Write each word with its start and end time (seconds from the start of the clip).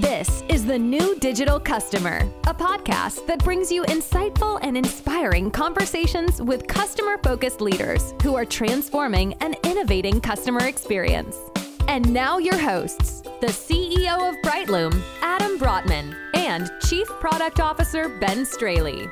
This 0.00 0.42
is 0.48 0.66
The 0.66 0.76
New 0.76 1.14
Digital 1.20 1.60
Customer, 1.60 2.28
a 2.48 2.52
podcast 2.52 3.28
that 3.28 3.44
brings 3.44 3.70
you 3.70 3.84
insightful 3.84 4.58
and 4.60 4.76
inspiring 4.76 5.52
conversations 5.52 6.42
with 6.42 6.66
customer 6.66 7.16
focused 7.18 7.60
leaders 7.60 8.12
who 8.20 8.34
are 8.34 8.44
transforming 8.44 9.34
and 9.34 9.56
innovating 9.62 10.20
customer 10.20 10.66
experience. 10.66 11.38
And 11.86 12.12
now, 12.12 12.38
your 12.38 12.58
hosts, 12.58 13.20
the 13.40 13.46
CEO 13.46 14.30
of 14.30 14.34
Brightloom, 14.42 15.00
Adam 15.22 15.60
Brotman, 15.60 16.16
and 16.34 16.68
Chief 16.88 17.06
Product 17.06 17.60
Officer 17.60 18.08
Ben 18.18 18.44
Straley. 18.44 19.08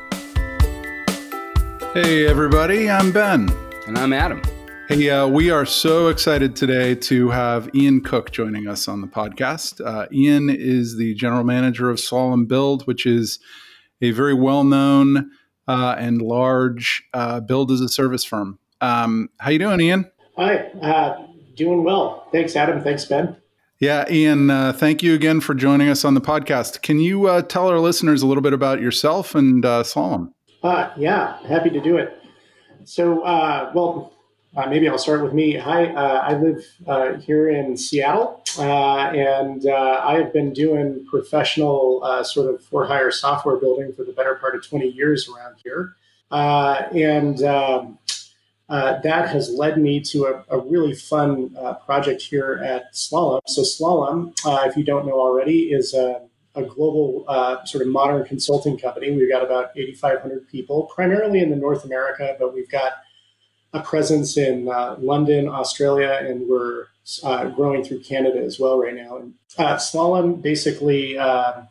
Hey, 1.94 2.26
everybody, 2.26 2.90
I'm 2.90 3.12
Ben. 3.12 3.48
And 3.86 3.96
I'm 3.96 4.12
Adam. 4.12 4.42
Hey, 4.88 5.08
uh, 5.08 5.28
we 5.28 5.48
are 5.48 5.64
so 5.64 6.08
excited 6.08 6.56
today 6.56 6.96
to 6.96 7.30
have 7.30 7.72
Ian 7.72 8.00
Cook 8.00 8.32
joining 8.32 8.66
us 8.66 8.88
on 8.88 9.00
the 9.00 9.06
podcast. 9.06 9.80
Uh, 9.80 10.06
Ian 10.12 10.50
is 10.50 10.96
the 10.96 11.14
general 11.14 11.44
manager 11.44 11.88
of 11.88 11.98
Slalom 11.98 12.48
Build, 12.48 12.82
which 12.88 13.06
is 13.06 13.38
a 14.02 14.10
very 14.10 14.34
well 14.34 14.64
known 14.64 15.30
uh, 15.68 15.94
and 15.96 16.20
large 16.20 17.04
uh, 17.14 17.38
build 17.40 17.70
as 17.70 17.80
a 17.80 17.88
service 17.88 18.24
firm. 18.24 18.58
Um, 18.80 19.30
how 19.38 19.50
you 19.50 19.60
doing, 19.60 19.80
Ian? 19.80 20.10
Hi, 20.36 20.56
uh, 20.82 21.26
doing 21.54 21.84
well. 21.84 22.26
Thanks, 22.32 22.56
Adam. 22.56 22.82
Thanks, 22.82 23.04
Ben. 23.04 23.36
Yeah, 23.78 24.04
Ian, 24.10 24.50
uh, 24.50 24.72
thank 24.72 25.02
you 25.02 25.14
again 25.14 25.40
for 25.40 25.54
joining 25.54 25.88
us 25.88 26.04
on 26.04 26.14
the 26.14 26.20
podcast. 26.20 26.82
Can 26.82 26.98
you 26.98 27.42
tell 27.42 27.68
our 27.68 27.78
listeners 27.78 28.20
a 28.22 28.26
little 28.26 28.42
bit 28.42 28.52
about 28.52 28.80
yourself 28.80 29.36
and 29.36 29.62
Slalom? 29.62 30.32
yeah, 30.64 31.38
happy 31.46 31.70
to 31.70 31.80
do 31.80 31.96
it. 31.96 32.12
So, 32.84 33.22
well, 33.74 34.12
uh, 34.56 34.66
maybe 34.66 34.88
I'll 34.88 34.98
start 34.98 35.22
with 35.22 35.32
me. 35.32 35.54
Hi, 35.56 35.86
uh, 35.86 36.20
I 36.26 36.34
live 36.34 36.64
uh, 36.86 37.14
here 37.14 37.48
in 37.48 37.76
Seattle, 37.76 38.42
uh, 38.58 39.08
and 39.08 39.66
uh, 39.66 40.02
I 40.04 40.16
have 40.16 40.32
been 40.32 40.52
doing 40.52 41.06
professional 41.08 42.02
uh, 42.04 42.22
sort 42.22 42.54
of 42.54 42.62
for 42.62 42.86
hire 42.86 43.10
software 43.10 43.56
building 43.56 43.92
for 43.94 44.04
the 44.04 44.12
better 44.12 44.34
part 44.34 44.54
of 44.54 44.66
20 44.66 44.88
years 44.88 45.28
around 45.28 45.56
here. 45.64 45.96
and 46.30 47.42
um, 47.44 47.98
that 48.68 49.28
has 49.28 49.48
led 49.50 49.78
me 49.78 50.00
to 50.00 50.26
a, 50.26 50.44
a 50.56 50.58
really 50.58 50.94
fun 50.94 51.56
project 51.86 52.20
here 52.20 52.60
at 52.62 52.92
Slalom. 52.92 53.40
So, 53.46 53.62
Slalom, 53.62 54.34
if 54.66 54.76
you 54.76 54.84
don't 54.84 55.06
know 55.06 55.18
already, 55.18 55.72
is 55.72 55.94
a, 55.94 56.20
a 56.54 56.62
global 56.62 57.24
sort 57.64 57.86
of 57.86 57.88
modern 57.88 58.26
consulting 58.26 58.76
company. 58.76 59.10
We've 59.12 59.30
got 59.30 59.42
about 59.42 59.70
8,500 59.74 60.46
people, 60.46 60.90
primarily 60.94 61.40
in 61.40 61.48
the 61.48 61.56
North 61.56 61.86
America, 61.86 62.36
but 62.38 62.52
we've 62.52 62.70
got 62.70 62.92
a 63.72 63.80
presence 63.80 64.36
in 64.36 64.68
uh, 64.68 64.96
London, 64.98 65.48
Australia, 65.48 66.18
and 66.22 66.48
we're 66.48 66.86
uh, 67.22 67.48
growing 67.50 67.84
through 67.84 68.00
Canada 68.00 68.38
as 68.38 68.60
well 68.60 68.78
right 68.78 68.94
now. 68.94 69.16
And 69.16 69.34
uh, 69.58 69.76
Slalom 69.76 70.42
basically 70.42 71.18
um, 71.18 71.68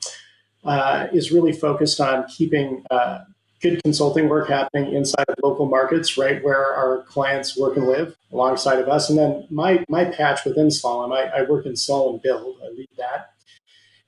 uh, 0.64 1.08
is 1.14 1.32
really 1.32 1.54
focused 1.54 2.02
on 2.02 2.28
keeping 2.28 2.84
uh, 2.92 3.20
good 3.62 3.82
consulting 3.84 4.28
work 4.28 4.50
happening 4.50 4.94
inside 4.94 5.26
of 5.30 5.36
local 5.44 5.68
markets, 5.68 6.18
right 6.18 6.44
where 6.44 6.74
our 6.74 7.04
clients 7.04 7.58
work 7.58 7.78
and 7.78 7.88
live 7.88 8.16
alongside 8.32 8.80
of 8.80 8.90
us. 8.90 9.10
And 9.10 9.18
then 9.18 9.48
my 9.50 9.86
my 9.88 10.06
patch 10.06 10.44
within 10.46 10.68
Slalom, 10.68 11.14
I, 11.14 11.42
I 11.42 11.44
work 11.44 11.66
in 11.66 11.74
Slalom 11.74 12.22
Build. 12.22 12.58
I 12.64 12.70
lead 12.70 12.90
that. 12.98 13.34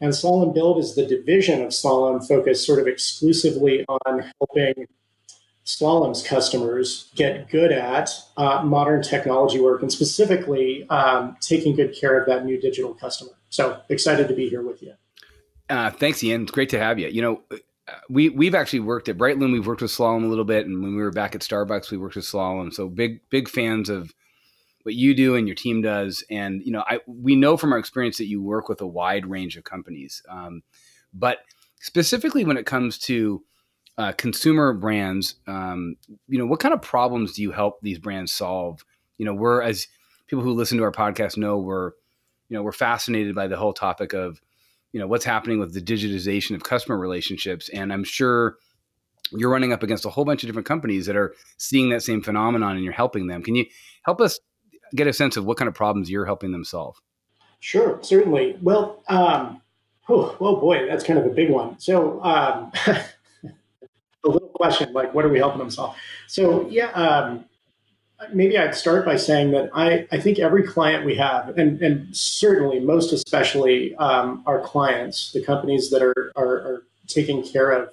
And 0.02 0.11
Slalom 0.11 0.53
Build 0.53 0.80
is 0.80 0.95
the 0.95 1.05
division 1.05 1.61
of 1.61 1.69
Slalom 1.69 2.28
focused 2.28 2.66
sort 2.66 2.80
of 2.80 2.88
exclusively 2.88 3.85
on 3.88 4.31
helping 4.39 4.88
Slalom's 5.66 6.25
customers 6.25 7.09
get 7.16 7.50
good 7.50 7.72
at 7.72 8.09
uh, 8.36 8.64
modern 8.64 9.02
technology 9.02 9.59
work 9.61 9.81
and 9.81 9.92
specifically 9.92 10.86
um, 10.89 11.38
taking 11.39 11.75
good 11.75 11.95
care 12.00 12.19
of 12.19 12.28
that 12.28 12.45
new 12.45 12.59
digital 12.59 12.94
customer. 12.94 13.31
So 13.50 13.80
excited 13.89 14.28
to 14.28 14.34
be 14.34 14.50
here 14.50 14.61
with 14.61 14.81
you. 14.81 14.94
Uh, 15.69 15.89
thanks, 15.89 16.23
Ian. 16.23 16.44
It's 16.44 16.52
great 16.52 16.69
to 16.69 16.80
have 16.80 17.00
you. 17.00 17.08
You 17.08 17.22
know, 17.22 17.41
we 18.09 18.30
we've 18.30 18.56
actually 18.56 18.81
worked 18.81 19.08
at 19.08 19.17
Brightloom. 19.17 19.53
We've 19.53 19.66
worked 19.66 19.81
with 19.81 19.91
Slalom 19.91 20.23
a 20.23 20.28
little 20.28 20.45
bit, 20.45 20.66
and 20.66 20.81
when 20.81 20.95
we 20.95 21.02
were 21.02 21.11
back 21.11 21.36
at 21.36 21.41
Starbucks, 21.41 21.91
we 21.91 21.97
worked 21.97 22.16
with 22.16 22.25
Slalom. 22.25 22.74
So 22.74 22.90
big 22.90 23.22
big 23.30 23.47
fans 23.47 23.90
of 23.90 24.13
what 24.84 24.95
you 24.95 25.13
do 25.13 25.35
and 25.35 25.47
your 25.47 25.56
team 25.56 25.81
does. 25.81 26.24
And 26.30 26.62
you 26.63 26.72
know, 26.72 26.84
I 26.88 27.00
we 27.07 27.35
know 27.35 27.57
from 27.57 27.74
our 27.74 27.80
experience 27.80 28.18
that 28.18 28.28
you 28.28 28.41
work 28.41 28.69
with 28.69 28.81
a 28.81 28.88
wide 28.88 29.25
range 29.25 29.57
of 29.57 29.63
companies, 29.63 30.22
um, 30.30 30.63
but 31.13 31.40
specifically 31.80 32.45
when 32.45 32.57
it 32.57 32.66
comes 32.66 32.97
to 32.97 33.44
uh, 33.98 34.12
consumer 34.14 34.74
brands, 34.74 35.36
um, 35.48 35.96
you 36.28 36.40
know, 36.40 36.46
what 36.46 36.59
kind 36.59 36.74
of 36.74 36.81
problems 36.81 37.34
do 37.34 37.42
you 37.42 37.52
help 37.52 37.80
these 37.81 38.00
brands 38.00 38.31
solve? 38.31 38.84
You 39.18 39.26
know, 39.26 39.34
we're 39.34 39.62
as 39.62 39.88
people 40.28 40.44
who 40.44 40.54
listen 40.54 40.78
to 40.80 40.84
our 40.84 40.92
podcast 40.92 41.38
know 41.38 41.58
we're, 41.58 41.92
you 42.50 42.58
know, 42.58 42.64
we're 42.64 42.72
fascinated 42.72 43.36
by 43.36 43.48
the 43.48 43.58
whole 43.58 43.74
topic 43.74 44.14
of, 44.14 44.42
you 44.92 45.00
know, 45.00 45.08
what's 45.08 45.26
happening 45.26 45.59
with 45.59 45.74
the 45.74 45.81
digitization 45.81 46.56
of 46.56 46.64
customer 46.64 46.98
relationships, 46.98 47.70
and 47.70 47.94
I'm 47.94 48.04
sure 48.04 48.58
you're 49.31 49.50
running 49.50 49.74
up 49.74 49.84
against 49.84 50.06
a 50.06 50.10
whole 50.10 50.25
bunch 50.25 50.44
of 50.44 50.48
different 50.48 50.68
companies 50.68 51.06
that 51.06 51.16
are 51.16 51.34
seeing 51.58 51.90
that 51.90 52.04
same 52.04 52.22
phenomenon, 52.22 52.75
and 52.75 52.84
you're 52.84 52.94
helping 52.94 53.28
them. 53.28 53.44
Can 53.44 53.56
you 53.56 53.66
help 54.04 54.22
us 54.22 54.40
get 54.96 55.08
a 55.08 55.14
sense 55.14 55.38
of 55.38 55.46
what 55.46 55.58
kind 55.58 55.68
of 55.68 55.74
problems 55.74 56.10
you're 56.10 56.25
helping 56.25 56.52
them 56.52 56.64
solve? 56.64 56.98
Sure, 57.60 57.98
certainly. 58.02 58.58
Well, 58.62 59.04
um, 59.08 59.62
oh, 60.10 60.36
oh 60.40 60.58
boy, 60.58 60.88
that's 60.88 61.04
kind 61.04 61.18
of 61.20 61.25
a 61.25 61.30
big 61.30 61.52
one. 61.52 61.80
So. 61.80 62.24
Um, 62.24 62.72
question, 64.63 64.94
like, 64.94 65.13
what 65.13 65.25
are 65.25 65.29
we 65.29 65.40
helping 65.40 65.59
them 65.59 65.69
solve? 65.69 65.96
So, 66.28 66.68
yeah, 66.69 66.91
um, 66.91 67.46
maybe 68.31 68.57
I'd 68.57 68.75
start 68.75 69.06
by 69.06 69.18
saying 69.18 69.51
that 69.51 69.69
I, 69.74 70.07
I 70.12 70.19
think 70.19 70.40
every 70.40 70.63
client 70.63 71.06
we 71.06 71.16
have, 71.16 71.57
and, 71.57 71.81
and 71.81 72.16
certainly 72.16 72.79
most 72.79 73.12
especially 73.12 73.96
um, 73.96 74.44
our 74.46 74.62
clients, 74.62 75.31
the 75.34 75.44
companies 75.44 75.90
that 75.90 76.01
are, 76.01 76.31
are, 76.35 76.56
are 76.68 76.84
taking 77.07 77.44
care 77.44 77.72
of 77.72 77.90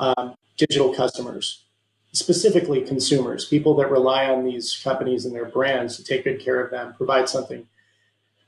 um, 0.00 0.34
digital 0.56 0.92
customers, 0.92 1.64
specifically 2.12 2.80
consumers, 2.82 3.44
people 3.44 3.76
that 3.76 3.88
rely 3.88 4.26
on 4.26 4.44
these 4.44 4.80
companies 4.82 5.24
and 5.24 5.34
their 5.34 5.46
brands 5.46 5.96
to 5.96 6.02
take 6.02 6.24
good 6.24 6.40
care 6.40 6.60
of 6.60 6.70
them, 6.72 6.92
provide 6.94 7.28
something 7.28 7.66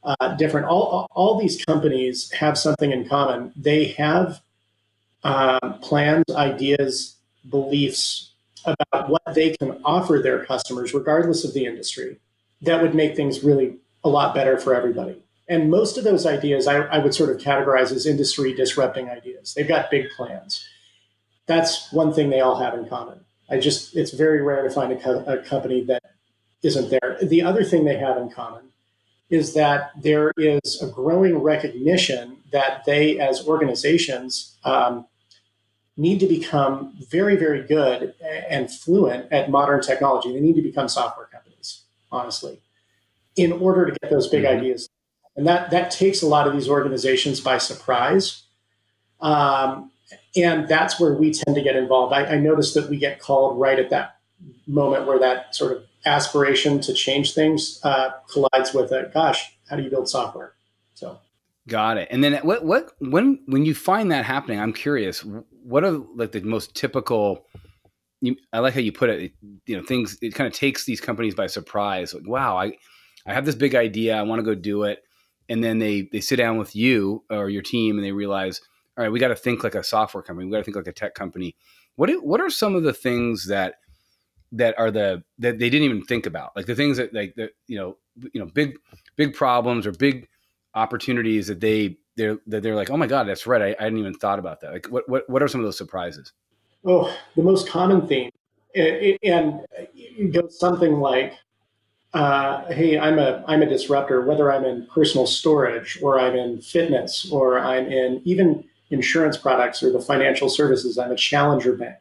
uh, 0.02 0.34
different. 0.34 0.66
All, 0.66 1.06
all, 1.12 1.38
these 1.40 1.64
companies 1.64 2.28
have 2.32 2.58
something 2.58 2.90
in 2.90 3.08
common. 3.08 3.52
They 3.54 3.84
have 3.98 4.40
uh, 5.22 5.74
plans, 5.80 6.24
ideas, 6.34 7.18
beliefs 7.48 8.32
about 8.64 9.08
what 9.08 9.22
they 9.34 9.50
can 9.56 9.80
offer 9.84 10.20
their 10.22 10.44
customers, 10.44 10.94
regardless 10.94 11.44
of 11.44 11.54
the 11.54 11.66
industry, 11.66 12.18
that 12.60 12.80
would 12.80 12.94
make 12.94 13.16
things 13.16 13.42
really 13.42 13.76
a 14.04 14.08
lot 14.08 14.34
better 14.34 14.58
for 14.58 14.74
everybody. 14.74 15.22
And 15.48 15.70
most 15.70 15.98
of 15.98 16.04
those 16.04 16.24
ideas 16.24 16.66
I, 16.66 16.82
I 16.82 16.98
would 16.98 17.14
sort 17.14 17.30
of 17.30 17.38
categorize 17.38 17.92
as 17.92 18.06
industry 18.06 18.54
disrupting 18.54 19.08
ideas. 19.10 19.54
They've 19.54 19.66
got 19.68 19.90
big 19.90 20.06
plans. 20.16 20.66
That's 21.46 21.92
one 21.92 22.12
thing 22.12 22.30
they 22.30 22.40
all 22.40 22.58
have 22.60 22.74
in 22.74 22.88
common. 22.88 23.20
I 23.50 23.58
just, 23.58 23.96
it's 23.96 24.12
very 24.12 24.40
rare 24.40 24.62
to 24.62 24.70
find 24.70 24.92
a, 24.92 24.96
co- 24.96 25.24
a 25.26 25.38
company 25.38 25.84
that 25.84 26.02
isn't 26.62 26.90
there. 26.90 27.18
The 27.20 27.42
other 27.42 27.64
thing 27.64 27.84
they 27.84 27.98
have 27.98 28.16
in 28.16 28.30
common 28.30 28.62
is 29.28 29.54
that 29.54 29.90
there 30.00 30.30
is 30.36 30.80
a 30.82 30.86
growing 30.86 31.38
recognition 31.38 32.36
that 32.52 32.84
they, 32.86 33.18
as 33.18 33.46
organizations, 33.48 34.56
um, 34.64 35.06
need 35.96 36.20
to 36.20 36.26
become 36.26 36.94
very, 37.10 37.36
very 37.36 37.62
good 37.62 38.14
and 38.48 38.70
fluent 38.70 39.30
at 39.30 39.50
modern 39.50 39.80
technology. 39.80 40.32
They 40.32 40.40
need 40.40 40.56
to 40.56 40.62
become 40.62 40.88
software 40.88 41.26
companies, 41.26 41.82
honestly, 42.10 42.60
in 43.36 43.52
order 43.52 43.86
to 43.86 43.92
get 44.00 44.10
those 44.10 44.28
big 44.28 44.44
mm-hmm. 44.44 44.58
ideas. 44.58 44.88
And 45.36 45.46
that, 45.46 45.70
that 45.70 45.90
takes 45.90 46.22
a 46.22 46.26
lot 46.26 46.46
of 46.46 46.52
these 46.52 46.68
organizations 46.68 47.40
by 47.40 47.58
surprise. 47.58 48.42
Um, 49.20 49.90
and 50.36 50.68
that's 50.68 50.98
where 50.98 51.14
we 51.14 51.32
tend 51.32 51.56
to 51.56 51.62
get 51.62 51.76
involved. 51.76 52.12
I, 52.12 52.24
I 52.26 52.38
noticed 52.38 52.74
that 52.74 52.88
we 52.88 52.96
get 52.96 53.20
called 53.20 53.58
right 53.58 53.78
at 53.78 53.90
that 53.90 54.16
moment 54.66 55.06
where 55.06 55.18
that 55.18 55.54
sort 55.54 55.72
of 55.72 55.84
aspiration 56.04 56.80
to 56.80 56.92
change 56.92 57.32
things 57.34 57.80
uh, 57.84 58.10
collides 58.28 58.74
with 58.74 58.90
a 58.92 59.10
gosh, 59.12 59.56
how 59.68 59.76
do 59.76 59.82
you 59.82 59.90
build 59.90 60.08
software? 60.08 60.52
Got 61.68 61.96
it. 61.98 62.08
And 62.10 62.24
then 62.24 62.34
what 62.42 62.64
what 62.64 62.92
when 62.98 63.40
when 63.46 63.64
you 63.64 63.74
find 63.74 64.10
that 64.10 64.24
happening, 64.24 64.58
I'm 64.58 64.72
curious, 64.72 65.24
what 65.62 65.84
are 65.84 65.98
like 66.16 66.32
the 66.32 66.40
most 66.40 66.74
typical 66.74 67.46
you, 68.20 68.36
I 68.52 68.60
like 68.60 68.74
how 68.74 68.80
you 68.80 68.92
put 68.92 69.10
it, 69.10 69.32
you 69.66 69.76
know, 69.76 69.82
things 69.84 70.18
it 70.22 70.34
kind 70.34 70.46
of 70.46 70.54
takes 70.54 70.84
these 70.84 71.00
companies 71.00 71.34
by 71.34 71.46
surprise. 71.46 72.14
Like, 72.14 72.26
wow, 72.26 72.56
I 72.56 72.72
I 73.26 73.32
have 73.34 73.44
this 73.44 73.54
big 73.54 73.74
idea, 73.74 74.16
I 74.16 74.22
want 74.22 74.40
to 74.40 74.44
go 74.44 74.54
do 74.54 74.84
it. 74.84 75.04
And 75.48 75.62
then 75.62 75.78
they 75.78 76.08
they 76.10 76.20
sit 76.20 76.36
down 76.36 76.56
with 76.56 76.74
you 76.74 77.24
or 77.30 77.48
your 77.48 77.62
team 77.62 77.96
and 77.96 78.04
they 78.04 78.12
realize, 78.12 78.60
all 78.96 79.04
right, 79.04 79.12
we 79.12 79.20
got 79.20 79.28
to 79.28 79.36
think 79.36 79.62
like 79.62 79.76
a 79.76 79.84
software 79.84 80.22
company. 80.22 80.46
We 80.46 80.52
got 80.52 80.58
to 80.58 80.64
think 80.64 80.76
like 80.76 80.86
a 80.88 80.92
tech 80.92 81.14
company. 81.14 81.54
What 81.94 82.08
do, 82.08 82.20
what 82.20 82.40
are 82.40 82.50
some 82.50 82.74
of 82.74 82.82
the 82.82 82.94
things 82.94 83.46
that 83.48 83.74
that 84.52 84.78
are 84.78 84.90
the 84.90 85.22
that 85.38 85.58
they 85.58 85.70
didn't 85.70 85.84
even 85.84 86.02
think 86.04 86.26
about? 86.26 86.56
Like 86.56 86.66
the 86.66 86.74
things 86.74 86.96
that 86.96 87.14
like 87.14 87.34
the 87.36 87.50
you 87.68 87.78
know, 87.78 87.98
you 88.32 88.40
know, 88.40 88.46
big 88.46 88.78
big 89.16 89.34
problems 89.34 89.86
or 89.86 89.92
big 89.92 90.28
opportunities 90.74 91.46
that 91.46 91.60
they 91.60 91.98
they're 92.16 92.38
that 92.46 92.62
they're 92.62 92.76
like, 92.76 92.90
oh 92.90 92.96
my 92.96 93.06
god, 93.06 93.24
that's 93.24 93.46
right. 93.46 93.62
I, 93.62 93.76
I 93.78 93.84
hadn't 93.84 93.98
even 93.98 94.14
thought 94.14 94.38
about 94.38 94.60
that. 94.60 94.72
Like, 94.72 94.86
what 94.86 95.08
what 95.08 95.28
what 95.28 95.42
are 95.42 95.48
some 95.48 95.60
of 95.60 95.64
those 95.64 95.78
surprises? 95.78 96.32
Oh, 96.84 97.14
the 97.36 97.42
most 97.42 97.68
common 97.68 98.06
theme, 98.06 98.30
and 98.74 99.60
it 99.94 100.32
goes 100.32 100.58
something 100.58 100.98
like, 101.00 101.34
uh, 102.12 102.64
hey, 102.72 102.98
I'm 102.98 103.18
a 103.18 103.44
I'm 103.46 103.62
a 103.62 103.66
disruptor, 103.66 104.22
whether 104.22 104.52
I'm 104.52 104.64
in 104.64 104.86
personal 104.92 105.26
storage 105.26 105.98
or 106.02 106.18
I'm 106.18 106.34
in 106.34 106.60
fitness 106.60 107.30
or 107.30 107.58
I'm 107.58 107.86
in 107.86 108.20
even 108.24 108.64
insurance 108.90 109.36
products 109.36 109.82
or 109.82 109.90
the 109.90 110.00
financial 110.00 110.48
services. 110.48 110.98
I'm 110.98 111.12
a 111.12 111.16
challenger 111.16 111.74
bank. 111.74 111.96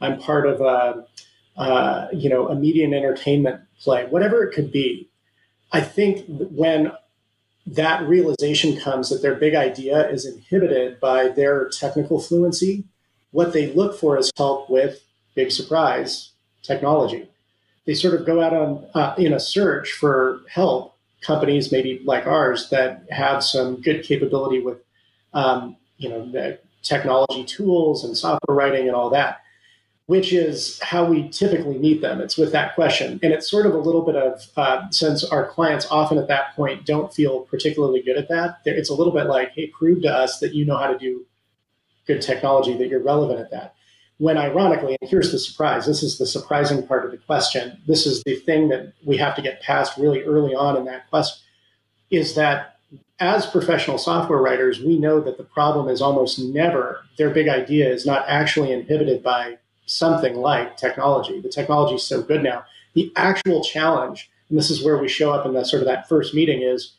I'm 0.00 0.18
part 0.20 0.46
of 0.46 0.60
a 0.60 1.06
uh, 1.56 2.08
you 2.12 2.28
know 2.28 2.48
a 2.48 2.54
media 2.54 2.84
and 2.84 2.94
entertainment 2.94 3.60
play, 3.80 4.06
whatever 4.06 4.42
it 4.42 4.54
could 4.54 4.70
be. 4.70 5.08
I 5.72 5.80
think 5.80 6.24
when 6.28 6.92
that 7.74 8.08
realization 8.08 8.78
comes 8.78 9.10
that 9.10 9.22
their 9.22 9.34
big 9.34 9.54
idea 9.54 10.08
is 10.10 10.26
inhibited 10.26 11.00
by 11.00 11.28
their 11.28 11.68
technical 11.68 12.20
fluency, 12.20 12.84
what 13.30 13.52
they 13.52 13.72
look 13.72 13.98
for 13.98 14.18
is 14.18 14.30
help 14.36 14.70
with 14.70 15.02
big 15.34 15.50
surprise 15.50 16.32
technology 16.62 17.28
they 17.88 17.94
sort 17.94 18.12
of 18.12 18.26
go 18.26 18.42
out 18.42 18.52
on 18.52 18.86
uh, 18.94 19.14
in 19.16 19.32
a 19.32 19.40
search 19.40 19.92
for 19.92 20.42
help. 20.50 20.94
Companies 21.22 21.72
maybe 21.72 22.02
like 22.04 22.26
ours 22.26 22.68
that 22.68 23.06
have 23.10 23.42
some 23.42 23.80
good 23.80 24.04
capability 24.04 24.60
with, 24.60 24.76
um, 25.32 25.74
you 25.96 26.10
know, 26.10 26.58
technology 26.82 27.44
tools 27.44 28.04
and 28.04 28.14
software 28.14 28.54
writing 28.54 28.88
and 28.88 28.94
all 28.94 29.08
that, 29.08 29.40
which 30.08 30.32
is 30.32 30.80
how 30.80 31.04
we 31.04 31.28
typically 31.28 31.78
meet 31.78 32.00
them. 32.00 32.20
It's 32.20 32.38
with 32.38 32.50
that 32.52 32.74
question, 32.74 33.20
and 33.22 33.32
it's 33.32 33.50
sort 33.50 33.66
of 33.66 33.74
a 33.74 33.78
little 33.78 34.02
bit 34.02 34.16
of 34.16 34.46
uh, 34.56 34.88
since 34.90 35.22
our 35.22 35.46
clients 35.46 35.86
often 35.90 36.16
at 36.16 36.28
that 36.28 36.56
point 36.56 36.86
don't 36.86 37.12
feel 37.12 37.40
particularly 37.40 38.02
good 38.02 38.16
at 38.16 38.28
that. 38.28 38.60
It's 38.64 38.88
a 38.88 38.94
little 38.94 39.12
bit 39.12 39.26
like, 39.26 39.52
hey, 39.52 39.66
prove 39.66 40.00
to 40.02 40.08
us 40.08 40.40
that 40.40 40.54
you 40.54 40.64
know 40.64 40.78
how 40.78 40.86
to 40.86 40.98
do 40.98 41.26
good 42.06 42.22
technology, 42.22 42.74
that 42.78 42.88
you're 42.88 43.02
relevant 43.02 43.38
at 43.38 43.50
that 43.50 43.74
when 44.18 44.36
ironically, 44.36 44.96
and 45.00 45.10
here's 45.10 45.30
the 45.30 45.38
surprise 45.38 45.86
this 45.86 46.02
is 46.02 46.18
the 46.18 46.26
surprising 46.26 46.86
part 46.86 47.04
of 47.04 47.10
the 47.10 47.18
question. 47.18 47.80
This 47.86 48.06
is 48.06 48.22
the 48.24 48.36
thing 48.36 48.68
that 48.68 48.92
we 49.04 49.16
have 49.16 49.36
to 49.36 49.42
get 49.42 49.62
past 49.62 49.96
really 49.96 50.22
early 50.22 50.54
on 50.54 50.76
in 50.76 50.84
that 50.86 51.08
question 51.10 51.44
is 52.10 52.34
that 52.34 52.78
as 53.20 53.46
professional 53.46 53.98
software 53.98 54.40
writers, 54.40 54.80
we 54.80 54.98
know 54.98 55.20
that 55.20 55.36
the 55.36 55.44
problem 55.44 55.88
is 55.88 56.00
almost 56.00 56.38
never 56.38 57.02
their 57.16 57.30
big 57.30 57.48
idea 57.48 57.88
is 57.88 58.06
not 58.06 58.24
actually 58.26 58.72
inhibited 58.72 59.22
by 59.22 59.58
something 59.88 60.36
like 60.36 60.76
technology. 60.76 61.40
The 61.40 61.48
technology 61.48 61.96
is 61.96 62.04
so 62.04 62.22
good 62.22 62.42
now. 62.42 62.64
The 62.94 63.12
actual 63.16 63.62
challenge, 63.62 64.30
and 64.48 64.58
this 64.58 64.70
is 64.70 64.84
where 64.84 64.98
we 64.98 65.08
show 65.08 65.32
up 65.32 65.46
in 65.46 65.54
that 65.54 65.66
sort 65.66 65.82
of 65.82 65.88
that 65.88 66.08
first 66.08 66.34
meeting, 66.34 66.62
is 66.62 66.94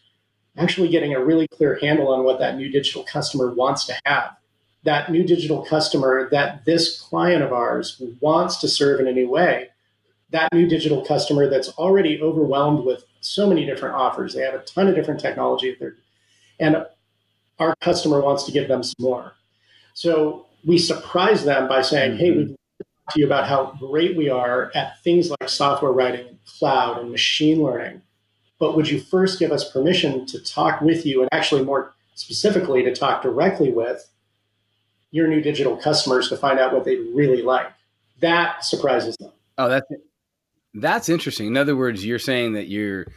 actually 0.57 0.89
getting 0.89 1.13
a 1.13 1.23
really 1.23 1.47
clear 1.47 1.79
handle 1.79 2.09
on 2.09 2.23
what 2.23 2.39
that 2.39 2.57
new 2.57 2.69
digital 2.69 3.03
customer 3.03 3.53
wants 3.53 3.85
to 3.85 3.93
have 4.05 4.35
that 4.83 5.11
new 5.11 5.23
digital 5.23 5.63
customer 5.65 6.29
that 6.31 6.65
this 6.65 6.99
client 7.01 7.43
of 7.43 7.51
ours 7.51 8.01
wants 8.21 8.57
to 8.57 8.67
serve 8.67 8.99
in 8.99 9.07
a 9.07 9.11
new 9.11 9.29
way, 9.29 9.69
that 10.31 10.53
new 10.53 10.67
digital 10.67 11.03
customer 11.05 11.49
that's 11.49 11.69
already 11.69 12.21
overwhelmed 12.21 12.85
with 12.85 13.03
so 13.19 13.47
many 13.47 13.65
different 13.65 13.95
offers. 13.95 14.33
They 14.33 14.41
have 14.41 14.53
a 14.53 14.63
ton 14.63 14.87
of 14.87 14.95
different 14.95 15.19
technology 15.19 15.75
there, 15.79 15.95
and 16.59 16.85
our 17.59 17.75
customer 17.81 18.21
wants 18.21 18.43
to 18.45 18.51
give 18.51 18.67
them 18.67 18.83
some 18.83 18.95
more. 18.99 19.33
So 19.93 20.45
we 20.65 20.77
surprise 20.77 21.43
them 21.43 21.67
by 21.67 21.81
saying, 21.81 22.11
mm-hmm. 22.11 22.19
"Hey, 22.19 22.31
we 22.31 22.55
to 23.11 23.19
you 23.19 23.25
about 23.25 23.47
how 23.47 23.77
great 23.79 24.15
we 24.15 24.29
are 24.29 24.71
at 24.75 25.01
things 25.03 25.29
like 25.29 25.49
software 25.49 25.91
writing, 25.91 26.39
cloud, 26.45 26.99
and 26.99 27.11
machine 27.11 27.61
learning. 27.61 28.01
But 28.59 28.75
would 28.75 28.89
you 28.89 28.99
first 28.99 29.39
give 29.39 29.51
us 29.51 29.71
permission 29.71 30.25
to 30.27 30.39
talk 30.39 30.81
with 30.81 31.05
you, 31.05 31.21
and 31.21 31.29
actually 31.31 31.63
more 31.63 31.93
specifically 32.15 32.83
to 32.83 32.93
talk 32.93 33.21
directly 33.21 33.71
with 33.71 34.09
your 35.11 35.27
new 35.27 35.41
digital 35.41 35.77
customers 35.77 36.29
to 36.29 36.37
find 36.37 36.59
out 36.59 36.73
what 36.73 36.85
they 36.85 36.97
really 36.97 37.41
like. 37.41 37.71
That 38.19 38.63
surprises 38.63 39.15
them. 39.17 39.31
Oh, 39.57 39.69
that's 39.69 39.87
that's 40.73 41.09
interesting. 41.09 41.47
In 41.47 41.57
other 41.57 41.75
words, 41.75 42.05
you're 42.05 42.19
saying 42.19 42.53
that 42.53 42.67
you're 42.67 43.07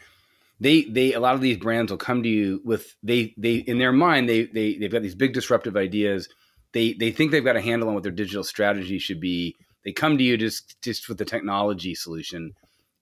they 0.61 0.83
they 0.85 1.13
a 1.13 1.21
lot 1.21 1.35
of 1.35 1.41
these 1.41 1.57
brands 1.57 1.91
will 1.91 1.99
come 1.99 2.23
to 2.23 2.29
you 2.29 2.61
with 2.65 2.95
they 3.03 3.35
they 3.37 3.57
in 3.57 3.79
their 3.79 3.93
mind 3.93 4.29
they 4.29 4.45
they 4.45 4.77
they've 4.77 4.93
got 4.93 5.03
these 5.03 5.15
big 5.15 5.33
disruptive 5.33 5.77
ideas. 5.77 6.29
They 6.73 6.95
they 6.95 7.11
think 7.11 7.31
they've 7.31 7.45
got 7.45 7.57
a 7.57 7.61
handle 7.61 7.89
on 7.89 7.95
what 7.95 8.05
their 8.05 8.13
digital 8.13 8.45
strategy 8.45 8.99
should 8.99 9.21
be. 9.21 9.57
They 9.85 9.93
come 9.93 10.19
to 10.19 10.25
you 10.25 10.37
just 10.37 10.81
just 10.83 11.09
with 11.09 11.19
the 11.19 11.25
technology 11.25 11.95
solution, 11.95 12.53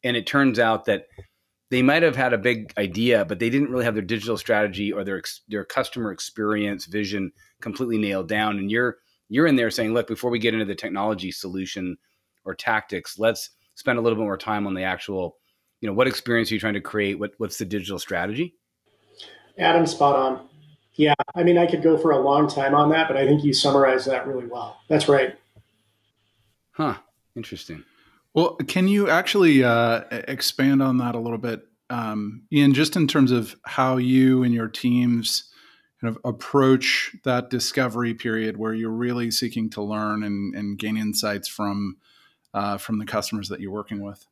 and 0.02 0.16
it 0.16 0.26
turns 0.26 0.58
out 0.58 0.86
that 0.86 1.06
they 1.70 1.82
might 1.82 2.02
have 2.02 2.16
had 2.16 2.32
a 2.32 2.38
big 2.38 2.72
idea, 2.76 3.24
but 3.24 3.38
they 3.38 3.48
didn't 3.48 3.70
really 3.70 3.84
have 3.84 3.94
their 3.94 4.02
digital 4.02 4.36
strategy 4.36 4.92
or 4.92 5.04
their 5.04 5.22
their 5.48 5.64
customer 5.64 6.12
experience 6.12 6.86
vision 6.86 7.32
completely 7.60 7.98
nailed 7.98 8.28
down. 8.28 8.58
And 8.58 8.70
you're 8.70 8.98
you're 9.28 9.46
in 9.46 9.56
there 9.56 9.70
saying, 9.70 9.94
look, 9.94 10.08
before 10.08 10.30
we 10.30 10.38
get 10.38 10.54
into 10.54 10.66
the 10.66 10.74
technology 10.74 11.30
solution 11.30 11.96
or 12.44 12.54
tactics, 12.54 13.18
let's 13.18 13.50
spend 13.76 13.98
a 13.98 14.02
little 14.02 14.18
bit 14.18 14.24
more 14.24 14.36
time 14.36 14.66
on 14.66 14.74
the 14.74 14.82
actual, 14.82 15.36
you 15.80 15.88
know, 15.88 15.94
what 15.94 16.08
experience 16.08 16.50
are 16.50 16.54
you 16.54 16.60
trying 16.60 16.74
to 16.74 16.80
create? 16.80 17.18
What 17.18 17.32
what's 17.38 17.58
the 17.58 17.64
digital 17.64 17.98
strategy? 17.98 18.56
Adam, 19.58 19.86
spot 19.86 20.16
on. 20.16 20.48
Yeah, 20.94 21.14
I 21.34 21.44
mean, 21.44 21.56
I 21.56 21.66
could 21.66 21.82
go 21.82 21.96
for 21.96 22.10
a 22.10 22.18
long 22.18 22.48
time 22.48 22.74
on 22.74 22.90
that, 22.90 23.06
but 23.06 23.16
I 23.16 23.26
think 23.26 23.44
you 23.44 23.52
summarized 23.52 24.06
that 24.08 24.26
really 24.26 24.46
well. 24.46 24.80
That's 24.88 25.08
right. 25.08 25.36
Huh. 26.72 26.96
Interesting. 27.36 27.84
Well, 28.34 28.56
can 28.56 28.86
you 28.88 29.08
actually 29.08 29.64
uh, 29.64 30.02
expand 30.10 30.82
on 30.82 30.98
that 30.98 31.14
a 31.14 31.18
little 31.18 31.38
bit, 31.38 31.66
um, 31.88 32.42
Ian, 32.52 32.74
just 32.74 32.96
in 32.96 33.08
terms 33.08 33.32
of 33.32 33.56
how 33.64 33.96
you 33.96 34.42
and 34.42 34.54
your 34.54 34.68
teams 34.68 35.50
kind 36.00 36.14
of 36.14 36.20
approach 36.24 37.14
that 37.24 37.50
discovery 37.50 38.14
period 38.14 38.56
where 38.56 38.72
you're 38.72 38.90
really 38.90 39.30
seeking 39.30 39.68
to 39.70 39.82
learn 39.82 40.22
and, 40.22 40.54
and 40.54 40.78
gain 40.78 40.96
insights 40.96 41.48
from 41.48 41.96
uh, 42.52 42.76
from 42.78 42.98
the 42.98 43.04
customers 43.04 43.48
that 43.48 43.60
you're 43.60 43.70
working 43.70 44.00
with? 44.00 44.26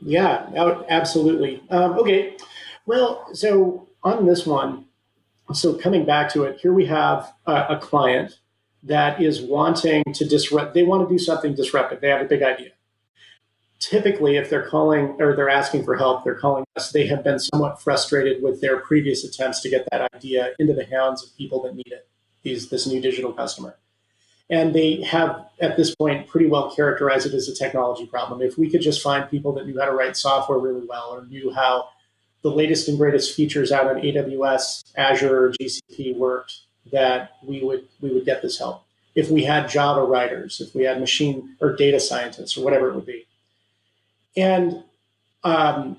Yeah, 0.00 0.46
absolutely. 0.88 1.62
Um, 1.70 1.98
okay, 1.98 2.36
well, 2.86 3.26
so 3.32 3.88
on 4.02 4.26
this 4.26 4.46
one, 4.46 4.86
so 5.52 5.74
coming 5.74 6.04
back 6.04 6.32
to 6.32 6.44
it, 6.44 6.60
here 6.60 6.72
we 6.72 6.86
have 6.86 7.32
a, 7.46 7.66
a 7.70 7.78
client 7.80 8.38
that 8.84 9.20
is 9.20 9.40
wanting 9.40 10.04
to 10.14 10.24
disrupt. 10.24 10.74
They 10.74 10.82
want 10.82 11.08
to 11.08 11.14
do 11.14 11.18
something 11.18 11.54
disruptive. 11.54 12.00
They 12.00 12.10
have 12.10 12.20
a 12.20 12.26
big 12.26 12.42
idea 12.42 12.70
typically 13.84 14.36
if 14.36 14.48
they're 14.48 14.66
calling 14.66 15.16
or 15.18 15.36
they're 15.36 15.50
asking 15.50 15.84
for 15.84 15.96
help 15.96 16.24
they're 16.24 16.38
calling 16.38 16.64
us 16.76 16.92
they 16.92 17.06
have 17.06 17.22
been 17.22 17.38
somewhat 17.38 17.80
frustrated 17.80 18.42
with 18.42 18.60
their 18.60 18.78
previous 18.78 19.24
attempts 19.24 19.60
to 19.60 19.68
get 19.68 19.86
that 19.90 20.08
idea 20.14 20.52
into 20.58 20.72
the 20.72 20.84
hands 20.86 21.22
of 21.22 21.36
people 21.36 21.62
that 21.62 21.74
need 21.74 21.86
it 21.88 22.08
these 22.42 22.70
this 22.70 22.86
new 22.86 23.00
digital 23.00 23.32
customer 23.32 23.76
and 24.48 24.74
they 24.74 25.02
have 25.02 25.46
at 25.60 25.76
this 25.76 25.94
point 25.94 26.26
pretty 26.28 26.46
well 26.46 26.74
characterized 26.74 27.26
it 27.26 27.34
as 27.34 27.48
a 27.48 27.54
technology 27.54 28.06
problem 28.06 28.40
if 28.40 28.56
we 28.56 28.70
could 28.70 28.80
just 28.80 29.02
find 29.02 29.28
people 29.30 29.52
that 29.52 29.66
knew 29.66 29.78
how 29.78 29.86
to 29.86 29.92
write 29.92 30.16
software 30.16 30.58
really 30.58 30.86
well 30.86 31.10
or 31.10 31.26
knew 31.26 31.52
how 31.52 31.88
the 32.42 32.50
latest 32.50 32.88
and 32.88 32.96
greatest 32.96 33.34
features 33.34 33.70
out 33.72 33.86
on 33.86 34.00
aws 34.00 34.84
azure 34.96 35.46
or 35.46 35.52
gcp 35.52 36.16
worked 36.16 36.60
that 36.92 37.36
we 37.46 37.62
would 37.62 37.86
we 38.00 38.12
would 38.12 38.24
get 38.24 38.42
this 38.42 38.58
help 38.58 38.82
if 39.14 39.30
we 39.30 39.44
had 39.44 39.68
java 39.68 40.02
writers 40.02 40.60
if 40.60 40.74
we 40.74 40.84
had 40.84 41.00
machine 41.00 41.56
or 41.60 41.74
data 41.74 42.00
scientists 42.00 42.56
or 42.56 42.64
whatever 42.64 42.88
it 42.88 42.94
would 42.94 43.06
be 43.06 43.26
and 44.36 44.82
um, 45.44 45.96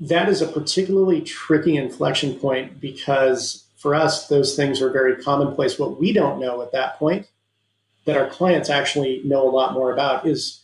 that 0.00 0.28
is 0.28 0.42
a 0.42 0.46
particularly 0.46 1.20
tricky 1.20 1.76
inflection 1.76 2.38
point 2.38 2.80
because 2.80 3.66
for 3.76 3.94
us, 3.94 4.28
those 4.28 4.56
things 4.56 4.80
are 4.80 4.90
very 4.90 5.22
commonplace. 5.22 5.78
What 5.78 6.00
we 6.00 6.12
don't 6.12 6.40
know 6.40 6.62
at 6.62 6.72
that 6.72 6.98
point, 6.98 7.28
that 8.04 8.16
our 8.16 8.28
clients 8.28 8.70
actually 8.70 9.20
know 9.24 9.48
a 9.48 9.50
lot 9.50 9.74
more 9.74 9.92
about, 9.92 10.26
is 10.26 10.62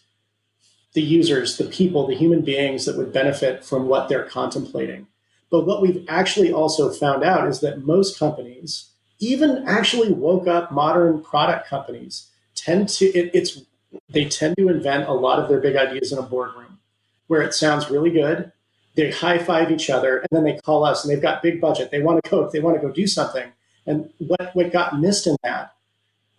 the 0.95 1.03
users, 1.03 1.57
the 1.57 1.65
people, 1.65 2.07
the 2.07 2.15
human 2.15 2.43
beings 2.43 2.85
that 2.85 2.97
would 2.97 3.13
benefit 3.13 3.65
from 3.65 3.87
what 3.87 4.09
they're 4.09 4.25
contemplating. 4.25 5.07
But 5.51 5.67
what 5.67 5.83
we've 5.83 6.05
actually 6.09 6.53
also 6.53 6.91
found 6.91 7.23
out 7.23 7.47
is 7.47 7.61
that 7.61 7.85
most 7.85 8.19
companies, 8.19 8.91
even 9.23 9.65
actually 9.69 10.13
woke 10.13 10.49
up 10.49 10.73
modern 10.73 11.23
product 11.23 11.69
companies, 11.69 12.29
tend 12.57 12.89
to 12.89 13.05
it, 13.07 13.31
it's 13.33 13.63
they 14.09 14.25
tend 14.25 14.57
to 14.57 14.69
invent 14.69 15.09
a 15.09 15.13
lot 15.13 15.39
of 15.39 15.49
their 15.49 15.61
big 15.61 15.77
ideas 15.77 16.13
in 16.13 16.19
a 16.19 16.23
boardroom 16.23 16.81
where 17.29 17.41
it 17.41 17.55
sounds 17.55 17.89
really 17.89 18.11
good. 18.11 18.51
They 18.97 19.13
high 19.13 19.39
five 19.39 19.71
each 19.71 19.89
other 19.89 20.19
and 20.19 20.29
then 20.33 20.43
they 20.43 20.59
call 20.59 20.85
us 20.85 21.05
and 21.05 21.13
they've 21.13 21.23
got 21.23 21.41
big 21.41 21.61
budget. 21.61 21.93
They 21.93 22.03
want 22.03 22.23
to 22.25 22.31
go, 22.31 22.51
they 22.51 22.59
want 22.61 22.81
to 22.81 22.87
go 22.87 22.93
do 22.93 23.07
something. 23.07 23.53
And 23.87 24.11
what, 24.19 24.51
what 24.55 24.73
got 24.73 24.99
missed 24.99 25.27
in 25.29 25.37
that 25.45 25.75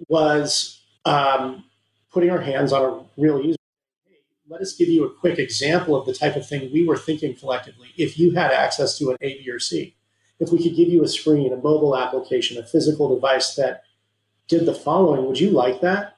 was 0.10 0.82
um, 1.06 1.64
putting 2.12 2.32
our 2.32 2.42
hands 2.42 2.74
on 2.74 2.84
a 2.84 3.22
real 3.22 3.42
user. 3.42 3.58
Hey, 4.06 4.18
let 4.50 4.62
us 4.62 4.74
give 4.76 4.90
you 4.90 5.06
a 5.06 5.10
quick 5.10 5.40
example 5.40 5.96
of 5.96 6.06
the 6.06 6.14
type 6.14 6.36
of 6.36 6.48
thing 6.48 6.72
we 6.74 6.86
were 6.86 6.98
thinking 6.98 7.34
collectively. 7.34 7.90
If 7.98 8.20
you 8.20 8.32
had 8.32 8.52
access 8.52 8.98
to 8.98 9.12
an 9.12 9.18
A, 9.22 9.42
B, 9.42 9.50
or 9.50 9.60
C, 9.60 9.96
if 10.40 10.52
we 10.52 10.62
could 10.62 10.76
give 10.76 10.90
you 10.90 11.04
a 11.04 11.08
screen, 11.08 11.54
a 11.54 11.58
mobile 11.58 11.96
application, 11.96 12.58
a 12.58 12.66
physical 12.66 13.14
device 13.14 13.56
that 13.56 13.84
did 14.48 14.66
the 14.66 14.74
following, 14.74 15.26
would 15.26 15.40
you 15.40 15.52
like 15.52 15.82
that? 15.82 16.16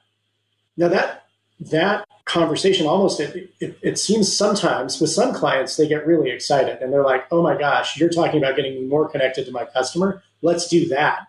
Now 0.76 0.88
that 0.88 1.24
that 1.60 2.06
conversation 2.26 2.86
almost 2.86 3.20
it, 3.20 3.50
it, 3.60 3.78
it, 3.82 3.98
seems 3.98 4.36
sometimes 4.36 5.00
with 5.00 5.08
some 5.08 5.32
clients 5.32 5.76
they 5.76 5.88
get 5.88 6.06
really 6.06 6.30
excited 6.30 6.82
and 6.82 6.92
they're 6.92 7.04
like 7.04 7.24
oh 7.30 7.40
my 7.40 7.56
gosh 7.56 7.96
you're 7.96 8.10
talking 8.10 8.42
about 8.42 8.56
getting 8.56 8.74
me 8.74 8.84
more 8.84 9.08
connected 9.08 9.46
to 9.46 9.52
my 9.52 9.64
customer 9.64 10.22
let's 10.42 10.68
do 10.68 10.86
that 10.88 11.20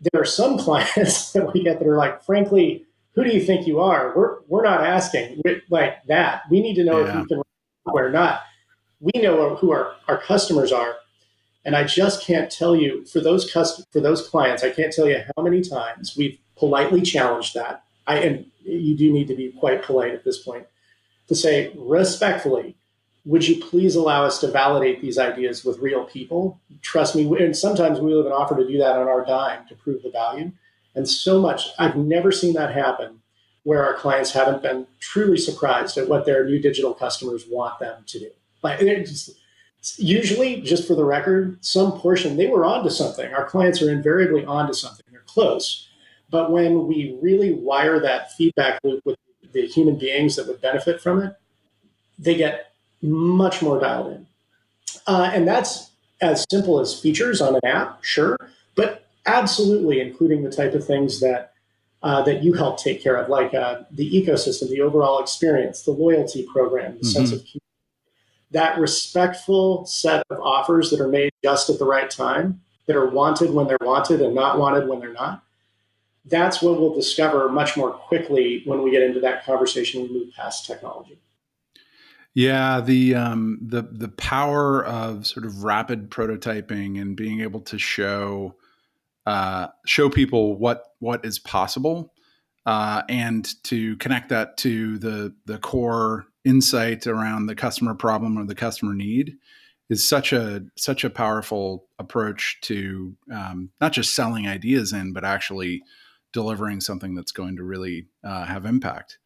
there 0.00 0.22
are 0.22 0.24
some 0.24 0.56
clients 0.64 1.32
that 1.32 1.52
we 1.52 1.62
get 1.62 1.78
that 1.78 1.88
are 1.88 1.98
like 1.98 2.22
frankly 2.24 2.86
who 3.14 3.24
do 3.24 3.30
you 3.30 3.44
think 3.44 3.66
you 3.66 3.80
are 3.80 4.14
we're, 4.16 4.38
we're 4.46 4.64
not 4.64 4.82
asking 4.82 5.42
like 5.68 6.02
that 6.06 6.42
we 6.50 6.62
need 6.62 6.76
to 6.76 6.84
know 6.84 7.00
yeah. 7.00 7.08
if 7.08 7.14
you 7.16 7.26
can 7.26 7.42
or 7.84 8.08
not 8.08 8.42
we 9.00 9.20
know 9.20 9.56
who 9.56 9.70
our, 9.72 9.94
our 10.08 10.18
customers 10.18 10.72
are. 10.72 10.96
And 11.68 11.76
I 11.76 11.84
just 11.84 12.24
can't 12.24 12.50
tell 12.50 12.74
you 12.74 13.04
for 13.04 13.20
those 13.20 13.52
cust- 13.52 13.84
for 13.92 14.00
those 14.00 14.26
clients, 14.26 14.64
I 14.64 14.70
can't 14.70 14.90
tell 14.90 15.06
you 15.06 15.22
how 15.36 15.42
many 15.42 15.60
times 15.60 16.16
we've 16.16 16.38
politely 16.56 17.02
challenged 17.02 17.52
that. 17.52 17.82
I 18.06 18.20
and 18.20 18.46
you 18.64 18.96
do 18.96 19.12
need 19.12 19.28
to 19.28 19.36
be 19.36 19.52
quite 19.52 19.82
polite 19.82 20.14
at 20.14 20.24
this 20.24 20.38
point 20.42 20.66
to 21.26 21.34
say 21.34 21.70
respectfully, 21.76 22.74
would 23.26 23.46
you 23.46 23.62
please 23.62 23.96
allow 23.96 24.24
us 24.24 24.40
to 24.40 24.50
validate 24.50 25.02
these 25.02 25.18
ideas 25.18 25.62
with 25.62 25.78
real 25.80 26.04
people? 26.04 26.58
Trust 26.80 27.14
me, 27.14 27.24
and 27.38 27.54
sometimes 27.54 28.00
we'll 28.00 28.20
even 28.20 28.32
offer 28.32 28.56
to 28.56 28.66
do 28.66 28.78
that 28.78 28.96
on 28.96 29.06
our 29.06 29.26
dime 29.26 29.68
to 29.68 29.74
prove 29.74 30.02
the 30.02 30.10
value. 30.10 30.50
And 30.94 31.06
so 31.06 31.38
much, 31.38 31.68
I've 31.78 31.96
never 31.96 32.32
seen 32.32 32.54
that 32.54 32.72
happen 32.72 33.20
where 33.64 33.84
our 33.84 33.92
clients 33.92 34.32
haven't 34.32 34.62
been 34.62 34.86
truly 35.00 35.36
surprised 35.36 35.98
at 35.98 36.08
what 36.08 36.24
their 36.24 36.46
new 36.46 36.60
digital 36.62 36.94
customers 36.94 37.44
want 37.46 37.78
them 37.78 38.04
to 38.06 38.18
do. 38.20 38.30
Like 38.62 38.80
just, 38.80 39.32
usually, 39.96 40.60
just 40.60 40.86
for 40.86 40.94
the 40.94 41.04
record, 41.04 41.64
some 41.64 41.92
portion 41.92 42.36
they 42.36 42.48
were 42.48 42.64
onto 42.64 42.90
something. 42.90 43.32
Our 43.32 43.44
clients 43.44 43.80
are 43.80 43.90
invariably 43.90 44.44
onto 44.44 44.72
something. 44.72 45.04
They're 45.10 45.20
close. 45.26 45.88
But 46.30 46.50
when 46.50 46.86
we 46.86 47.16
really 47.22 47.54
wire 47.54 48.00
that 48.00 48.32
feedback 48.32 48.80
loop 48.84 49.04
with 49.04 49.16
the 49.52 49.66
human 49.66 49.96
beings 49.96 50.36
that 50.36 50.46
would 50.46 50.60
benefit 50.60 51.00
from 51.00 51.22
it, 51.22 51.36
they 52.18 52.34
get 52.34 52.72
much 53.00 53.62
more 53.62 53.80
dialed 53.80 54.12
in. 54.12 54.26
Uh, 55.06 55.30
and 55.32 55.46
that's 55.46 55.90
as 56.20 56.44
simple 56.50 56.80
as 56.80 56.98
features 56.98 57.40
on 57.40 57.54
an 57.54 57.60
app, 57.64 58.02
sure, 58.02 58.36
but 58.74 59.06
absolutely 59.26 60.00
including 60.00 60.42
the 60.42 60.50
type 60.50 60.74
of 60.74 60.84
things 60.84 61.20
that 61.20 61.52
uh, 62.02 62.22
that 62.22 62.44
you 62.44 62.52
help 62.52 62.78
take 62.78 63.02
care 63.02 63.16
of, 63.16 63.28
like 63.28 63.52
uh, 63.54 63.80
the 63.90 64.08
ecosystem, 64.10 64.68
the 64.68 64.80
overall 64.80 65.20
experience, 65.20 65.82
the 65.82 65.90
loyalty 65.90 66.46
program, 66.52 66.92
the 66.92 66.98
mm-hmm. 66.98 67.08
sense 67.08 67.32
of 67.32 67.38
community. 67.38 67.62
That 68.50 68.78
respectful 68.78 69.84
set 69.86 70.24
of 70.30 70.40
offers 70.40 70.90
that 70.90 71.00
are 71.00 71.08
made 71.08 71.30
just 71.42 71.68
at 71.68 71.78
the 71.78 71.84
right 71.84 72.10
time, 72.10 72.60
that 72.86 72.96
are 72.96 73.08
wanted 73.08 73.50
when 73.50 73.66
they're 73.66 73.76
wanted 73.80 74.20
and 74.20 74.34
not 74.34 74.58
wanted 74.58 74.88
when 74.88 75.00
they're 75.00 75.12
not. 75.12 75.42
That's 76.24 76.60
what 76.60 76.80
we'll 76.80 76.94
discover 76.94 77.48
much 77.48 77.76
more 77.76 77.90
quickly 77.92 78.62
when 78.66 78.82
we 78.82 78.90
get 78.90 79.02
into 79.02 79.20
that 79.20 79.44
conversation 79.44 80.02
and 80.02 80.10
move 80.10 80.34
past 80.34 80.66
technology. 80.66 81.18
Yeah, 82.34 82.80
the 82.80 83.14
um, 83.14 83.58
the 83.60 83.82
the 83.82 84.08
power 84.08 84.84
of 84.84 85.26
sort 85.26 85.44
of 85.44 85.64
rapid 85.64 86.10
prototyping 86.10 87.00
and 87.00 87.16
being 87.16 87.40
able 87.40 87.60
to 87.62 87.78
show 87.78 88.54
uh, 89.26 89.68
show 89.86 90.08
people 90.08 90.56
what 90.56 90.84
what 91.00 91.24
is 91.24 91.38
possible, 91.38 92.12
uh, 92.64 93.02
and 93.08 93.62
to 93.64 93.96
connect 93.96 94.28
that 94.28 94.56
to 94.58 94.98
the 94.98 95.34
the 95.46 95.58
core 95.58 96.26
insight 96.48 97.06
around 97.06 97.46
the 97.46 97.54
customer 97.54 97.94
problem 97.94 98.38
or 98.38 98.44
the 98.44 98.54
customer 98.54 98.94
need 98.94 99.36
is 99.90 100.06
such 100.06 100.32
a 100.32 100.64
such 100.76 101.04
a 101.04 101.10
powerful 101.10 101.86
approach 101.98 102.58
to 102.62 103.14
um, 103.32 103.70
not 103.80 103.92
just 103.92 104.14
selling 104.14 104.48
ideas 104.48 104.92
in, 104.92 105.12
but 105.12 105.24
actually 105.24 105.82
delivering 106.32 106.80
something 106.80 107.14
that's 107.14 107.32
going 107.32 107.56
to 107.56 107.64
really 107.64 108.06
uh, 108.24 108.44
have 108.44 108.64
impact. 108.64 109.18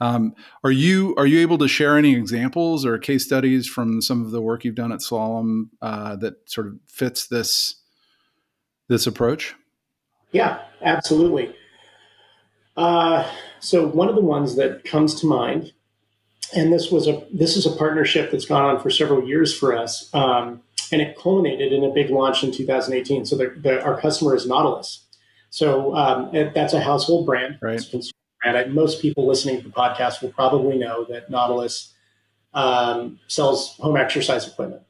Um, 0.00 0.34
are 0.64 0.72
you 0.72 1.14
are 1.16 1.26
you 1.26 1.40
able 1.40 1.58
to 1.58 1.68
share 1.68 1.96
any 1.96 2.14
examples 2.14 2.84
or 2.84 2.98
case 2.98 3.24
studies 3.24 3.68
from 3.68 4.02
some 4.02 4.24
of 4.24 4.32
the 4.32 4.40
work 4.40 4.64
you've 4.64 4.74
done 4.74 4.92
at 4.92 5.00
Slalom 5.00 5.68
uh, 5.80 6.16
that 6.16 6.34
sort 6.50 6.66
of 6.66 6.74
fits 6.86 7.28
this 7.28 7.76
this 8.88 9.06
approach? 9.06 9.54
Yeah, 10.32 10.62
absolutely. 10.82 11.54
Uh, 12.76 13.30
so 13.60 13.86
one 13.86 14.08
of 14.08 14.14
the 14.14 14.22
ones 14.22 14.56
that 14.56 14.82
comes 14.84 15.14
to 15.20 15.26
mind, 15.26 15.72
and 16.54 16.72
this 16.72 16.90
was 16.90 17.08
a 17.08 17.24
this 17.32 17.56
is 17.56 17.66
a 17.66 17.72
partnership 17.72 18.30
that's 18.30 18.44
gone 18.44 18.64
on 18.64 18.80
for 18.80 18.90
several 18.90 19.26
years 19.26 19.56
for 19.56 19.76
us, 19.76 20.12
um, 20.14 20.62
and 20.90 21.00
it 21.00 21.16
culminated 21.18 21.72
in 21.72 21.84
a 21.84 21.90
big 21.90 22.10
launch 22.10 22.44
in 22.44 22.52
2018. 22.52 23.26
So 23.26 23.36
the, 23.36 23.54
the, 23.56 23.82
our 23.82 24.00
customer 24.00 24.34
is 24.34 24.46
Nautilus. 24.46 25.06
So 25.50 25.94
um, 25.94 26.34
it, 26.34 26.54
that's 26.54 26.72
a 26.72 26.80
household 26.80 27.26
brand. 27.26 27.58
Right. 27.60 27.82
And 28.44 28.74
most 28.74 29.00
people 29.00 29.26
listening 29.26 29.58
to 29.58 29.68
the 29.68 29.72
podcast 29.72 30.22
will 30.22 30.32
probably 30.32 30.76
know 30.76 31.04
that 31.08 31.30
Nautilus 31.30 31.92
um, 32.54 33.20
sells 33.28 33.76
home 33.76 33.96
exercise 33.96 34.48
equipment. 34.48 34.82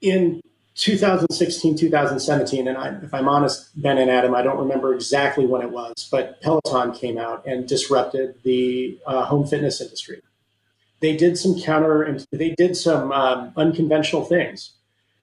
In 0.00 0.40
2016, 0.76 1.76
2017, 1.76 2.66
and 2.66 2.76
I, 2.76 2.98
if 3.02 3.14
I'm 3.14 3.28
honest, 3.28 3.70
Ben 3.80 3.98
and 3.98 4.10
Adam, 4.10 4.34
I 4.34 4.42
don't 4.42 4.58
remember 4.58 4.94
exactly 4.94 5.46
when 5.46 5.62
it 5.62 5.70
was, 5.70 6.08
but 6.10 6.40
Peloton 6.40 6.92
came 6.92 7.18
out 7.18 7.46
and 7.46 7.68
disrupted 7.68 8.36
the 8.42 8.98
uh, 9.06 9.24
home 9.24 9.46
fitness 9.46 9.80
industry. 9.80 10.20
They 11.04 11.14
did 11.14 11.36
some 11.36 11.60
counter 11.60 12.02
and 12.02 12.26
they 12.32 12.54
did 12.56 12.78
some 12.78 13.12
um, 13.12 13.52
unconventional 13.58 14.24
things. 14.24 14.70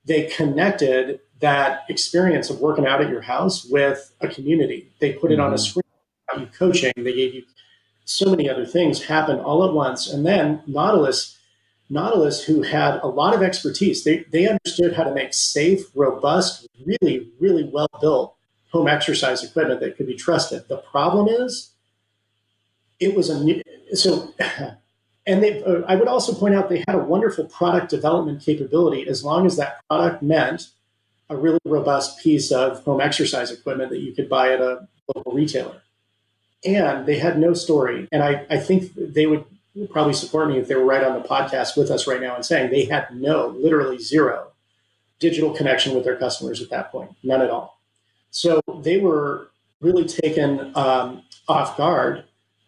They 0.06 0.26
connected 0.26 1.22
that 1.40 1.86
experience 1.90 2.52
of 2.52 2.60
working 2.60 2.86
out 2.86 3.02
at 3.02 3.10
your 3.10 3.22
house 3.22 3.66
with 3.66 4.14
a 4.22 4.28
community. 4.28 4.92
They 5.00 5.14
put 5.14 5.32
it 5.32 5.40
mm-hmm. 5.40 5.46
on 5.46 5.54
a 5.54 5.56
mm-hmm. 5.56 5.64
screen 5.64 5.82
you 6.38 6.46
coaching, 6.56 6.94
they 6.98 7.16
gave 7.16 7.34
you 7.34 7.42
so 8.06 8.30
many 8.30 8.48
other 8.48 8.64
things 8.64 9.06
happen 9.06 9.40
all 9.40 9.66
at 9.68 9.74
once. 9.74 10.08
And 10.08 10.24
then 10.24 10.62
Nautilus, 10.68 11.40
Nautilus, 11.90 12.44
who 12.44 12.62
had 12.62 13.00
a 13.02 13.08
lot 13.08 13.34
of 13.34 13.42
expertise, 13.42 14.04
they, 14.04 14.24
they 14.32 14.48
understood 14.48 14.94
how 14.94 15.04
to 15.04 15.16
make 15.16 15.34
safe, 15.34 15.80
robust, 15.96 16.68
really, 16.86 17.32
really 17.40 17.64
well 17.64 17.90
built 18.00 18.36
home 18.72 18.88
exercise 18.88 19.44
equipment 19.44 19.80
that 19.80 19.98
could 19.98 20.06
be 20.06 20.14
trusted. 20.14 20.68
The 20.68 20.78
problem 20.78 21.28
is, 21.28 21.72
it 23.00 23.16
was 23.16 23.32
a 23.32 23.44
new, 23.44 23.64
so, 23.94 24.32
and 25.26 25.44
they, 25.44 25.64
uh, 25.64 25.82
I 25.88 25.96
would 25.96 26.08
also 26.08 26.34
point 26.34 26.56
out 26.56 26.70
they 26.70 26.84
had 26.88 26.96
a 26.96 27.00
wonderful 27.00 27.46
product 27.46 27.90
development 27.90 28.42
capability 28.42 29.08
as 29.08 29.24
long 29.24 29.46
as 29.46 29.58
that 29.58 29.82
product 29.88 30.24
meant 30.24 30.70
a 31.30 31.36
really 31.36 31.60
robust 31.66 32.20
piece 32.20 32.52
of 32.52 32.84
home 32.84 33.00
exercise 33.00 33.52
equipment 33.52 33.90
that 33.92 34.00
you 34.00 34.14
could 34.14 34.28
buy 34.28 34.52
at 34.54 34.62
a 34.62 34.88
local 35.16 35.32
retailer 35.32 35.82
and 36.66 37.06
they 37.06 37.18
had 37.18 37.40
no 37.40 37.54
story. 37.54 38.08
And 38.12 38.24
I, 38.24 38.46
I 38.50 38.58
think 38.58 38.92
they 38.96 39.26
would 39.26 39.46
probably 39.92 40.14
support 40.14 40.50
me 40.50 40.58
if 40.58 40.68
they 40.68 40.76
were 40.76 40.86
right 40.86 41.04
on 41.04 41.20
the 41.22 41.28
podcast 41.28 41.78
with 41.78 41.90
us 41.90 42.08
right 42.08 42.22
now 42.22 42.36
and 42.36 42.46
saying 42.46 42.70
they 42.70 42.86
had 42.86 43.08
no, 43.16 43.48
literally 43.48 43.98
zero 43.98 44.48
digital 45.20 45.54
connection 45.54 45.94
with 45.96 46.04
their 46.04 46.18
customers 46.18 46.62
at 46.62 46.70
that 46.72 46.92
point, 46.92 47.12
none 47.24 47.42
at 47.42 47.50
all. 47.50 47.80
So 48.32 48.60
they 48.82 48.98
were 48.98 49.50
really 49.80 50.06
taken 50.06 50.72
um, 50.76 51.24
off 51.48 51.78
guard 51.78 52.26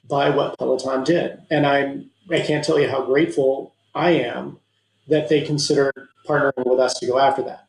by 0.07 0.29
what 0.29 0.57
Peloton 0.57 1.03
did. 1.03 1.41
And 1.49 1.65
I'm, 1.65 2.11
I 2.29 2.41
can't 2.41 2.63
tell 2.63 2.79
you 2.79 2.89
how 2.89 3.05
grateful 3.05 3.73
I 3.93 4.11
am 4.11 4.59
that 5.07 5.29
they 5.29 5.41
considered 5.41 5.93
partnering 6.27 6.65
with 6.65 6.79
us 6.79 6.93
to 6.99 7.05
go 7.05 7.19
after 7.19 7.43
that. 7.43 7.67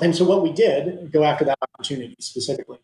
And 0.00 0.16
so 0.16 0.24
what 0.24 0.42
we 0.42 0.52
did, 0.52 1.12
go 1.12 1.22
after 1.22 1.44
that 1.44 1.58
opportunity 1.74 2.16
specifically. 2.18 2.78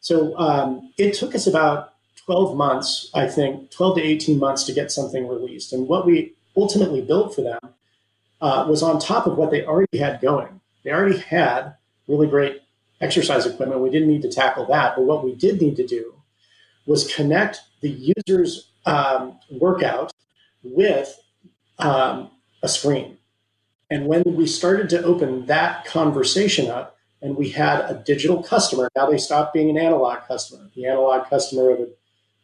So 0.00 0.36
um, 0.38 0.92
it 0.98 1.14
took 1.14 1.34
us 1.34 1.46
about 1.46 1.94
12 2.26 2.56
months, 2.56 3.10
I 3.14 3.26
think, 3.26 3.70
12 3.70 3.96
to 3.96 4.02
18 4.02 4.38
months 4.38 4.64
to 4.64 4.72
get 4.72 4.92
something 4.92 5.28
released. 5.28 5.72
And 5.72 5.88
what 5.88 6.04
we 6.04 6.34
ultimately 6.56 7.00
built 7.00 7.34
for 7.34 7.42
them 7.42 7.60
uh, 8.40 8.66
was 8.68 8.82
on 8.82 8.98
top 8.98 9.26
of 9.26 9.36
what 9.36 9.50
they 9.50 9.64
already 9.64 9.98
had 9.98 10.20
going. 10.20 10.60
They 10.82 10.90
already 10.92 11.18
had 11.18 11.74
really 12.06 12.26
great 12.26 12.60
exercise 13.00 13.46
equipment. 13.46 13.80
We 13.80 13.90
didn't 13.90 14.08
need 14.08 14.22
to 14.22 14.30
tackle 14.30 14.66
that. 14.66 14.96
But 14.96 15.02
what 15.02 15.24
we 15.24 15.34
did 15.34 15.60
need 15.60 15.76
to 15.76 15.86
do 15.86 16.14
was 16.86 17.12
connect 17.14 17.60
the 17.80 18.12
user's 18.26 18.70
um, 18.86 19.38
workout 19.50 20.12
with 20.62 21.18
um, 21.78 22.30
a 22.62 22.68
screen. 22.68 23.18
And 23.90 24.06
when 24.06 24.22
we 24.24 24.46
started 24.46 24.88
to 24.90 25.02
open 25.02 25.46
that 25.46 25.84
conversation 25.84 26.70
up, 26.70 26.96
and 27.20 27.36
we 27.36 27.48
had 27.48 27.80
a 27.80 27.94
digital 27.94 28.42
customer, 28.42 28.88
now 28.94 29.10
they 29.10 29.18
stopped 29.18 29.52
being 29.52 29.70
an 29.70 29.78
analog 29.78 30.20
customer. 30.28 30.70
The 30.76 30.86
analog 30.86 31.28
customer 31.28 31.70
of 31.70 31.88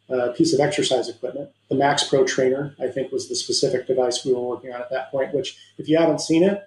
a 0.09 0.33
piece 0.33 0.53
of 0.53 0.59
exercise 0.59 1.09
equipment. 1.09 1.49
The 1.69 1.75
Max 1.75 2.03
Pro 2.03 2.25
Trainer, 2.25 2.75
I 2.79 2.87
think, 2.87 3.11
was 3.11 3.27
the 3.27 3.35
specific 3.35 3.87
device 3.87 4.23
we 4.23 4.33
were 4.33 4.41
working 4.41 4.73
on 4.73 4.81
at 4.81 4.89
that 4.91 5.11
point. 5.11 5.33
Which, 5.33 5.57
if 5.77 5.87
you 5.87 5.97
haven't 5.97 6.21
seen 6.21 6.43
it, 6.43 6.61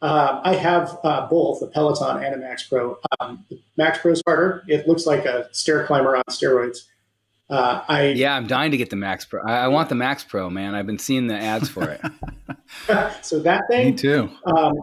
um, 0.00 0.40
I 0.44 0.54
have 0.54 0.98
uh, 1.02 1.26
both 1.26 1.60
a 1.60 1.66
Peloton 1.66 2.22
and 2.22 2.34
a 2.34 2.38
Max 2.38 2.62
Pro. 2.62 2.98
Um, 3.20 3.44
the 3.50 3.60
Max 3.76 3.98
Pro 3.98 4.14
starter, 4.14 4.64
it 4.68 4.88
looks 4.88 5.06
like 5.06 5.24
a 5.24 5.48
stair 5.52 5.84
climber 5.86 6.16
on 6.16 6.22
steroids. 6.30 6.84
Uh, 7.50 7.82
I 7.88 8.08
yeah, 8.08 8.36
I'm 8.36 8.46
dying 8.46 8.72
to 8.72 8.76
get 8.76 8.90
the 8.90 8.96
Max 8.96 9.24
Pro. 9.24 9.42
I, 9.42 9.64
I, 9.64 9.68
want 9.68 9.88
the 9.88 9.94
Max 9.94 10.22
Pro, 10.22 10.50
man. 10.50 10.74
I've 10.74 10.86
been 10.86 10.98
seeing 10.98 11.28
the 11.28 11.34
ads 11.34 11.68
for 11.68 11.88
it. 11.88 12.00
so 13.24 13.40
that 13.40 13.62
thing, 13.68 13.92
me 13.92 13.96
too. 13.96 14.30
Um, 14.44 14.74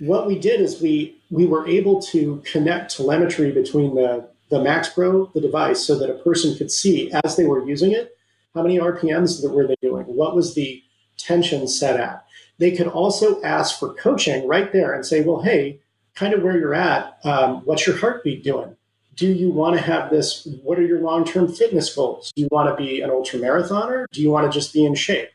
what 0.00 0.26
we 0.26 0.38
did 0.38 0.60
is 0.60 0.82
we 0.82 1.16
we 1.30 1.46
were 1.46 1.66
able 1.66 2.02
to 2.02 2.42
connect 2.44 2.94
telemetry 2.94 3.52
between 3.52 3.94
the 3.94 4.28
the 4.50 4.62
Max 4.62 4.90
Pro, 4.90 5.26
the 5.34 5.40
device, 5.40 5.84
so 5.84 5.98
that 5.98 6.10
a 6.10 6.18
person 6.22 6.54
could 6.56 6.70
see 6.70 7.10
as 7.24 7.36
they 7.36 7.44
were 7.44 7.66
using 7.66 7.92
it 7.92 8.14
how 8.54 8.62
many 8.62 8.78
RPMs 8.78 9.42
that 9.42 9.50
were 9.50 9.66
they 9.66 9.76
doing, 9.82 10.04
what 10.04 10.34
was 10.34 10.54
the 10.54 10.82
tension 11.16 11.66
set 11.66 11.98
at. 11.98 12.24
They 12.58 12.70
could 12.70 12.86
also 12.86 13.42
ask 13.42 13.78
for 13.78 13.94
coaching 13.94 14.46
right 14.46 14.72
there 14.72 14.94
and 14.94 15.04
say, 15.04 15.22
well, 15.22 15.42
hey, 15.42 15.80
kind 16.14 16.32
of 16.32 16.42
where 16.42 16.56
you're 16.56 16.74
at, 16.74 17.18
um, 17.24 17.62
what's 17.64 17.86
your 17.86 17.96
heartbeat 17.96 18.44
doing? 18.44 18.76
Do 19.14 19.32
you 19.32 19.50
want 19.50 19.76
to 19.76 19.82
have 19.82 20.10
this? 20.10 20.46
What 20.62 20.78
are 20.78 20.86
your 20.86 21.00
long 21.00 21.24
term 21.24 21.52
fitness 21.52 21.94
goals? 21.94 22.32
Do 22.34 22.42
you 22.42 22.48
want 22.50 22.68
to 22.68 22.82
be 22.82 23.00
an 23.00 23.10
ultra 23.10 23.38
marathoner? 23.38 24.06
Do 24.12 24.20
you 24.20 24.30
want 24.30 24.50
to 24.50 24.56
just 24.56 24.72
be 24.72 24.84
in 24.84 24.94
shape? 24.94 25.30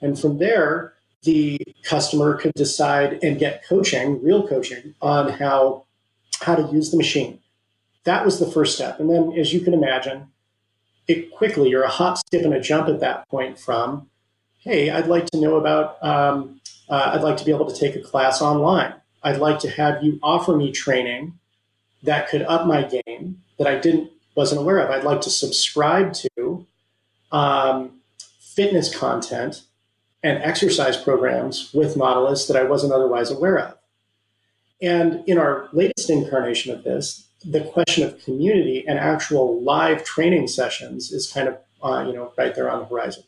And 0.00 0.18
from 0.18 0.38
there, 0.38 0.94
the 1.22 1.58
customer 1.82 2.34
could 2.34 2.52
decide 2.54 3.18
and 3.22 3.38
get 3.38 3.66
coaching, 3.66 4.22
real 4.22 4.46
coaching, 4.46 4.94
on 5.00 5.30
how 5.30 5.86
how 6.40 6.54
to 6.54 6.72
use 6.72 6.90
the 6.90 6.96
machine. 6.96 7.40
That 8.04 8.24
was 8.24 8.38
the 8.38 8.46
first 8.46 8.76
step. 8.76 9.00
And 9.00 9.10
then, 9.10 9.32
as 9.36 9.52
you 9.52 9.60
can 9.60 9.74
imagine, 9.74 10.28
it 11.08 11.32
quickly, 11.32 11.70
you're 11.70 11.82
a 11.82 11.88
hop, 11.88 12.18
skip, 12.18 12.42
and 12.42 12.54
a 12.54 12.60
jump 12.60 12.88
at 12.88 13.00
that 13.00 13.28
point 13.28 13.58
from, 13.58 14.08
hey, 14.58 14.90
I'd 14.90 15.06
like 15.06 15.26
to 15.30 15.40
know 15.40 15.56
about, 15.56 16.02
um, 16.04 16.60
uh, 16.88 17.12
I'd 17.14 17.22
like 17.22 17.36
to 17.38 17.44
be 17.44 17.52
able 17.52 17.70
to 17.70 17.78
take 17.78 17.96
a 17.96 18.00
class 18.00 18.42
online. 18.42 18.94
I'd 19.22 19.38
like 19.38 19.58
to 19.60 19.70
have 19.70 20.02
you 20.02 20.20
offer 20.22 20.56
me 20.56 20.70
training 20.70 21.38
that 22.02 22.28
could 22.28 22.42
up 22.42 22.66
my 22.66 22.82
game 22.82 23.42
that 23.58 23.66
I 23.66 23.78
didn't 23.78 24.10
wasn't 24.34 24.60
aware 24.60 24.78
of. 24.78 24.90
I'd 24.90 25.04
like 25.04 25.22
to 25.22 25.30
subscribe 25.30 26.12
to 26.12 26.66
um, 27.32 28.00
fitness 28.54 28.94
content 28.94 29.62
and 30.22 30.42
exercise 30.42 30.96
programs 30.96 31.70
with 31.72 31.96
Nautilus 31.96 32.46
that 32.46 32.56
I 32.56 32.64
wasn't 32.64 32.92
otherwise 32.92 33.30
aware 33.30 33.58
of. 33.58 33.78
And 34.82 35.26
in 35.26 35.38
our 35.38 35.68
latest 35.72 36.10
incarnation 36.10 36.72
of 36.72 36.84
this, 36.84 37.28
the 37.44 37.60
question 37.60 38.04
of 38.04 38.22
community 38.24 38.84
and 38.86 38.98
actual 38.98 39.62
live 39.62 40.04
training 40.04 40.48
sessions 40.48 41.12
is 41.12 41.30
kind 41.30 41.48
of 41.48 41.58
uh, 41.82 42.04
you 42.06 42.14
know 42.14 42.32
right 42.36 42.54
there 42.54 42.70
on 42.70 42.80
the 42.80 42.84
horizon. 42.86 43.22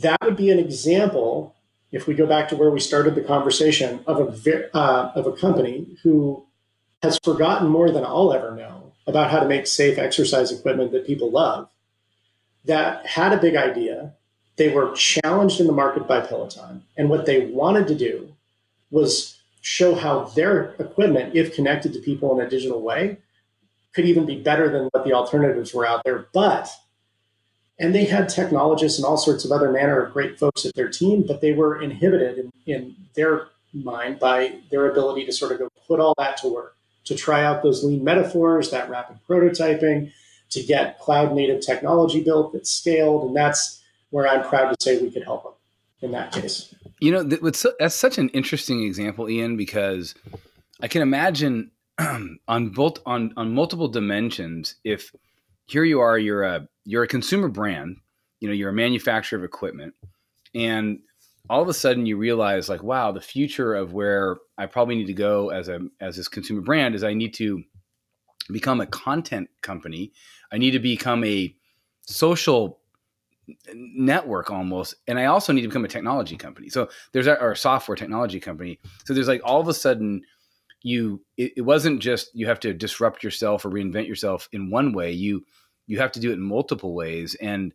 That 0.00 0.18
would 0.22 0.36
be 0.36 0.50
an 0.50 0.58
example, 0.58 1.54
if 1.90 2.06
we 2.06 2.14
go 2.14 2.26
back 2.26 2.48
to 2.50 2.56
where 2.56 2.70
we 2.70 2.80
started 2.80 3.14
the 3.14 3.22
conversation, 3.22 4.00
of 4.06 4.46
a 4.46 4.76
uh, 4.76 5.12
of 5.14 5.26
a 5.26 5.32
company 5.32 5.96
who 6.02 6.44
has 7.02 7.18
forgotten 7.22 7.68
more 7.68 7.90
than 7.90 8.04
I'll 8.04 8.32
ever 8.32 8.54
know 8.54 8.92
about 9.06 9.30
how 9.30 9.40
to 9.40 9.48
make 9.48 9.66
safe 9.66 9.98
exercise 9.98 10.52
equipment 10.52 10.92
that 10.92 11.06
people 11.06 11.30
love. 11.30 11.68
That 12.64 13.06
had 13.06 13.32
a 13.32 13.40
big 13.40 13.56
idea. 13.56 14.14
They 14.56 14.68
were 14.68 14.92
challenged 14.92 15.60
in 15.60 15.66
the 15.66 15.72
market 15.72 16.06
by 16.08 16.20
Peloton, 16.20 16.84
and 16.96 17.08
what 17.08 17.26
they 17.26 17.46
wanted 17.46 17.86
to 17.88 17.94
do 17.94 18.34
was 18.90 19.38
show 19.60 19.94
how 19.94 20.24
their 20.24 20.74
equipment, 20.78 21.34
if 21.34 21.54
connected 21.54 21.92
to 21.92 22.00
people 22.00 22.38
in 22.38 22.44
a 22.44 22.50
digital 22.50 22.82
way, 22.82 23.18
could 23.94 24.06
even 24.06 24.26
be 24.26 24.40
better 24.40 24.70
than 24.70 24.88
what 24.92 25.04
the 25.04 25.12
alternatives 25.12 25.74
were 25.74 25.86
out 25.86 26.02
there. 26.04 26.26
But, 26.32 26.70
and 27.78 27.94
they 27.94 28.04
had 28.04 28.28
technologists 28.28 28.98
and 28.98 29.06
all 29.06 29.16
sorts 29.16 29.44
of 29.44 29.52
other 29.52 29.70
manner 29.70 30.00
of 30.00 30.12
great 30.12 30.38
folks 30.38 30.64
at 30.64 30.74
their 30.74 30.88
team, 30.88 31.24
but 31.26 31.40
they 31.40 31.52
were 31.52 31.80
inhibited 31.80 32.38
in, 32.38 32.52
in 32.66 32.96
their 33.14 33.48
mind 33.72 34.18
by 34.18 34.58
their 34.70 34.90
ability 34.90 35.26
to 35.26 35.32
sort 35.32 35.52
of 35.52 35.58
go 35.58 35.68
put 35.86 36.00
all 36.00 36.14
that 36.18 36.36
to 36.38 36.48
work, 36.48 36.76
to 37.08 37.14
try 37.14 37.44
out 37.44 37.62
those 37.62 37.82
lean 37.82 38.04
metaphors, 38.04 38.70
that 38.70 38.88
rapid 38.88 39.18
prototyping, 39.28 40.12
to 40.50 40.62
get 40.62 40.98
cloud 40.98 41.34
native 41.34 41.60
technology 41.60 42.22
built 42.22 42.52
that's 42.52 42.70
scaled. 42.70 43.26
And 43.26 43.36
that's 43.36 43.82
where 44.10 44.28
I'm 44.28 44.46
proud 44.48 44.70
to 44.70 44.76
say 44.80 44.98
we 45.02 45.10
could 45.10 45.24
help 45.24 45.42
them 45.42 45.52
in 46.00 46.12
that 46.12 46.32
case. 46.32 46.74
You 47.00 47.12
know, 47.12 47.22
that's 47.22 47.94
such 47.94 48.18
an 48.18 48.28
interesting 48.30 48.82
example, 48.84 49.28
Ian, 49.28 49.56
because 49.56 50.14
I 50.80 50.88
can 50.88 51.02
imagine 51.02 51.70
on 52.48 52.68
both 52.70 52.98
on 53.06 53.32
on 53.36 53.54
multiple 53.54 53.88
dimensions. 53.88 54.76
If 54.84 55.12
here 55.66 55.84
you 55.84 56.00
are, 56.00 56.18
you're 56.18 56.44
a 56.44 56.68
you're 56.84 57.02
a 57.02 57.08
consumer 57.08 57.48
brand, 57.48 57.96
you 58.40 58.48
know, 58.48 58.54
you're 58.54 58.70
a 58.70 58.74
manufacturer 58.74 59.38
of 59.38 59.44
equipment, 59.44 59.94
and 60.54 61.00
all 61.50 61.62
of 61.62 61.68
a 61.68 61.74
sudden 61.74 62.06
you 62.06 62.16
realize, 62.16 62.68
like, 62.68 62.82
wow, 62.82 63.12
the 63.12 63.20
future 63.20 63.74
of 63.74 63.92
where 63.92 64.36
I 64.56 64.66
probably 64.66 64.96
need 64.96 65.06
to 65.06 65.14
go 65.14 65.50
as 65.50 65.68
a 65.68 65.80
as 66.00 66.16
this 66.16 66.28
consumer 66.28 66.60
brand 66.60 66.94
is 66.94 67.04
I 67.04 67.14
need 67.14 67.34
to 67.34 67.62
become 68.50 68.80
a 68.80 68.86
content 68.86 69.48
company. 69.62 70.12
I 70.52 70.58
need 70.58 70.72
to 70.72 70.78
become 70.78 71.24
a 71.24 71.54
social 72.02 72.80
network 73.74 74.50
almost 74.50 74.94
and 75.06 75.18
i 75.18 75.24
also 75.24 75.52
need 75.54 75.62
to 75.62 75.68
become 75.68 75.84
a 75.84 75.88
technology 75.88 76.36
company. 76.36 76.68
So 76.68 76.88
there's 77.12 77.26
a 77.26 77.54
software 77.54 77.96
technology 77.96 78.40
company. 78.40 78.78
So 79.04 79.14
there's 79.14 79.28
like 79.28 79.40
all 79.44 79.60
of 79.60 79.68
a 79.68 79.74
sudden 79.74 80.22
you 80.82 81.22
it, 81.36 81.52
it, 81.56 81.62
wasn't 81.62 82.00
just 82.00 82.30
you 82.34 82.46
have 82.46 82.60
to 82.60 82.72
disrupt 82.72 83.24
yourself 83.24 83.64
or 83.64 83.70
reinvent 83.70 84.06
yourself 84.06 84.48
in 84.52 84.70
one 84.70 84.92
way. 84.92 85.12
You 85.12 85.44
you 85.86 85.98
have 85.98 86.12
to 86.12 86.20
do 86.20 86.30
it 86.30 86.34
in 86.34 86.42
multiple 86.42 86.94
ways. 86.94 87.36
And 87.40 87.72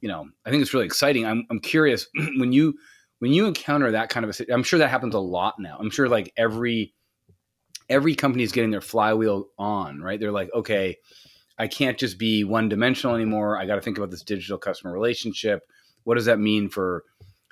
you 0.00 0.08
know 0.08 0.26
i 0.44 0.50
think 0.50 0.62
it's 0.62 0.74
really 0.74 0.86
exciting. 0.86 1.26
I'm, 1.26 1.46
I'm 1.50 1.60
curious 1.60 2.08
when 2.36 2.52
you 2.52 2.74
when 3.22 3.32
you 3.32 3.46
encounter 3.46 3.92
that 3.92 4.08
kind 4.08 4.26
of 4.26 4.40
a 4.40 4.52
i'm 4.52 4.64
sure 4.64 4.80
that 4.80 4.90
happens 4.90 5.14
a 5.14 5.20
lot 5.20 5.54
now 5.58 5.76
i'm 5.78 5.90
sure 5.90 6.08
like 6.08 6.32
every 6.36 6.92
every 7.88 8.14
company 8.14 8.42
is 8.42 8.52
getting 8.52 8.70
their 8.70 8.80
flywheel 8.80 9.46
on 9.58 10.00
right 10.00 10.18
they're 10.18 10.32
like 10.32 10.50
okay 10.52 10.96
I 11.58 11.68
can't 11.68 11.98
just 11.98 12.18
be 12.18 12.42
one 12.44 12.68
dimensional 12.68 13.14
anymore. 13.14 13.56
I 13.56 13.66
got 13.66 13.76
to 13.76 13.80
think 13.80 13.98
about 13.98 14.10
this 14.10 14.22
digital 14.22 14.58
customer 14.58 14.92
relationship. 14.92 15.62
What 16.04 16.16
does 16.16 16.24
that 16.24 16.40
mean 16.40 16.68
for 16.68 17.04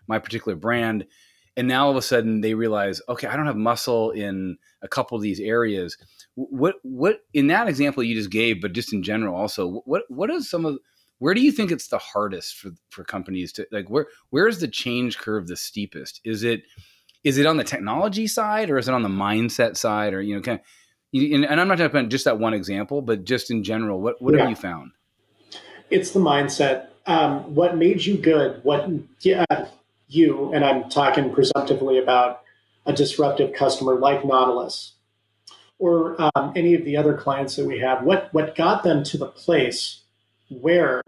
my 0.09 0.19
particular 0.19 0.57
brand? 0.57 1.07
And 1.57 1.69
now 1.69 1.85
all 1.85 1.91
of 1.91 1.97
a 1.97 2.03
sudden 2.03 2.41
they 2.41 2.55
realize, 2.55 3.01
okay, 3.09 3.29
I 3.29 3.37
don't 3.37 3.47
have 3.47 3.57
muscle 3.57 4.11
in 4.11 4.57
a 4.83 4.89
couple 4.89 5.17
of 5.17 5.23
these 5.23 5.39
areas. 5.39 5.97
What 6.35 6.77
what 6.83 7.21
in 7.35 7.49
that 7.49 7.69
example 7.69 8.03
you 8.03 8.15
just 8.15 8.31
gave, 8.31 8.61
but 8.63 8.73
just 8.73 8.93
in 8.93 9.03
general 9.03 9.37
also, 9.37 9.83
what 9.85 10.03
what 10.09 10.31
is 10.31 10.49
some 10.49 10.65
of 10.65 10.79
where 11.21 11.35
do 11.35 11.41
you 11.41 11.53
think 11.53 11.71
it's 11.71 11.89
the 11.89 11.99
hardest 11.99 12.57
for 12.57 12.73
for 12.89 13.05
companies 13.05 13.53
to 13.53 13.67
like 13.71 13.89
where 13.89 14.07
where 14.31 14.49
is 14.49 14.59
the 14.59 14.69
change 14.69 15.19
curve 15.19 15.47
the 15.47 15.57
steepest? 15.57 16.21
Is 16.25 16.43
it 16.43 16.63
is 17.23 17.39
it 17.39 17.47
on 17.47 17.57
the 17.57 17.65
technology 17.65 18.27
side 18.27 18.71
or 18.71 18.79
is 18.79 18.89
it 18.89 18.95
on 18.95 19.03
the 19.03 19.09
mindset 19.09 19.77
side 19.77 20.13
or 20.13 20.21
you 20.21 20.35
know 20.35 20.41
kind 20.41 20.59
of 20.59 20.67
and, 21.13 21.45
I'm 21.45 21.69
not 21.69 21.79
talking 21.79 21.87
about 21.87 22.09
just 22.09 22.25
that 22.25 22.39
one 22.39 22.55
example, 22.55 23.03
but 23.03 23.25
just 23.25 23.51
in 23.51 23.65
general, 23.65 24.01
what, 24.01 24.23
what 24.23 24.33
yeah. 24.33 24.43
have 24.43 24.51
you 24.51 24.55
found? 24.55 24.93
It's 25.91 26.13
the 26.13 26.21
mindset. 26.21 26.87
Um, 27.07 27.53
what 27.53 27.77
made 27.77 28.05
you 28.05 28.17
good? 28.17 28.63
What 28.63 28.89
yeah, 29.21 29.45
you 30.07 30.53
and 30.53 30.65
I'm 30.65 30.89
talking 30.89 31.33
presumptively 31.33 31.99
about 31.99 32.43
a 32.87 32.93
disruptive 32.93 33.55
customer 33.55 33.97
like 33.97 34.25
Nautilus 34.25 34.95
or 35.79 36.17
um, 36.35 36.53
any 36.55 36.75
of 36.75 36.85
the 36.85 36.97
other 36.97 37.15
clients 37.15 37.57
that 37.57 37.67
we 37.67 37.81
have. 37.81 38.05
What 38.05 38.33
what 38.33 38.55
got 38.55 38.85
them 38.85 39.03
to 39.05 39.19
the 39.19 39.27
place 39.27 40.00
where 40.51 41.03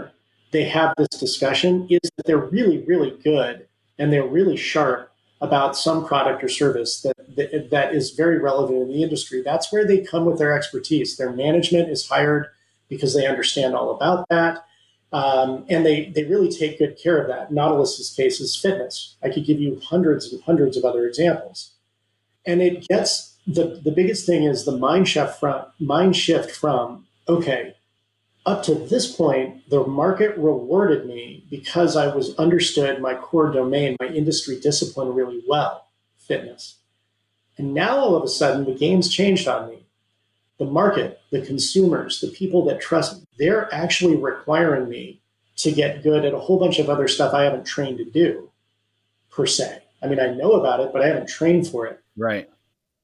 they 0.52 0.64
have 0.64 0.94
this 0.96 1.20
discussion 1.20 1.86
is 1.90 2.10
that 2.16 2.26
they're 2.26 2.38
really 2.38 2.84
really 2.84 3.16
good 3.22 3.66
and 3.98 4.12
they're 4.12 4.26
really 4.26 4.56
sharp 4.56 5.12
about 5.42 5.76
some 5.76 6.06
product 6.06 6.42
or 6.42 6.48
service 6.48 7.02
that, 7.02 7.36
that, 7.36 7.70
that 7.70 7.94
is 7.94 8.12
very 8.12 8.38
relevant 8.38 8.80
in 8.80 8.88
the 8.88 9.02
industry. 9.02 9.42
That's 9.42 9.72
where 9.72 9.84
they 9.84 9.98
come 9.98 10.24
with 10.24 10.38
their 10.38 10.56
expertise. 10.56 11.16
Their 11.16 11.32
management 11.32 11.90
is 11.90 12.08
hired 12.08 12.46
because 12.88 13.12
they 13.14 13.26
understand 13.26 13.74
all 13.74 13.90
about 13.90 14.28
that. 14.28 14.64
Um, 15.12 15.66
and 15.68 15.84
they, 15.84 16.10
they 16.14 16.24
really 16.24 16.50
take 16.50 16.78
good 16.78 16.96
care 16.96 17.20
of 17.20 17.26
that. 17.28 17.52
Nautilus's 17.52 18.14
case 18.16 18.40
is 18.40 18.56
fitness. 18.56 19.16
I 19.22 19.30
could 19.30 19.44
give 19.44 19.60
you 19.60 19.80
hundreds 19.84 20.32
and 20.32 20.42
hundreds 20.44 20.76
of 20.76 20.84
other 20.84 21.06
examples. 21.06 21.72
And 22.46 22.62
it 22.62 22.86
gets 22.88 23.36
the, 23.46 23.80
the 23.82 23.90
biggest 23.90 24.24
thing 24.24 24.44
is 24.44 24.64
the 24.64 24.76
mind 24.76 25.08
shift 25.08 25.40
from 25.40 25.64
mind 25.80 26.16
shift 26.16 26.52
from, 26.52 27.04
okay, 27.28 27.74
up 28.44 28.62
to 28.64 28.74
this 28.74 29.14
point, 29.14 29.68
the 29.70 29.86
market 29.86 30.36
rewarded 30.36 31.06
me 31.06 31.46
because 31.50 31.96
I 31.96 32.14
was 32.14 32.36
understood 32.36 33.00
my 33.00 33.14
core 33.14 33.50
domain, 33.52 33.96
my 34.00 34.08
industry 34.08 34.58
discipline 34.58 35.14
really 35.14 35.42
well, 35.48 35.88
fitness. 36.16 36.78
And 37.56 37.74
now 37.74 37.96
all 37.96 38.16
of 38.16 38.24
a 38.24 38.28
sudden, 38.28 38.64
the 38.64 38.74
game's 38.74 39.08
changed 39.08 39.46
on 39.46 39.70
me. 39.70 39.86
The 40.58 40.64
market, 40.64 41.20
the 41.30 41.42
consumers, 41.42 42.20
the 42.20 42.28
people 42.28 42.64
that 42.66 42.80
trust, 42.80 43.20
me, 43.20 43.24
they're 43.38 43.72
actually 43.74 44.16
requiring 44.16 44.88
me 44.88 45.20
to 45.56 45.70
get 45.70 46.02
good 46.02 46.24
at 46.24 46.34
a 46.34 46.38
whole 46.38 46.58
bunch 46.58 46.78
of 46.78 46.88
other 46.88 47.08
stuff 47.08 47.34
I 47.34 47.44
haven't 47.44 47.64
trained 47.64 47.98
to 47.98 48.04
do, 48.04 48.50
per 49.30 49.46
se. 49.46 49.82
I 50.02 50.06
mean, 50.06 50.18
I 50.18 50.34
know 50.34 50.52
about 50.52 50.80
it, 50.80 50.92
but 50.92 51.02
I 51.02 51.06
haven't 51.06 51.28
trained 51.28 51.68
for 51.68 51.86
it. 51.86 52.00
Right. 52.16 52.48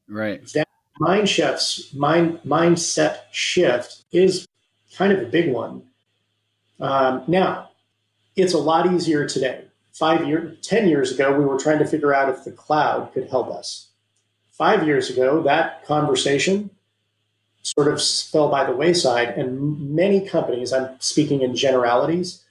Right. 0.09 0.44
That 0.55 0.68
mind 0.98 1.29
shifts, 1.29 1.92
mind 1.94 2.40
mindset 2.44 3.20
shift 3.31 4.05
is 4.11 4.46
kind 4.98 5.12
of 5.12 5.22
a 5.22 5.26
big 5.26 5.52
one. 5.52 5.84
Um, 6.80 7.22
now, 7.28 7.70
it's 8.34 8.52
a 8.52 8.58
lot 8.58 8.92
easier 8.92 9.26
today. 9.26 9.64
Five 9.92 10.26
years, 10.26 10.58
10 10.66 10.88
years 10.88 11.12
ago, 11.12 11.38
we 11.38 11.44
were 11.44 11.58
trying 11.58 11.78
to 11.78 11.87
figure 11.87 12.12
out 12.12 12.28
if 12.28 12.44
the 12.44 12.50
cloud 12.50 13.12
could 13.14 13.28
help 13.28 13.48
us. 13.48 13.88
Five 14.52 14.87
years 14.87 15.08
ago, 15.08 15.40
that 15.42 15.87
conversation 15.87 16.70
sort 17.62 17.88
of 17.88 18.02
fell 18.02 18.48
by 18.48 18.64
the 18.64 18.74
wayside, 18.74 19.30
and 19.30 19.94
many 19.94 20.26
companies, 20.26 20.72
I'm 20.72 20.96
speaking 21.00 21.42
in 21.42 21.54
generalities, 21.54 22.42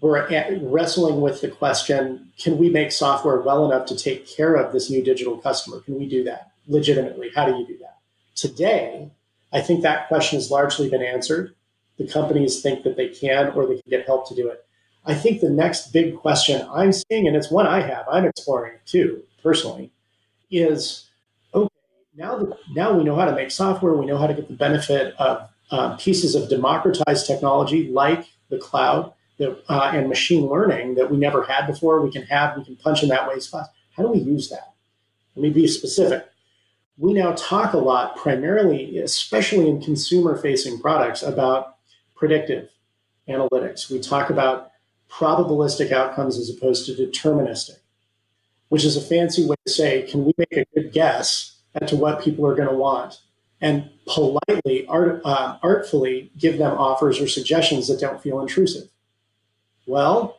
were 0.00 0.28
wrestling 0.62 1.20
with 1.20 1.40
the 1.40 1.48
question 1.48 2.30
can 2.38 2.56
we 2.56 2.70
make 2.70 2.92
software 2.92 3.40
well 3.40 3.64
enough 3.64 3.86
to 3.86 3.96
take 3.96 4.28
care 4.28 4.54
of 4.54 4.72
this 4.72 4.90
new 4.90 5.02
digital 5.02 5.38
customer? 5.38 5.80
Can 5.80 5.98
we 5.98 6.08
do 6.08 6.22
that 6.24 6.52
legitimately? 6.68 7.30
How 7.34 7.46
do 7.46 7.56
you 7.58 7.66
do 7.66 7.76
that? 7.78 7.98
Today, 8.36 9.10
I 9.52 9.60
think 9.60 9.82
that 9.82 10.06
question 10.06 10.36
has 10.36 10.50
largely 10.50 10.88
been 10.88 11.02
answered 11.02 11.54
the 11.98 12.06
companies 12.06 12.62
think 12.62 12.84
that 12.84 12.96
they 12.96 13.08
can 13.08 13.50
or 13.50 13.66
they 13.66 13.74
can 13.74 13.90
get 13.90 14.06
help 14.06 14.28
to 14.28 14.34
do 14.34 14.48
it. 14.48 14.64
I 15.04 15.14
think 15.14 15.40
the 15.40 15.50
next 15.50 15.92
big 15.92 16.16
question 16.16 16.66
I'm 16.72 16.92
seeing, 16.92 17.26
and 17.26 17.36
it's 17.36 17.50
one 17.50 17.66
I 17.66 17.80
have, 17.80 18.06
I'm 18.10 18.24
exploring 18.24 18.74
too 18.86 19.22
personally, 19.42 19.90
is 20.50 21.08
okay, 21.54 21.68
now 22.14 22.38
that 22.38 22.56
now 22.74 22.92
we 22.92 23.04
know 23.04 23.16
how 23.16 23.24
to 23.24 23.34
make 23.34 23.50
software, 23.50 23.94
we 23.94 24.06
know 24.06 24.18
how 24.18 24.26
to 24.26 24.34
get 24.34 24.48
the 24.48 24.54
benefit 24.54 25.14
of 25.18 25.48
um, 25.70 25.96
pieces 25.98 26.34
of 26.34 26.48
democratized 26.48 27.26
technology 27.26 27.88
like 27.88 28.26
the 28.48 28.58
cloud 28.58 29.12
that, 29.38 29.62
uh, 29.68 29.90
and 29.94 30.08
machine 30.08 30.46
learning 30.46 30.94
that 30.94 31.10
we 31.10 31.16
never 31.16 31.44
had 31.44 31.66
before. 31.66 32.00
We 32.00 32.10
can 32.10 32.22
have, 32.24 32.56
we 32.56 32.64
can 32.64 32.76
punch 32.76 33.02
in 33.02 33.08
that 33.08 33.28
waste 33.28 33.50
class. 33.50 33.68
How 33.96 34.02
do 34.02 34.10
we 34.10 34.18
use 34.18 34.50
that? 34.50 34.74
Let 35.34 35.42
me 35.42 35.50
be 35.50 35.66
specific. 35.66 36.26
We 36.96 37.12
now 37.12 37.32
talk 37.32 37.72
a 37.72 37.78
lot, 37.78 38.16
primarily, 38.16 38.98
especially 38.98 39.68
in 39.68 39.80
consumer 39.80 40.36
facing 40.36 40.80
products, 40.80 41.22
about 41.22 41.76
predictive 42.18 42.70
analytics. 43.28 43.90
We 43.90 44.00
talk 44.00 44.28
about 44.28 44.72
probabilistic 45.08 45.92
outcomes 45.92 46.36
as 46.36 46.50
opposed 46.50 46.84
to 46.86 46.92
deterministic, 46.92 47.78
which 48.68 48.84
is 48.84 48.96
a 48.96 49.00
fancy 49.00 49.46
way 49.46 49.56
to 49.64 49.72
say, 49.72 50.02
can 50.02 50.24
we 50.24 50.32
make 50.36 50.56
a 50.56 50.66
good 50.74 50.92
guess 50.92 51.60
as 51.80 51.88
to 51.90 51.96
what 51.96 52.22
people 52.22 52.46
are 52.46 52.54
going 52.54 52.68
to 52.68 52.74
want? 52.74 53.20
And 53.60 53.90
politely, 54.06 54.86
art, 54.86 55.20
uh, 55.24 55.58
artfully 55.62 56.30
give 56.36 56.58
them 56.58 56.76
offers 56.76 57.20
or 57.20 57.26
suggestions 57.26 57.88
that 57.88 58.00
don't 58.00 58.22
feel 58.22 58.40
intrusive. 58.40 58.88
Well, 59.86 60.38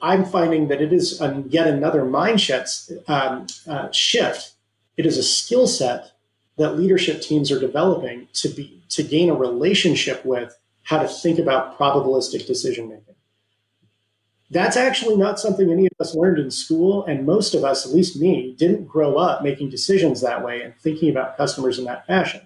I'm 0.00 0.24
finding 0.24 0.68
that 0.68 0.82
it 0.82 0.92
is 0.92 1.20
yet 1.48 1.66
another 1.66 2.02
mindset 2.02 2.68
um, 3.08 3.46
uh, 3.66 3.90
shift. 3.90 4.52
It 4.96 5.06
is 5.06 5.16
a 5.16 5.22
skill 5.22 5.66
set 5.66 6.12
that 6.58 6.76
leadership 6.78 7.20
teams 7.22 7.50
are 7.50 7.58
developing 7.58 8.28
to 8.34 8.48
be 8.48 8.82
to 8.90 9.02
gain 9.02 9.30
a 9.30 9.34
relationship 9.34 10.24
with 10.24 10.58
how 10.84 11.00
to 11.00 11.08
think 11.08 11.38
about 11.38 11.78
probabilistic 11.78 12.46
decision 12.46 12.88
making. 12.88 13.14
That's 14.50 14.76
actually 14.76 15.16
not 15.16 15.40
something 15.40 15.70
any 15.70 15.86
of 15.86 15.92
us 15.98 16.14
learned 16.14 16.38
in 16.38 16.50
school, 16.50 17.06
and 17.06 17.24
most 17.24 17.54
of 17.54 17.64
us, 17.64 17.86
at 17.86 17.94
least 17.94 18.20
me, 18.20 18.54
didn't 18.58 18.86
grow 18.86 19.16
up 19.16 19.42
making 19.42 19.70
decisions 19.70 20.20
that 20.20 20.44
way 20.44 20.60
and 20.60 20.76
thinking 20.76 21.08
about 21.08 21.38
customers 21.38 21.78
in 21.78 21.86
that 21.86 22.06
fashion. 22.06 22.42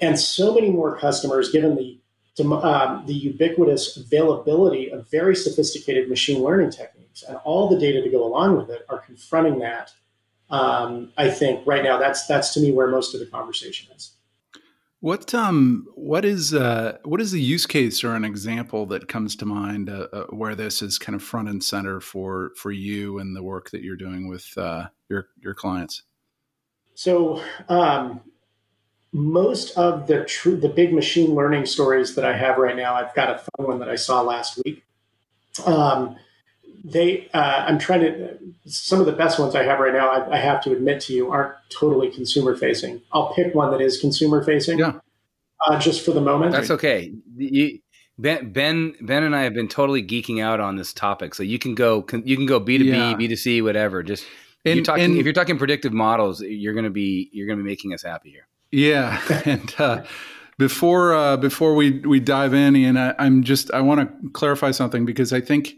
And 0.00 0.18
so 0.18 0.54
many 0.54 0.70
more 0.70 0.96
customers, 0.96 1.50
given 1.50 1.76
the 1.76 1.98
um, 2.42 3.04
the 3.06 3.14
ubiquitous 3.14 3.96
availability 3.96 4.90
of 4.90 5.08
very 5.08 5.36
sophisticated 5.36 6.08
machine 6.08 6.42
learning 6.42 6.70
techniques 6.70 7.22
and 7.22 7.36
all 7.44 7.68
the 7.68 7.78
data 7.78 8.02
to 8.02 8.10
go 8.10 8.26
along 8.26 8.56
with 8.56 8.70
it, 8.70 8.84
are 8.88 8.98
confronting 8.98 9.60
that. 9.60 9.92
Um, 10.54 11.10
I 11.16 11.30
think 11.30 11.66
right 11.66 11.82
now 11.82 11.98
that's 11.98 12.26
that's 12.26 12.54
to 12.54 12.60
me 12.60 12.70
where 12.70 12.86
most 12.86 13.12
of 13.12 13.18
the 13.18 13.26
conversation 13.26 13.92
is. 13.96 14.12
What 15.00 15.34
um 15.34 15.88
what 15.96 16.24
is 16.24 16.54
uh 16.54 16.98
what 17.02 17.20
is 17.20 17.32
the 17.32 17.40
use 17.40 17.66
case 17.66 18.04
or 18.04 18.14
an 18.14 18.24
example 18.24 18.86
that 18.86 19.08
comes 19.08 19.34
to 19.36 19.46
mind 19.46 19.90
uh, 19.90 20.06
uh, 20.12 20.26
where 20.26 20.54
this 20.54 20.80
is 20.80 20.96
kind 20.96 21.16
of 21.16 21.24
front 21.24 21.48
and 21.48 21.62
center 21.62 22.00
for 22.00 22.52
for 22.56 22.70
you 22.70 23.18
and 23.18 23.34
the 23.34 23.42
work 23.42 23.70
that 23.70 23.82
you're 23.82 23.96
doing 23.96 24.28
with 24.28 24.56
uh, 24.56 24.86
your 25.08 25.26
your 25.40 25.54
clients? 25.54 26.04
So 26.94 27.42
um, 27.68 28.20
most 29.12 29.76
of 29.76 30.06
the 30.06 30.24
true 30.24 30.56
the 30.56 30.68
big 30.68 30.94
machine 30.94 31.34
learning 31.34 31.66
stories 31.66 32.14
that 32.14 32.24
I 32.24 32.36
have 32.36 32.58
right 32.58 32.76
now, 32.76 32.94
I've 32.94 33.14
got 33.16 33.28
a 33.28 33.38
fun 33.38 33.66
one 33.66 33.78
that 33.80 33.88
I 33.88 33.96
saw 33.96 34.20
last 34.20 34.60
week. 34.64 34.84
Um, 35.66 36.16
they 36.84 37.28
uh, 37.32 37.64
i'm 37.66 37.78
trying 37.78 38.00
to 38.00 38.38
some 38.66 39.00
of 39.00 39.06
the 39.06 39.12
best 39.12 39.38
ones 39.38 39.54
i 39.54 39.62
have 39.62 39.80
right 39.80 39.92
now 39.94 40.10
I, 40.10 40.34
I, 40.34 40.36
have 40.36 40.62
to 40.64 40.72
admit 40.72 41.00
to 41.02 41.14
you 41.14 41.30
aren't 41.30 41.54
totally 41.70 42.10
consumer 42.10 42.54
facing 42.54 43.00
i'll 43.12 43.34
pick 43.34 43.54
one 43.54 43.70
that 43.70 43.80
is 43.80 43.98
consumer 43.98 44.44
facing 44.44 44.78
yeah. 44.78 45.00
uh, 45.66 45.78
just 45.78 46.04
for 46.04 46.12
the 46.12 46.20
moment. 46.20 46.52
That's 46.52 46.70
okay. 46.70 47.14
You, 47.36 47.80
ben 48.18 48.52
ben 48.52 48.94
ben 49.00 49.24
and 49.24 49.34
i 49.34 49.42
have 49.42 49.54
been 49.54 49.66
totally 49.66 50.00
geeking 50.00 50.40
out 50.40 50.60
on 50.60 50.76
this 50.76 50.92
topic 50.92 51.34
so 51.34 51.42
you 51.42 51.58
can 51.58 51.74
go 51.74 52.06
you 52.24 52.36
can 52.36 52.46
go 52.46 52.60
b2b 52.60 52.84
yeah. 52.84 53.14
b2c 53.14 53.62
whatever. 53.62 54.02
Just 54.02 54.24
and, 54.64 54.76
you're 54.76 54.84
talking, 54.84 55.04
and, 55.04 55.16
if 55.16 55.24
you're 55.24 55.32
talking 55.32 55.58
predictive 55.58 55.92
models 55.92 56.40
you're 56.40 56.74
going 56.74 56.84
to 56.84 56.90
be 56.90 57.30
you're 57.32 57.46
going 57.46 57.58
to 57.58 57.64
be 57.64 57.68
making 57.68 57.94
us 57.94 58.02
happy 58.02 58.30
here. 58.30 58.46
Yeah. 58.70 59.20
And 59.46 59.74
uh, 59.78 60.04
before 60.58 61.14
uh, 61.14 61.36
before 61.38 61.74
we 61.74 62.00
we 62.00 62.20
dive 62.20 62.54
in 62.54 62.76
and 62.76 62.98
I, 62.98 63.14
i'm 63.18 63.42
just 63.42 63.72
i 63.72 63.80
want 63.80 64.00
to 64.00 64.30
clarify 64.30 64.70
something 64.70 65.04
because 65.04 65.32
i 65.32 65.40
think 65.40 65.74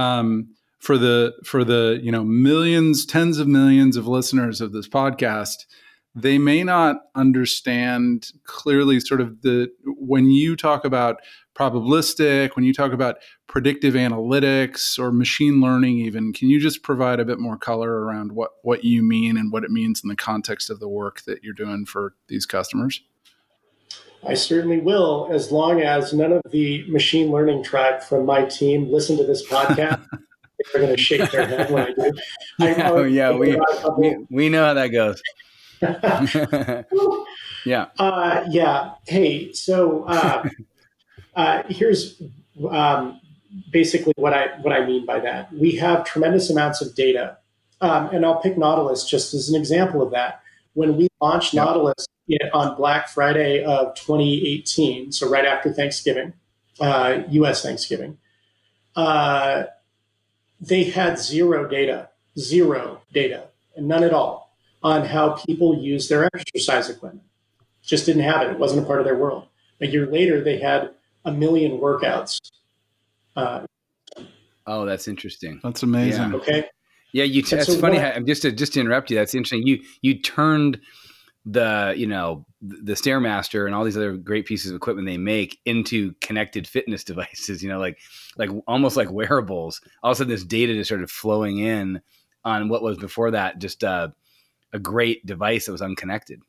um, 0.00 0.48
for 0.78 0.96
the 0.96 1.34
for 1.44 1.62
the 1.62 2.00
you 2.02 2.10
know 2.10 2.24
millions, 2.24 3.04
tens 3.04 3.38
of 3.38 3.46
millions 3.46 3.96
of 3.96 4.06
listeners 4.06 4.60
of 4.60 4.72
this 4.72 4.88
podcast, 4.88 5.66
they 6.14 6.38
may 6.38 6.64
not 6.64 6.96
understand 7.14 8.32
clearly 8.44 8.98
sort 8.98 9.20
of 9.20 9.42
the 9.42 9.70
when 9.84 10.30
you 10.30 10.56
talk 10.56 10.84
about 10.84 11.20
probabilistic, 11.54 12.56
when 12.56 12.64
you 12.64 12.72
talk 12.72 12.92
about 12.92 13.16
predictive 13.46 13.92
analytics 13.94 14.98
or 14.98 15.12
machine 15.12 15.60
learning 15.60 15.98
even, 15.98 16.32
can 16.32 16.48
you 16.48 16.58
just 16.58 16.82
provide 16.82 17.20
a 17.20 17.24
bit 17.24 17.38
more 17.38 17.58
color 17.58 18.00
around 18.00 18.32
what 18.32 18.52
what 18.62 18.84
you 18.84 19.02
mean 19.02 19.36
and 19.36 19.52
what 19.52 19.64
it 19.64 19.70
means 19.70 20.02
in 20.02 20.08
the 20.08 20.16
context 20.16 20.70
of 20.70 20.80
the 20.80 20.88
work 20.88 21.22
that 21.22 21.44
you're 21.44 21.52
doing 21.52 21.84
for 21.84 22.14
these 22.28 22.46
customers? 22.46 23.02
I 24.26 24.34
certainly 24.34 24.80
will, 24.80 25.28
as 25.32 25.50
long 25.50 25.80
as 25.80 26.12
none 26.12 26.32
of 26.32 26.42
the 26.50 26.84
machine 26.90 27.30
learning 27.30 27.64
tribe 27.64 28.02
from 28.02 28.26
my 28.26 28.44
team 28.44 28.92
listen 28.92 29.16
to 29.16 29.24
this 29.24 29.46
podcast. 29.46 30.06
They're 30.72 30.82
going 30.82 30.94
to 30.94 31.02
shake 31.02 31.30
their 31.30 31.46
head 31.46 31.70
when 31.70 31.86
I 31.86 31.92
do. 31.92 32.12
I, 32.60 32.90
oh, 32.90 33.04
yeah, 33.04 33.32
we, 33.32 33.58
we, 33.96 34.16
we 34.28 34.48
know 34.50 34.66
how 34.66 34.74
that 34.74 34.88
goes. 34.88 35.22
yeah. 37.64 37.86
Uh, 37.98 38.44
yeah. 38.50 38.92
Hey, 39.06 39.54
so 39.54 40.04
uh, 40.04 40.46
uh, 41.34 41.62
here's 41.70 42.20
um, 42.70 43.18
basically 43.72 44.12
what 44.16 44.34
I 44.34 44.48
what 44.60 44.74
I 44.74 44.84
mean 44.84 45.06
by 45.06 45.20
that. 45.20 45.50
We 45.52 45.76
have 45.76 46.04
tremendous 46.04 46.50
amounts 46.50 46.82
of 46.82 46.94
data, 46.94 47.38
um, 47.80 48.10
and 48.12 48.26
I'll 48.26 48.42
pick 48.42 48.58
Nautilus 48.58 49.08
just 49.08 49.32
as 49.32 49.48
an 49.48 49.58
example 49.58 50.02
of 50.02 50.10
that. 50.10 50.42
When 50.74 50.96
we 50.96 51.08
launched 51.20 51.54
yep. 51.54 51.66
Nautilus 51.66 52.06
on 52.52 52.76
Black 52.76 53.08
Friday 53.08 53.64
of 53.64 53.94
2018, 53.94 55.12
so 55.12 55.28
right 55.28 55.44
after 55.44 55.72
Thanksgiving, 55.72 56.32
uh, 56.80 57.22
U.S. 57.30 57.62
Thanksgiving, 57.62 58.18
uh, 58.96 59.64
they 60.60 60.84
had 60.84 61.18
zero 61.18 61.66
data, 61.66 62.10
zero 62.38 63.00
data, 63.12 63.44
and 63.76 63.88
none 63.88 64.04
at 64.04 64.12
all 64.12 64.56
on 64.82 65.04
how 65.04 65.30
people 65.30 65.76
use 65.76 66.08
their 66.08 66.28
exercise 66.34 66.88
equipment. 66.88 67.24
Just 67.82 68.06
didn't 68.06 68.22
have 68.22 68.42
it. 68.42 68.52
It 68.52 68.58
wasn't 68.58 68.82
a 68.82 68.86
part 68.86 69.00
of 69.00 69.04
their 69.04 69.16
world. 69.16 69.46
A 69.80 69.86
year 69.86 70.06
later, 70.06 70.42
they 70.42 70.58
had 70.58 70.90
a 71.24 71.32
million 71.32 71.78
workouts. 71.78 72.38
Uh, 73.36 73.64
oh, 74.66 74.84
that's 74.84 75.08
interesting. 75.08 75.60
That's 75.62 75.82
amazing. 75.82 76.30
Yeah. 76.30 76.36
Okay. 76.36 76.64
Yeah, 77.12 77.24
you. 77.24 77.42
T- 77.42 77.56
that's 77.56 77.66
so 77.66 77.78
funny. 77.78 77.98
What, 77.98 78.24
just 78.26 78.42
to 78.42 78.52
just 78.52 78.74
to 78.74 78.80
interrupt 78.80 79.10
you. 79.10 79.16
That's 79.16 79.34
interesting. 79.34 79.66
You 79.66 79.82
you 80.02 80.20
turned 80.20 80.80
the 81.46 81.94
you 81.96 82.06
know 82.06 82.44
the 82.60 82.92
stairmaster 82.92 83.64
and 83.64 83.74
all 83.74 83.84
these 83.84 83.96
other 83.96 84.16
great 84.16 84.44
pieces 84.44 84.70
of 84.70 84.76
equipment 84.76 85.06
they 85.06 85.16
make 85.16 85.58
into 85.64 86.12
connected 86.20 86.66
fitness 86.66 87.02
devices 87.10 87.62
you 87.62 87.68
know 87.68 87.78
like 87.78 87.98
like 88.36 88.50
almost 88.66 88.96
like 88.96 89.10
wearables 89.10 89.80
all 90.02 90.10
of 90.10 90.16
a 90.16 90.18
sudden 90.18 90.30
this 90.30 90.44
data 90.44 90.74
just 90.74 90.88
started 90.88 91.10
flowing 91.10 91.58
in 91.58 92.00
on 92.44 92.68
what 92.68 92.82
was 92.82 92.98
before 92.98 93.30
that 93.30 93.58
just 93.58 93.82
uh, 93.84 94.08
a 94.72 94.78
great 94.78 95.24
device 95.24 95.66
that 95.66 95.72
was 95.72 95.82
unconnected 95.82 96.42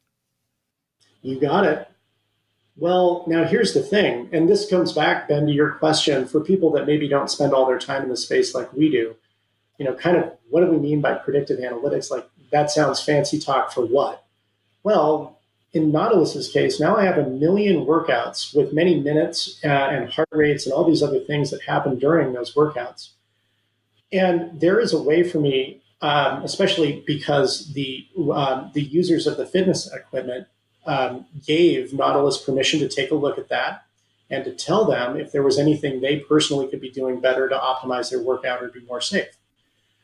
you 1.21 1.39
got 1.39 1.65
it 1.65 1.87
well 2.75 3.23
now 3.27 3.45
here's 3.45 3.73
the 3.73 3.81
thing 3.81 4.29
and 4.33 4.49
this 4.49 4.69
comes 4.69 4.91
back 4.91 5.29
ben 5.29 5.45
to 5.45 5.53
your 5.53 5.71
question 5.71 6.27
for 6.27 6.41
people 6.41 6.69
that 6.69 6.85
maybe 6.85 7.07
don't 7.07 7.31
spend 7.31 7.53
all 7.53 7.65
their 7.65 7.79
time 7.79 8.03
in 8.03 8.09
the 8.09 8.17
space 8.17 8.53
like 8.53 8.71
we 8.73 8.89
do 8.89 9.15
you 9.81 9.87
know 9.87 9.95
kind 9.95 10.17
of 10.17 10.31
what 10.51 10.61
do 10.61 10.67
we 10.67 10.77
mean 10.77 11.01
by 11.01 11.13
predictive 11.15 11.59
analytics 11.59 12.11
like 12.11 12.29
that 12.51 12.69
sounds 12.69 13.01
fancy 13.01 13.39
talk 13.39 13.71
for 13.71 13.85
what 13.85 14.21
well, 14.83 15.39
in 15.73 15.91
Nautilus's 15.91 16.49
case, 16.49 16.79
now 16.79 16.97
I 16.97 17.05
have 17.05 17.17
a 17.17 17.29
million 17.29 17.85
workouts 17.85 18.55
with 18.55 18.73
many 18.73 18.99
minutes 18.99 19.59
uh, 19.63 19.67
and 19.67 20.11
heart 20.11 20.29
rates 20.31 20.65
and 20.65 20.73
all 20.73 20.83
these 20.83 21.03
other 21.03 21.19
things 21.19 21.51
that 21.51 21.61
happen 21.61 21.97
during 21.97 22.33
those 22.33 22.53
workouts. 22.55 23.09
And 24.11 24.59
there 24.59 24.79
is 24.79 24.91
a 24.91 25.01
way 25.01 25.23
for 25.23 25.39
me, 25.39 25.81
um, 26.01 26.43
especially 26.43 27.03
because 27.07 27.71
the 27.73 28.05
um, 28.33 28.71
the 28.73 28.81
users 28.81 29.27
of 29.27 29.37
the 29.37 29.45
fitness 29.45 29.89
equipment 29.93 30.47
um, 30.85 31.25
gave 31.45 31.93
Nautilus 31.93 32.37
permission 32.37 32.79
to 32.81 32.89
take 32.89 33.11
a 33.11 33.15
look 33.15 33.37
at 33.37 33.47
that 33.49 33.85
and 34.29 34.43
to 34.43 34.51
tell 34.51 34.83
them 34.83 35.15
if 35.15 35.31
there 35.31 35.43
was 35.43 35.57
anything 35.57 36.01
they 36.01 36.17
personally 36.17 36.67
could 36.67 36.81
be 36.81 36.89
doing 36.89 37.21
better 37.21 37.47
to 37.47 37.55
optimize 37.55 38.09
their 38.09 38.21
workout 38.21 38.61
or 38.61 38.67
be 38.69 38.81
more 38.81 38.99
safe. 38.99 39.29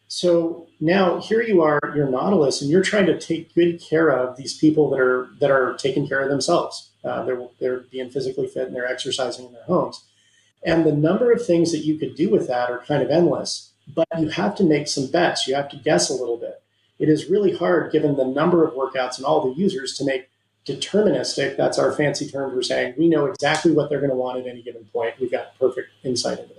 So 0.08 0.68
now 0.80 1.20
here 1.20 1.42
you 1.42 1.62
are, 1.62 1.80
you're 1.96 2.10
Nautilus, 2.10 2.62
and 2.62 2.72
you're 2.72 2.84
trying 2.84 3.08
to 3.08 3.20
take 3.20 3.54
good 3.54 3.82
care 3.82 4.10
of 4.10 4.38
these 4.38 4.58
people 4.58 4.90
that 4.92 5.00
are 5.00 5.30
that 5.40 5.52
are 5.52 5.74
taking 5.76 6.08
care 6.08 6.22
of 6.22 6.30
themselves. 6.30 6.92
Uh, 7.04 7.24
they're 7.24 7.48
they're 7.60 7.80
being 7.92 8.10
physically 8.10 8.48
fit 8.48 8.68
and 8.68 8.76
they're 8.76 8.88
exercising 8.88 9.46
in 9.46 9.54
their 9.54 9.64
homes, 9.64 10.06
and 10.64 10.86
the 10.86 10.94
number 10.94 11.32
of 11.32 11.46
things 11.46 11.72
that 11.72 11.86
you 11.86 11.98
could 11.98 12.16
do 12.16 12.30
with 12.30 12.48
that 12.48 12.70
are 12.70 12.80
kind 12.80 13.04
of 13.04 13.10
endless. 13.10 13.74
But 13.94 14.08
you 14.18 14.30
have 14.30 14.56
to 14.56 14.64
make 14.64 14.88
some 14.88 15.08
bets. 15.08 15.48
You 15.48 15.56
have 15.56 15.70
to 15.70 15.78
guess 15.78 16.10
a 16.10 16.14
little 16.14 16.38
bit. 16.38 16.62
It 17.00 17.10
is 17.10 17.30
really 17.30 17.56
hard, 17.56 17.92
given 17.92 18.16
the 18.16 18.26
number 18.26 18.66
of 18.66 18.74
workouts 18.74 19.18
and 19.18 19.26
all 19.26 19.42
the 19.42 19.60
users, 19.60 19.98
to 19.98 20.06
make 20.06 20.30
deterministic. 20.66 21.56
That's 21.58 21.80
our 21.80 21.92
fancy 21.92 22.30
term 22.30 22.54
for 22.54 22.64
saying 22.64 22.96
we 22.98 23.10
know 23.10 23.26
exactly 23.26 23.72
what 23.72 23.90
they're 23.90 24.00
going 24.00 24.10
to 24.10 24.16
want 24.16 24.40
at 24.40 24.48
any 24.48 24.62
given 24.62 24.86
point. 24.86 25.16
We've 25.20 25.32
got 25.32 25.58
perfect 25.60 25.90
insight 26.04 26.40
into 26.40 26.54
that. 26.56 26.57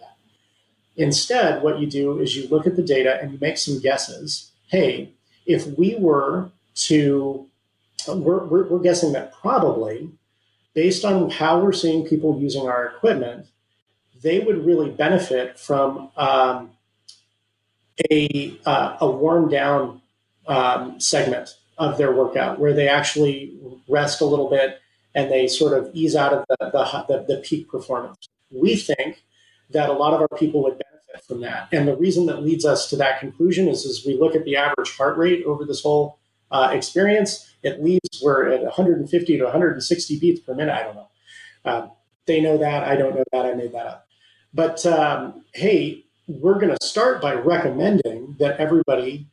Instead, 0.98 1.62
what 1.62 1.78
you 1.78 1.87
do 1.87 2.18
is 2.18 2.37
you 2.37 2.48
look 2.48 2.66
at 2.66 2.74
the 2.74 2.82
data 2.82 3.18
and 3.22 3.32
you 3.32 3.38
make 3.40 3.56
some 3.56 3.78
guesses. 3.80 4.50
Hey, 4.66 5.12
if 5.46 5.64
we 5.78 5.94
were 5.94 6.50
to, 6.74 7.46
we're, 8.08 8.44
we're, 8.44 8.68
we're 8.68 8.80
guessing 8.80 9.12
that 9.12 9.32
probably, 9.32 10.11
based 10.74 11.04
on 11.04 11.30
how 11.30 11.61
we're 11.61 11.72
seeing 11.72 12.04
people 12.04 12.40
using 12.40 12.66
our 12.66 12.87
equipment, 12.87 13.46
they 14.22 14.40
would 14.40 14.66
really 14.66 14.90
benefit 14.90 15.56
from 15.56 16.11
um, 16.16 16.72
a, 18.11 18.58
uh, 18.66 18.96
a 19.00 19.08
worn 19.08 19.48
down 19.48 20.02
um, 20.48 20.98
segment 20.98 21.54
of 21.78 21.96
their 21.96 22.12
workout 22.12 22.58
where 22.58 22.72
they 22.72 22.88
actually 22.88 23.56
rest 23.88 24.20
a 24.20 24.24
little 24.24 24.50
bit 24.50 24.80
and 25.14 25.30
they 25.30 25.46
sort 25.46 25.78
of 25.78 25.90
ease 25.94 26.16
out 26.16 26.32
of 26.32 26.44
the, 26.48 26.56
the, 26.72 27.04
the, 27.08 27.34
the 27.34 27.40
peak 27.40 27.68
performance. 27.68 28.28
We 28.50 28.74
think 28.74 29.22
that 29.70 29.88
a 29.88 29.92
lot 29.92 30.14
of 30.14 30.20
our 30.20 30.38
people 30.38 30.62
would 30.62 30.78
benefit 30.78 31.26
from 31.26 31.40
that. 31.40 31.68
And 31.72 31.87
the 31.87 31.96
reason 31.96 32.26
that 32.26 32.42
leads 32.42 32.64
us 32.64 32.88
to 32.90 32.96
that 32.96 33.20
conclusion 33.20 33.68
is 33.68 33.85
as 33.87 34.04
we 34.07 34.18
look 34.18 34.35
at 34.35 34.44
the 34.44 34.57
average 34.57 34.96
heart 34.96 35.16
rate 35.18 35.44
over 35.44 35.64
this 35.64 35.83
whole 35.83 36.18
uh, 36.50 36.70
experience, 36.72 37.54
it 37.62 37.83
leaves 37.83 38.20
we're 38.22 38.48
at 38.50 38.62
150 38.62 39.38
to 39.38 39.44
160 39.44 40.18
beats 40.18 40.40
per 40.40 40.54
minute. 40.54 40.72
I 40.72 40.83
don't 40.83 40.94
know. 40.94 41.09
Um, 41.64 41.90
they 42.26 42.40
know 42.40 42.59
that. 42.59 42.85
I 42.85 42.96
don't 42.96 43.14
know 43.14 43.24
that. 43.33 43.46
I 43.46 43.54
made 43.54 43.72
that 43.72 43.87
up. 43.87 44.09
But 44.54 44.85
um, 44.87 45.44
hey, 45.54 46.07
we're 46.26 46.59
going 46.59 46.74
to 46.74 46.87
start 46.87 47.20
by 47.20 47.35
recommending 47.35 48.37
that 48.38 48.59
everybody 48.59 49.28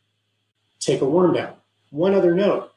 take 0.80 1.02
a 1.02 1.06
warm 1.06 1.34
down. 1.34 1.56
One 1.91 2.13
other 2.13 2.34
note 2.34 2.71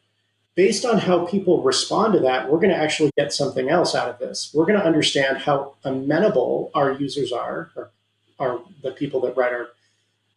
based 0.59 0.85
on 0.85 0.99
how 0.99 1.25
people 1.25 1.63
respond 1.63 2.13
to 2.13 2.19
that, 2.19 2.51
we're 2.51 2.59
going 2.59 2.69
to 2.69 2.77
actually 2.77 3.13
get 3.17 3.33
something 3.33 3.71
else 3.71 3.95
out 3.95 4.09
of 4.09 4.19
this. 4.19 4.51
We're 4.53 4.67
going 4.67 4.81
to 4.81 4.85
understand 4.85 5.39
how 5.39 5.77
amenable 5.85 6.73
our 6.75 6.91
users 6.91 7.31
are, 7.31 7.71
or 7.77 7.93
are 8.41 8.59
the 8.83 8.91
people 8.91 9.21
that 9.21 9.37
write 9.37 9.53
our 9.53 9.69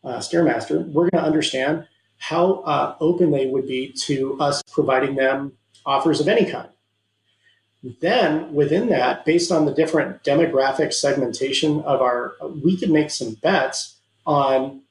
uh, 0.04 0.20
Stairmaster. 0.20 0.86
We're 0.90 1.10
going 1.10 1.24
to 1.24 1.28
understand 1.28 1.88
how 2.20 2.62
uh, 2.68 2.96
open 3.00 3.32
they 3.32 3.48
would 3.48 3.68
be 3.68 3.94
to 4.04 4.40
us 4.40 4.62
providing 4.72 5.16
them 5.16 5.54
offers 5.88 6.22
of 6.22 6.28
any 6.28 6.46
kind. 6.46 6.70
Then 8.00 8.54
within 8.54 8.90
that, 8.90 9.26
based 9.26 9.52
on 9.52 9.66
the 9.66 9.74
different 9.74 10.24
demographic 10.24 10.94
segmentation 10.94 11.82
of 11.82 12.00
our, 12.00 12.36
we 12.64 12.78
can 12.78 12.92
make 12.92 13.10
some 13.10 13.34
bets 13.42 13.98
on 14.28 14.84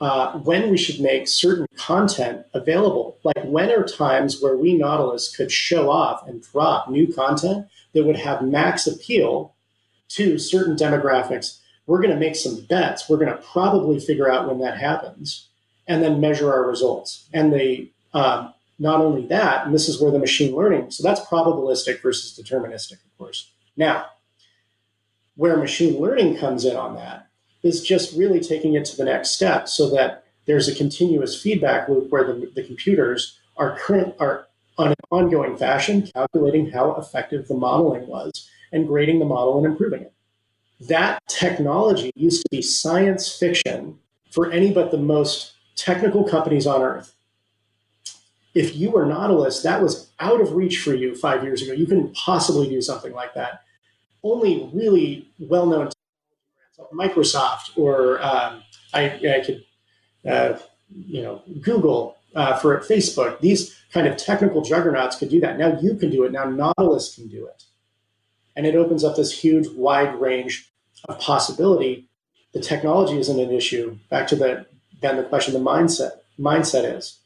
uh, 0.00 0.38
when 0.40 0.70
we 0.70 0.76
should 0.76 1.00
make 1.00 1.26
certain 1.26 1.66
content 1.76 2.44
available. 2.52 3.18
Like 3.24 3.44
when 3.44 3.70
are 3.70 3.84
times 3.84 4.42
where 4.42 4.56
we 4.56 4.76
Nautilus 4.76 5.34
could 5.34 5.50
show 5.50 5.90
off 5.90 6.26
and 6.28 6.42
drop 6.42 6.88
new 6.88 7.12
content 7.12 7.66
that 7.94 8.04
would 8.04 8.16
have 8.16 8.42
max 8.42 8.86
appeal 8.86 9.54
to 10.08 10.38
certain 10.38 10.76
demographics. 10.76 11.60
We're 11.86 12.00
going 12.00 12.12
to 12.14 12.20
make 12.20 12.36
some 12.36 12.62
bets. 12.62 13.08
We're 13.08 13.16
going 13.16 13.34
to 13.34 13.42
probably 13.42 13.98
figure 14.00 14.30
out 14.30 14.48
when 14.48 14.60
that 14.60 14.78
happens 14.78 15.48
and 15.86 16.02
then 16.02 16.20
measure 16.20 16.52
our 16.52 16.66
results. 16.66 17.28
And 17.32 17.52
the 17.52 17.90
um, 18.12 18.52
not 18.78 19.00
only 19.00 19.26
that, 19.28 19.66
and 19.66 19.74
this 19.74 19.88
is 19.88 20.00
where 20.00 20.10
the 20.10 20.18
machine 20.18 20.54
learning, 20.54 20.90
so 20.90 21.02
that's 21.02 21.20
probabilistic 21.20 22.02
versus 22.02 22.38
deterministic, 22.38 22.92
of 22.92 23.18
course. 23.18 23.50
Now, 23.76 24.06
where 25.36 25.56
machine 25.56 26.00
learning 26.00 26.38
comes 26.38 26.64
in 26.64 26.76
on 26.76 26.96
that 26.96 27.25
is 27.62 27.82
just 27.82 28.16
really 28.16 28.40
taking 28.40 28.74
it 28.74 28.84
to 28.86 28.96
the 28.96 29.04
next 29.04 29.30
step 29.30 29.68
so 29.68 29.90
that 29.90 30.24
there's 30.46 30.68
a 30.68 30.74
continuous 30.74 31.40
feedback 31.40 31.88
loop 31.88 32.10
where 32.10 32.24
the, 32.24 32.50
the 32.54 32.62
computers 32.62 33.38
are 33.56 33.76
current 33.78 34.14
are 34.20 34.46
on 34.78 34.88
an 34.88 34.94
ongoing 35.10 35.56
fashion 35.56 36.06
calculating 36.14 36.70
how 36.70 36.94
effective 36.96 37.48
the 37.48 37.54
modeling 37.54 38.06
was 38.06 38.48
and 38.72 38.86
grading 38.86 39.18
the 39.18 39.24
model 39.24 39.56
and 39.56 39.66
improving 39.66 40.02
it. 40.02 40.12
That 40.80 41.22
technology 41.26 42.12
used 42.14 42.42
to 42.42 42.48
be 42.50 42.60
science 42.60 43.36
fiction 43.36 43.98
for 44.30 44.50
any 44.50 44.72
but 44.72 44.90
the 44.90 44.98
most 44.98 45.54
technical 45.76 46.24
companies 46.24 46.66
on 46.66 46.82
earth 46.82 47.16
if 48.56 48.74
you 48.74 48.90
were 48.90 49.04
Nautilus, 49.04 49.62
that 49.62 49.82
was 49.82 50.10
out 50.18 50.40
of 50.40 50.54
reach 50.54 50.78
for 50.78 50.94
you 50.94 51.14
five 51.14 51.44
years 51.44 51.60
ago. 51.60 51.74
You 51.74 51.84
couldn't 51.86 52.14
possibly 52.14 52.70
do 52.70 52.80
something 52.80 53.12
like 53.12 53.34
that. 53.34 53.60
Only 54.22 54.70
really 54.72 55.30
well-known 55.38 55.84
like 55.84 55.95
Microsoft 56.92 57.76
or 57.76 58.22
um, 58.22 58.62
I, 58.92 59.04
I, 59.04 59.42
could, 59.44 59.64
uh, 60.28 60.58
you 60.90 61.22
know, 61.22 61.42
Google 61.60 62.16
uh, 62.34 62.56
for 62.56 62.78
Facebook. 62.80 63.40
These 63.40 63.76
kind 63.92 64.06
of 64.06 64.16
technical 64.16 64.62
juggernauts 64.62 65.16
could 65.16 65.28
do 65.28 65.40
that. 65.40 65.58
Now 65.58 65.78
you 65.80 65.94
can 65.96 66.10
do 66.10 66.24
it. 66.24 66.32
Now 66.32 66.44
Nautilus 66.44 67.14
can 67.14 67.28
do 67.28 67.46
it, 67.46 67.64
and 68.54 68.66
it 68.66 68.76
opens 68.76 69.04
up 69.04 69.16
this 69.16 69.40
huge, 69.40 69.68
wide 69.68 70.20
range 70.20 70.70
of 71.08 71.18
possibility. 71.18 72.08
The 72.52 72.60
technology 72.60 73.18
isn't 73.18 73.40
an 73.40 73.50
issue. 73.50 73.98
Back 74.10 74.26
to 74.28 74.36
the 74.36 74.66
then 75.00 75.16
the 75.16 75.24
question, 75.24 75.54
the 75.54 75.60
mindset. 75.60 76.12
Mindset 76.38 76.96
is 76.96 77.18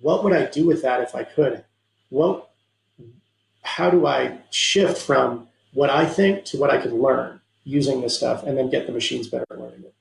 what 0.00 0.22
would 0.24 0.32
I 0.32 0.46
do 0.46 0.66
with 0.66 0.82
that 0.82 1.00
if 1.00 1.14
I 1.14 1.24
could? 1.24 1.64
What, 2.08 2.50
how 3.62 3.90
do 3.90 4.06
I 4.06 4.38
shift 4.50 4.98
from 4.98 5.48
what 5.72 5.90
I 5.90 6.06
think 6.06 6.44
to 6.46 6.58
what 6.58 6.70
I 6.70 6.80
could 6.80 6.92
learn 6.92 7.39
using 7.64 8.00
this 8.00 8.16
stuff 8.16 8.42
and 8.44 8.56
then 8.56 8.70
get 8.70 8.86
the 8.86 8.92
machines 8.92 9.28
better 9.28 9.46
at 9.50 9.58
learning 9.58 9.84
it? 9.84 9.94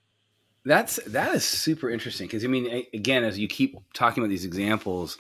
That's 0.66 0.98
that 1.08 1.34
is 1.36 1.46
super 1.46 1.90
interesting 1.90 2.28
because 2.28 2.44
I 2.44 2.48
mean, 2.48 2.86
again, 2.94 3.24
as 3.24 3.40
you 3.40 3.48
keep 3.48 3.78
talking 3.94 4.22
about 4.22 4.30
these 4.30 4.46
examples, 4.46 5.18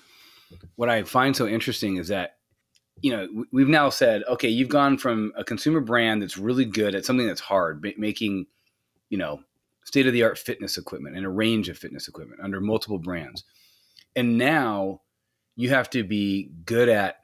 what 0.75 0.89
I 0.89 1.03
find 1.03 1.35
so 1.35 1.47
interesting 1.47 1.97
is 1.97 2.09
that 2.09 2.37
you 3.01 3.11
know 3.11 3.45
we've 3.51 3.67
now 3.67 3.89
said, 3.89 4.23
okay, 4.27 4.49
you've 4.49 4.69
gone 4.69 4.97
from 4.97 5.31
a 5.35 5.43
consumer 5.43 5.79
brand 5.79 6.21
that's 6.21 6.37
really 6.37 6.65
good 6.65 6.93
at 6.93 7.05
something 7.05 7.25
that's 7.25 7.41
hard, 7.41 7.85
making 7.97 8.47
you 9.09 9.17
know 9.17 9.41
state 9.85 10.05
of 10.05 10.13
the 10.13 10.23
art 10.23 10.37
fitness 10.37 10.77
equipment 10.77 11.15
and 11.15 11.25
a 11.25 11.29
range 11.29 11.69
of 11.69 11.77
fitness 11.77 12.07
equipment 12.07 12.41
under 12.43 12.61
multiple 12.61 12.99
brands 12.99 13.43
and 14.15 14.37
now 14.37 15.01
you 15.55 15.69
have 15.69 15.89
to 15.91 16.03
be 16.03 16.51
good 16.65 16.89
at 16.89 17.17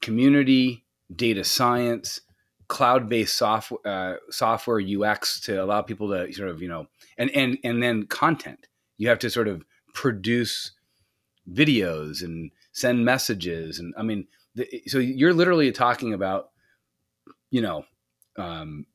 community, 0.00 0.84
data 1.14 1.44
science, 1.44 2.20
cloud-based 2.68 3.36
software, 3.36 3.80
uh, 3.84 4.16
software 4.30 4.80
UX 4.80 5.40
to 5.40 5.62
allow 5.62 5.82
people 5.82 6.08
to 6.10 6.32
sort 6.32 6.48
of, 6.48 6.60
you 6.62 6.68
know, 6.68 6.86
and 7.18 7.30
and 7.30 7.58
and 7.64 7.82
then 7.82 8.06
content. 8.06 8.68
You 8.98 9.08
have 9.08 9.18
to 9.20 9.30
sort 9.30 9.48
of 9.48 9.64
produce 9.94 10.72
videos 11.50 12.22
and 12.22 12.50
send 12.72 13.04
messages, 13.04 13.78
and 13.78 13.94
I 13.96 14.02
mean, 14.02 14.26
the, 14.54 14.68
so 14.86 14.98
you're 14.98 15.34
literally 15.34 15.70
talking 15.72 16.14
about, 16.14 16.50
you 17.50 17.62
know, 17.62 17.84
um, 18.36 18.86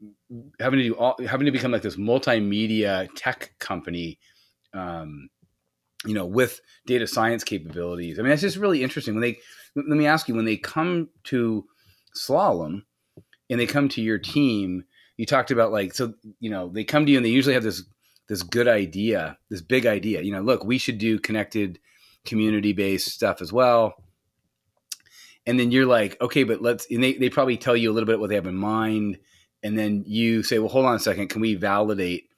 having 0.59 0.79
to 0.79 0.83
do 0.83 0.95
all, 0.95 1.15
having 1.25 1.45
to 1.45 1.51
become 1.51 1.71
like 1.71 1.81
this 1.81 1.95
multimedia 1.95 3.09
tech 3.15 3.53
company. 3.59 4.19
Um, 4.73 5.29
you 6.03 6.15
know, 6.15 6.25
with 6.25 6.61
data 6.87 7.05
science 7.05 7.43
capabilities. 7.43 8.17
I 8.17 8.23
mean, 8.23 8.31
it's 8.31 8.41
just 8.41 8.57
really 8.57 8.81
interesting 8.81 9.13
when 9.13 9.21
they. 9.21 9.37
Let 9.75 9.85
me 9.85 10.07
ask 10.07 10.27
you: 10.27 10.33
when 10.33 10.45
they 10.45 10.57
come 10.57 11.09
to 11.25 11.65
slalom 12.15 12.83
and 13.51 13.59
they 13.59 13.67
come 13.67 13.87
to 13.89 14.01
your 14.01 14.17
team, 14.17 14.85
you 15.17 15.27
talked 15.27 15.51
about 15.51 15.71
like 15.71 15.93
so. 15.93 16.15
You 16.39 16.49
know, 16.49 16.69
they 16.69 16.83
come 16.83 17.05
to 17.05 17.11
you 17.11 17.19
and 17.19 17.25
they 17.25 17.29
usually 17.29 17.53
have 17.53 17.63
this 17.63 17.83
this 18.27 18.41
good 18.41 18.67
idea, 18.67 19.37
this 19.49 19.61
big 19.61 19.85
idea. 19.85 20.21
You 20.21 20.31
know, 20.31 20.41
look, 20.41 20.63
we 20.63 20.79
should 20.79 20.97
do 20.97 21.19
connected, 21.19 21.79
community 22.25 22.73
based 22.73 23.09
stuff 23.09 23.41
as 23.41 23.53
well. 23.53 23.93
And 25.45 25.59
then 25.59 25.71
you're 25.71 25.85
like, 25.85 26.19
okay, 26.21 26.43
but 26.43 26.63
let's. 26.63 26.87
And 26.89 27.03
they 27.03 27.13
they 27.13 27.29
probably 27.29 27.57
tell 27.57 27.77
you 27.77 27.91
a 27.91 27.93
little 27.93 28.07
bit 28.07 28.19
what 28.19 28.29
they 28.29 28.35
have 28.35 28.47
in 28.47 28.55
mind, 28.55 29.19
and 29.61 29.77
then 29.77 30.05
you 30.07 30.41
say, 30.41 30.57
well, 30.57 30.69
hold 30.69 30.87
on 30.87 30.95
a 30.95 30.99
second, 30.99 31.29
can 31.29 31.41
we 31.41 31.53
validate? 31.53 32.31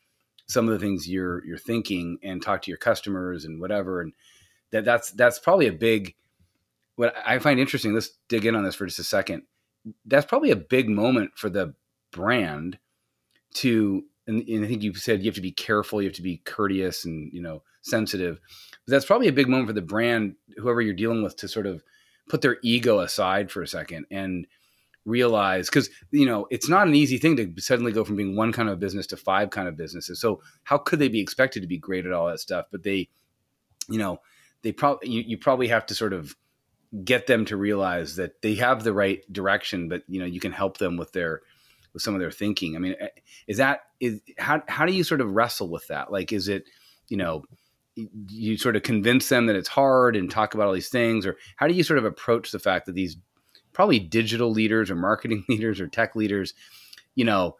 some 0.48 0.68
of 0.68 0.74
the 0.74 0.80
things 0.80 1.08
you're 1.08 1.46
you're 1.46 1.58
thinking 1.58 2.18
and 2.24 2.42
talk 2.42 2.62
to 2.62 2.72
your 2.72 2.78
customers 2.78 3.46
and 3.46 3.60
whatever 3.60 4.02
and 4.02 4.14
that 4.72 4.86
that's 4.86 5.12
that's 5.12 5.40
probably 5.40 5.68
a 5.68 5.74
big 5.74 6.16
what 6.96 7.16
I 7.26 7.40
find 7.40 7.60
interesting 7.60 7.94
let's 7.94 8.12
dig 8.28 8.46
in 8.46 8.56
on 8.56 8.64
this 8.64 8.76
for 8.76 8.86
just 8.86 9.00
a 9.00 9.04
second 9.04 9.44
that's 10.06 10.26
probably 10.26 10.52
a 10.52 10.56
big 10.56 10.90
moment 10.90 11.32
for 11.36 11.50
the 11.50 11.74
brand 12.12 12.78
to 13.56 14.04
and, 14.26 14.48
and 14.48 14.64
I 14.64 14.68
think 14.68 14.84
you 14.84 14.94
said 14.94 15.22
you 15.22 15.26
have 15.26 15.36
to 15.36 15.42
be 15.42 15.52
careful 15.52 16.02
you 16.02 16.08
have 16.08 16.16
to 16.16 16.22
be 16.22 16.38
courteous 16.38 17.06
and 17.06 17.32
you 17.34 17.42
know 17.42 17.64
sensitive 17.82 18.40
but 18.86 18.92
that's 18.92 19.06
probably 19.06 19.28
a 19.28 19.34
big 19.34 19.50
moment 19.50 19.68
for 19.68 19.74
the 19.74 19.82
brand 19.82 20.36
whoever 20.58 20.82
you're 20.82 20.94
dealing 20.94 21.24
with 21.24 21.36
to 21.38 21.48
sort 21.48 21.66
of 21.66 21.84
put 22.30 22.42
their 22.42 22.58
ego 22.64 23.00
aside 23.00 23.52
for 23.52 23.62
a 23.62 23.68
second 23.68 24.06
and 24.10 24.48
realize 25.06 25.68
because 25.68 25.90
you 26.12 26.26
know 26.26 26.48
it's 26.50 26.70
not 26.70 26.88
an 26.88 26.96
easy 26.96 27.18
thing 27.18 27.36
to 27.36 27.54
suddenly 27.62 27.92
go 27.92 28.04
from 28.04 28.16
being 28.16 28.36
one 28.36 28.52
kind 28.52 28.70
of 28.70 28.80
business 28.80 29.08
to 29.08 29.18
five 29.18 29.50
kind 29.50 29.68
of 29.68 29.76
businesses. 29.76 30.20
So 30.20 30.42
how 30.64 30.78
could 30.78 31.00
they 31.00 31.10
be 31.10 31.20
expected 31.20 31.62
to 31.62 31.68
be 31.68 31.78
great 31.78 32.06
at 32.06 32.14
all 32.14 32.28
that 32.28 32.40
stuff? 32.40 32.66
But 32.72 32.84
they 32.84 33.10
you 33.90 34.00
know 34.00 34.20
they 34.62 34.72
probably 34.72 35.10
you, 35.10 35.22
you 35.22 35.38
probably 35.38 35.68
have 35.68 35.86
to 35.88 35.96
sort 35.96 36.14
of 36.14 36.36
get 37.04 37.28
them 37.28 37.46
to 37.46 37.58
realize 37.58 38.16
that 38.18 38.42
they 38.42 38.56
have 38.56 38.84
the 38.84 38.94
right 38.94 39.22
direction 39.32 39.88
but 39.90 40.04
you 40.08 40.20
know 40.20 40.26
you 40.26 40.40
can 40.40 40.52
help 40.52 40.78
them 40.78 40.98
with 40.98 41.12
their 41.12 41.42
with 41.94 42.02
some 42.02 42.14
of 42.14 42.20
their 42.20 42.32
thinking 42.32 42.76
i 42.76 42.80
mean 42.80 42.96
eh, 43.00 43.08
is 43.48 43.58
that 43.58 43.82
is 44.00 44.20
how, 44.38 44.62
how 44.68 44.86
do 44.86 44.94
you 44.94 45.04
sort 45.04 45.22
of 45.22 45.32
wrestle 45.32 45.70
with 45.70 45.88
that 45.88 46.12
like 46.12 46.32
is 46.32 46.48
it 46.48 46.66
you 47.08 47.18
know 47.18 47.44
you 48.30 48.58
sort 48.58 48.76
of 48.76 48.84
convince 48.84 49.30
them 49.30 49.46
that 49.46 49.56
it's 49.56 49.70
hard 49.70 50.16
and 50.16 50.32
talk 50.32 50.54
about 50.54 50.68
all 50.68 50.74
these 50.74 50.90
things 50.90 51.26
or 51.26 51.38
how 51.56 51.68
do 51.68 51.74
you 51.74 51.84
sort 51.84 52.00
of 52.00 52.06
approach 52.06 52.52
the 52.52 52.60
fact 52.60 52.86
that 52.86 52.94
these 52.94 53.18
probably 53.74 54.00
digital 54.00 54.52
leaders 54.52 54.90
or 54.90 54.96
marketing 54.96 55.44
leaders 55.50 55.82
or 55.82 55.88
tech 55.88 56.16
leaders, 56.16 56.54
you 57.16 57.26
know, 57.26 57.58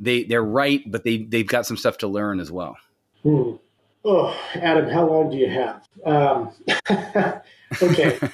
they 0.00 0.24
they're 0.24 0.42
right, 0.42 0.82
but 0.90 1.04
they 1.04 1.18
they've 1.18 1.46
got 1.46 1.66
some 1.66 1.76
stuff 1.76 1.98
to 1.98 2.08
learn 2.08 2.40
as 2.40 2.50
well. 2.50 2.76
Hmm. 3.22 3.52
Oh, 4.04 4.34
Adam, 4.54 4.88
how 4.88 5.06
long 5.06 5.30
do 5.30 5.36
you 5.36 5.48
have? 5.48 5.86
Um, 6.06 6.52
okay. 7.82 8.18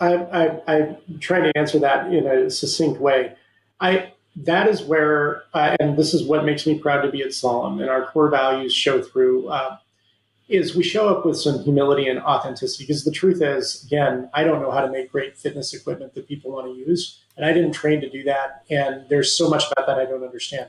I, 0.00 0.14
I, 0.14 0.60
I'm 0.66 0.96
trying 1.20 1.44
to 1.44 1.56
answer 1.56 1.78
that 1.78 2.12
in 2.12 2.26
a 2.26 2.50
succinct 2.50 3.00
way. 3.00 3.36
I 3.80 4.12
that 4.36 4.66
is 4.66 4.82
where, 4.82 5.44
uh, 5.54 5.76
and 5.78 5.96
this 5.96 6.12
is 6.12 6.26
what 6.26 6.44
makes 6.44 6.66
me 6.66 6.76
proud 6.78 7.02
to 7.02 7.10
be 7.10 7.22
at 7.22 7.28
Slalom, 7.28 7.80
and 7.80 7.88
our 7.88 8.06
core 8.06 8.28
values 8.28 8.74
show 8.74 9.00
through. 9.00 9.48
Uh, 9.48 9.76
is 10.46 10.76
we 10.76 10.82
show 10.82 11.08
up 11.08 11.24
with 11.24 11.38
some 11.38 11.62
humility 11.62 12.06
and 12.06 12.18
authenticity 12.18 12.84
because 12.84 13.02
the 13.04 13.10
truth 13.10 13.40
is, 13.40 13.82
again, 13.86 14.28
I 14.34 14.44
don't 14.44 14.60
know 14.60 14.70
how 14.70 14.82
to 14.82 14.90
make 14.90 15.10
great 15.10 15.38
fitness 15.38 15.72
equipment 15.72 16.12
that 16.14 16.28
people 16.28 16.52
want 16.52 16.66
to 16.66 16.74
use, 16.74 17.22
and 17.36 17.46
I 17.46 17.52
didn't 17.52 17.72
train 17.72 18.00
to 18.02 18.10
do 18.10 18.24
that. 18.24 18.64
And 18.68 19.08
there's 19.08 19.34
so 19.36 19.48
much 19.48 19.64
about 19.70 19.86
that 19.86 19.98
I 19.98 20.04
don't 20.04 20.22
understand. 20.22 20.68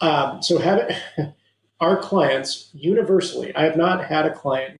Um, 0.00 0.42
so, 0.42 0.58
have 0.58 0.94
our 1.82 1.96
clients 1.96 2.70
universally, 2.72 3.54
I 3.56 3.64
have 3.64 3.76
not 3.76 4.04
had 4.04 4.24
a 4.24 4.32
client 4.32 4.78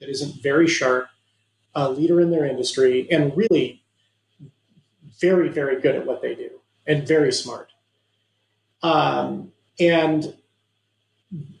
that 0.00 0.08
isn't 0.08 0.42
very 0.42 0.66
sharp, 0.66 1.06
a 1.74 1.90
leader 1.90 2.18
in 2.20 2.30
their 2.30 2.46
industry, 2.46 3.06
and 3.10 3.36
really 3.36 3.82
very, 5.20 5.50
very 5.50 5.80
good 5.80 5.94
at 5.94 6.06
what 6.06 6.22
they 6.22 6.34
do 6.34 6.48
and 6.86 7.06
very 7.06 7.30
smart. 7.30 7.70
Um, 8.82 9.52
and 9.78 10.34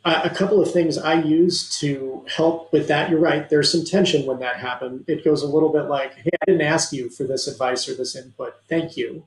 a 0.04 0.30
couple 0.30 0.60
of 0.60 0.72
things 0.72 0.96
I 0.96 1.20
use 1.20 1.78
to 1.80 2.24
help 2.34 2.72
with 2.72 2.88
that. 2.88 3.10
You're 3.10 3.20
right. 3.20 3.48
There's 3.48 3.70
some 3.70 3.84
tension 3.84 4.26
when 4.26 4.38
that 4.40 4.56
happened. 4.56 5.04
It 5.08 5.24
goes 5.24 5.42
a 5.42 5.46
little 5.46 5.72
bit 5.72 5.84
like, 5.84 6.14
"Hey, 6.14 6.30
I 6.40 6.44
didn't 6.46 6.62
ask 6.62 6.92
you 6.92 7.08
for 7.08 7.24
this 7.24 7.46
advice 7.46 7.88
or 7.88 7.94
this 7.94 8.16
input. 8.16 8.54
Thank 8.68 8.96
you. 8.96 9.24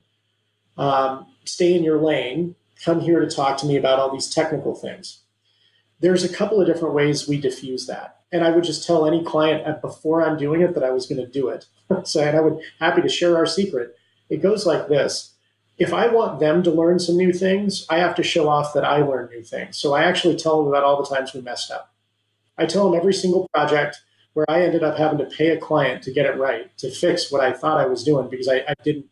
Um, 0.76 1.26
stay 1.44 1.74
in 1.74 1.82
your 1.82 2.00
lane. 2.00 2.54
Come 2.84 3.00
here 3.00 3.20
to 3.20 3.30
talk 3.30 3.56
to 3.58 3.66
me 3.66 3.76
about 3.76 3.98
all 3.98 4.12
these 4.12 4.32
technical 4.32 4.74
things." 4.74 5.22
There's 6.00 6.24
a 6.24 6.32
couple 6.32 6.60
of 6.60 6.66
different 6.66 6.94
ways 6.94 7.26
we 7.26 7.40
diffuse 7.40 7.86
that, 7.86 8.20
and 8.30 8.44
I 8.44 8.50
would 8.50 8.64
just 8.64 8.86
tell 8.86 9.06
any 9.06 9.24
client 9.24 9.66
uh, 9.66 9.80
before 9.80 10.22
I'm 10.22 10.36
doing 10.36 10.60
it 10.60 10.74
that 10.74 10.84
I 10.84 10.90
was 10.90 11.06
going 11.06 11.24
to 11.24 11.30
do 11.30 11.48
it. 11.48 11.66
so, 12.04 12.20
and 12.20 12.36
I 12.36 12.40
would 12.40 12.58
happy 12.80 13.02
to 13.02 13.08
share 13.08 13.36
our 13.36 13.46
secret. 13.46 13.96
It 14.28 14.42
goes 14.42 14.66
like 14.66 14.88
this 14.88 15.36
if 15.78 15.92
I 15.92 16.08
want 16.08 16.40
them 16.40 16.62
to 16.62 16.70
learn 16.70 16.98
some 16.98 17.16
new 17.16 17.32
things, 17.32 17.86
I 17.90 17.98
have 17.98 18.14
to 18.16 18.22
show 18.22 18.48
off 18.48 18.72
that 18.72 18.84
I 18.84 19.02
learn 19.02 19.28
new 19.28 19.42
things. 19.42 19.76
So 19.76 19.92
I 19.92 20.04
actually 20.04 20.36
tell 20.36 20.58
them 20.58 20.68
about 20.68 20.84
all 20.84 21.02
the 21.02 21.14
times 21.14 21.34
we 21.34 21.42
messed 21.42 21.70
up. 21.70 21.92
I 22.56 22.64
tell 22.64 22.88
them 22.88 22.98
every 22.98 23.12
single 23.12 23.48
project 23.52 24.00
where 24.32 24.46
I 24.48 24.62
ended 24.62 24.82
up 24.82 24.96
having 24.96 25.18
to 25.18 25.26
pay 25.26 25.50
a 25.50 25.60
client 25.60 26.02
to 26.04 26.12
get 26.12 26.26
it 26.26 26.38
right, 26.38 26.76
to 26.78 26.90
fix 26.90 27.30
what 27.30 27.42
I 27.42 27.52
thought 27.52 27.80
I 27.80 27.86
was 27.86 28.04
doing 28.04 28.28
because 28.30 28.48
I, 28.48 28.56
I 28.68 28.74
didn't 28.84 29.06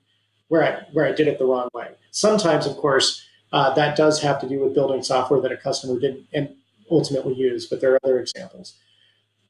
where 0.48 0.62
I 0.62 0.87
where 0.92 1.07
I 1.07 1.12
did 1.12 1.29
it 1.29 1.38
the 1.38 1.46
wrong 1.46 1.68
way. 1.74 1.88
Sometimes, 2.11 2.66
of 2.66 2.77
course, 2.77 3.24
uh, 3.54 3.72
that 3.72 3.96
does 3.96 4.20
have 4.20 4.40
to 4.40 4.48
do 4.48 4.58
with 4.58 4.74
building 4.74 5.00
software 5.00 5.40
that 5.40 5.52
a 5.52 5.56
customer 5.56 5.98
didn't 6.00 6.26
and 6.32 6.48
ultimately 6.90 7.34
use, 7.34 7.66
but 7.66 7.80
there 7.80 7.94
are 7.94 8.00
other 8.02 8.18
examples. 8.18 8.74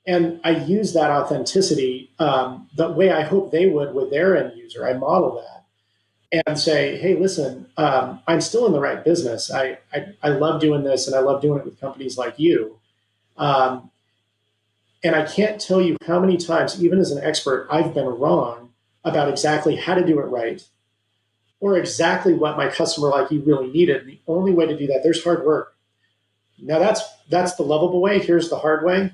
And 0.07 0.43
I 0.45 0.51
use 0.51 0.93
that 0.93 1.11
authenticity 1.11 2.11
um, 2.19 2.69
the 2.77 2.91
way 2.91 3.11
I 3.11 3.23
hope 3.23 3.51
they 3.51 3.65
would 3.65 3.95
with 3.95 4.11
their 4.11 4.37
end 4.37 4.59
user. 4.59 4.87
I 4.87 4.93
model 4.93 5.43
that 5.43 6.43
and 6.47 6.59
say, 6.59 6.99
hey, 6.99 7.17
listen, 7.17 7.67
um, 7.79 8.21
I'm 8.27 8.43
still 8.43 8.67
in 8.67 8.73
the 8.73 8.81
right 8.81 9.03
business. 9.03 9.51
I, 9.51 9.79
I, 9.91 10.09
I, 10.23 10.29
love 10.29 10.61
doing 10.61 10.83
this 10.83 11.07
and 11.07 11.17
I 11.17 11.21
love 11.21 11.41
doing 11.41 11.61
it 11.61 11.65
with 11.65 11.81
companies 11.81 12.19
like 12.19 12.39
you. 12.39 12.79
Um, 13.39 13.91
and 15.03 15.17
I 15.17 15.25
can't 15.25 15.59
tell 15.59 15.81
you 15.81 15.97
how 16.07 16.21
many 16.21 16.37
times, 16.37 16.83
even 16.85 16.99
as 16.99 17.11
an 17.11 17.25
expert, 17.25 17.69
I've 17.71 17.95
been 17.95 18.05
wrong 18.07 18.75
about 19.03 19.31
exactly 19.31 19.77
how 19.77 19.95
to 19.95 20.05
do 20.05 20.19
it 20.19 20.25
right 20.25 20.63
or 21.65 21.79
exactly 21.79 22.35
what 22.35 22.57
my 22.57 22.69
customer 22.69 23.09
like 23.09 23.31
you 23.31 23.41
really 23.41 23.69
needed. 23.69 24.03
And 24.03 24.11
the 24.11 24.21
only 24.27 24.53
way 24.53 24.67
to 24.67 24.77
do 24.77 24.87
that, 24.89 25.01
there's 25.03 25.25
hard 25.25 25.45
work. 25.45 25.77
Now 26.59 26.79
that's 26.79 27.03
that's 27.31 27.55
the 27.55 27.63
lovable 27.63 28.01
way. 28.01 28.19
Here's 28.19 28.51
the 28.51 28.59
hard 28.59 28.85
way 28.85 29.13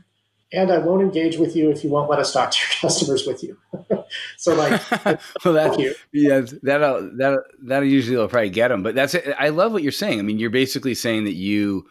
and 0.53 0.71
I 0.71 0.79
won't 0.79 1.03
engage 1.03 1.37
with 1.37 1.55
you 1.55 1.71
if 1.71 1.85
you 1.85 1.91
won't 1.91 2.11
let 2.11 2.19
us 2.19 2.33
talk 2.33 2.51
to 2.51 2.59
your 2.59 2.71
customers 2.81 3.27
with 3.27 3.43
you. 3.43 3.57
so 4.37 4.55
like, 4.55 4.81
well, 5.45 5.55
that, 5.55 5.97
yeah, 6.13 6.43
that'll 6.63 7.17
that 7.17 7.39
that 7.65 7.81
usually 7.81 8.17
will 8.17 8.29
probably 8.29 8.51
get 8.51 8.69
them. 8.69 8.83
But 8.83 8.95
that's 8.95 9.15
it. 9.15 9.35
I 9.39 9.51
love 9.51 9.73
what 9.73 9.83
you're 9.83 9.93
saying. 9.93 10.19
I 10.19 10.23
mean, 10.23 10.39
you're 10.39 10.51
basically 10.51 10.95
saying 10.95 11.25
that 11.25 11.35
you, 11.35 11.87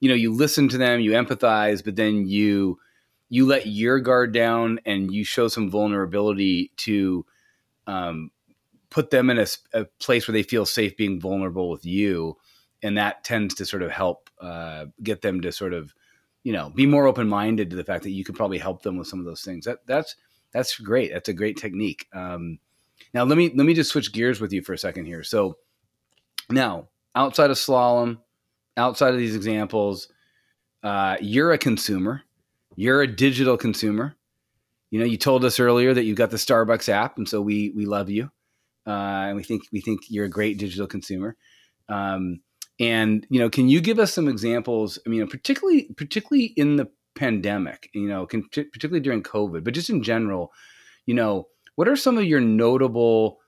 you 0.00 0.08
know, 0.08 0.14
you 0.14 0.32
listen 0.32 0.68
to 0.68 0.78
them, 0.78 1.00
you 1.00 1.12
empathize, 1.12 1.84
but 1.84 1.96
then 1.96 2.26
you 2.26 2.78
you 3.28 3.46
let 3.46 3.66
your 3.66 3.98
guard 4.00 4.32
down 4.32 4.78
and 4.84 5.12
you 5.12 5.24
show 5.24 5.48
some 5.48 5.70
vulnerability 5.70 6.70
to 6.76 7.24
um, 7.86 8.30
put 8.92 9.10
them 9.10 9.30
in 9.30 9.38
a, 9.38 9.46
a 9.72 9.84
place 10.00 10.28
where 10.28 10.32
they 10.32 10.42
feel 10.42 10.66
safe 10.66 10.96
being 10.96 11.20
vulnerable 11.20 11.70
with 11.70 11.84
you, 11.84 12.36
and 12.82 12.96
that 12.96 13.24
tends 13.24 13.54
to 13.56 13.66
sort 13.66 13.82
of 13.82 13.90
help 13.90 14.30
uh, 14.40 14.86
get 15.02 15.22
them 15.22 15.40
to 15.40 15.50
sort 15.50 15.72
of 15.72 15.94
you 16.44 16.52
know, 16.52 16.70
be 16.70 16.86
more 16.86 17.06
open 17.06 17.28
minded 17.28 17.70
to 17.70 17.76
the 17.76 17.84
fact 17.84 18.02
that 18.02 18.10
you 18.10 18.24
could 18.24 18.34
probably 18.34 18.58
help 18.58 18.82
them 18.82 18.96
with 18.96 19.06
some 19.06 19.20
of 19.20 19.24
those 19.24 19.42
things. 19.42 19.64
That 19.64 19.78
that's 19.86 20.16
that's 20.52 20.78
great. 20.78 21.12
That's 21.12 21.28
a 21.28 21.34
great 21.34 21.56
technique. 21.56 22.08
Um, 22.12 22.58
now 23.14 23.24
let 23.24 23.38
me 23.38 23.52
let 23.54 23.64
me 23.64 23.74
just 23.74 23.90
switch 23.90 24.12
gears 24.12 24.40
with 24.40 24.52
you 24.52 24.62
for 24.62 24.72
a 24.72 24.78
second 24.78 25.06
here. 25.06 25.22
So 25.22 25.56
now 26.50 26.88
outside 27.14 27.50
of 27.50 27.56
slalom, 27.56 28.18
outside 28.76 29.14
of 29.14 29.18
these 29.18 29.36
examples, 29.36 30.08
uh, 30.82 31.16
you're 31.20 31.52
a 31.52 31.58
consumer. 31.58 32.22
You're 32.74 33.02
a 33.02 33.06
digital 33.06 33.56
consumer. 33.56 34.16
You 34.90 34.98
know, 34.98 35.06
you 35.06 35.16
told 35.16 35.44
us 35.44 35.60
earlier 35.60 35.94
that 35.94 36.04
you 36.04 36.14
got 36.14 36.30
the 36.30 36.36
Starbucks 36.36 36.88
app, 36.88 37.18
and 37.18 37.28
so 37.28 37.40
we 37.40 37.70
we 37.70 37.86
love 37.86 38.10
you, 38.10 38.30
uh, 38.86 38.90
and 39.28 39.36
we 39.36 39.42
think 39.42 39.62
we 39.72 39.80
think 39.80 40.02
you're 40.08 40.24
a 40.24 40.30
great 40.30 40.58
digital 40.58 40.86
consumer. 40.86 41.36
Um, 41.88 42.40
and 42.80 43.26
you 43.30 43.38
know, 43.38 43.50
can 43.50 43.68
you 43.68 43.80
give 43.80 43.98
us 43.98 44.12
some 44.12 44.28
examples? 44.28 44.98
I 45.06 45.10
mean, 45.10 45.26
particularly 45.28 45.88
particularly 45.96 46.46
in 46.56 46.76
the 46.76 46.88
pandemic, 47.14 47.90
you 47.92 48.08
know, 48.08 48.26
particularly 48.26 49.00
during 49.00 49.22
COVID, 49.22 49.64
but 49.64 49.74
just 49.74 49.90
in 49.90 50.02
general, 50.02 50.52
you 51.06 51.14
know, 51.14 51.48
what 51.74 51.88
are 51.88 51.96
some 51.96 52.18
of 52.18 52.24
your 52.24 52.40
notable 52.40 53.38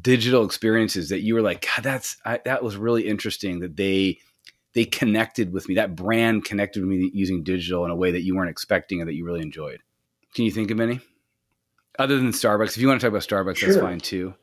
digital 0.00 0.44
experiences 0.44 1.08
that 1.08 1.22
you 1.22 1.34
were 1.34 1.40
like, 1.40 1.66
God, 1.66 1.82
that's 1.82 2.16
I, 2.24 2.40
that 2.44 2.62
was 2.62 2.76
really 2.76 3.06
interesting 3.06 3.60
that 3.60 3.76
they 3.76 4.18
they 4.74 4.84
connected 4.84 5.52
with 5.52 5.68
me. 5.68 5.74
That 5.74 5.96
brand 5.96 6.44
connected 6.44 6.84
with 6.84 6.90
me 6.90 7.10
using 7.12 7.42
digital 7.42 7.84
in 7.84 7.90
a 7.90 7.96
way 7.96 8.12
that 8.12 8.22
you 8.22 8.36
weren't 8.36 8.50
expecting 8.50 9.00
and 9.00 9.08
that 9.08 9.14
you 9.14 9.24
really 9.24 9.42
enjoyed. 9.42 9.80
Can 10.34 10.44
you 10.44 10.50
think 10.50 10.70
of 10.70 10.78
any? 10.78 11.00
Other 11.98 12.16
than 12.16 12.30
Starbucks, 12.30 12.76
if 12.76 12.78
you 12.78 12.86
want 12.86 13.00
to 13.00 13.06
talk 13.06 13.10
about 13.10 13.22
Starbucks, 13.22 13.56
sure. 13.56 13.72
that's 13.72 13.82
fine 13.82 13.98
too. 13.98 14.34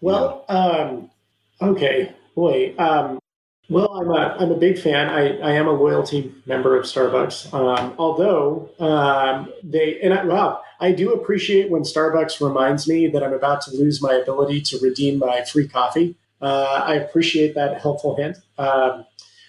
Well, 0.00 0.44
um, 0.48 1.10
okay, 1.60 2.14
boy. 2.34 2.74
Um, 2.78 3.18
well, 3.68 3.92
I'm 3.94 4.10
a, 4.10 4.36
I'm 4.38 4.52
a 4.52 4.56
big 4.56 4.78
fan. 4.78 5.08
I, 5.08 5.38
I 5.38 5.52
am 5.52 5.66
a 5.66 5.72
loyalty 5.72 6.32
member 6.46 6.76
of 6.78 6.84
Starbucks. 6.84 7.52
Um, 7.52 7.94
although 7.98 8.70
um, 8.78 9.52
they, 9.62 10.00
and 10.00 10.14
I, 10.14 10.24
wow, 10.24 10.60
I 10.78 10.92
do 10.92 11.12
appreciate 11.12 11.70
when 11.70 11.82
Starbucks 11.82 12.40
reminds 12.46 12.86
me 12.86 13.08
that 13.08 13.24
I'm 13.24 13.32
about 13.32 13.62
to 13.62 13.72
lose 13.72 14.00
my 14.00 14.14
ability 14.14 14.60
to 14.62 14.78
redeem 14.78 15.18
my 15.18 15.42
free 15.44 15.66
coffee. 15.66 16.14
Uh, 16.40 16.82
I 16.84 16.94
appreciate 16.94 17.54
that 17.54 17.80
helpful 17.80 18.14
hint. 18.14 18.36
Um, 18.56 19.04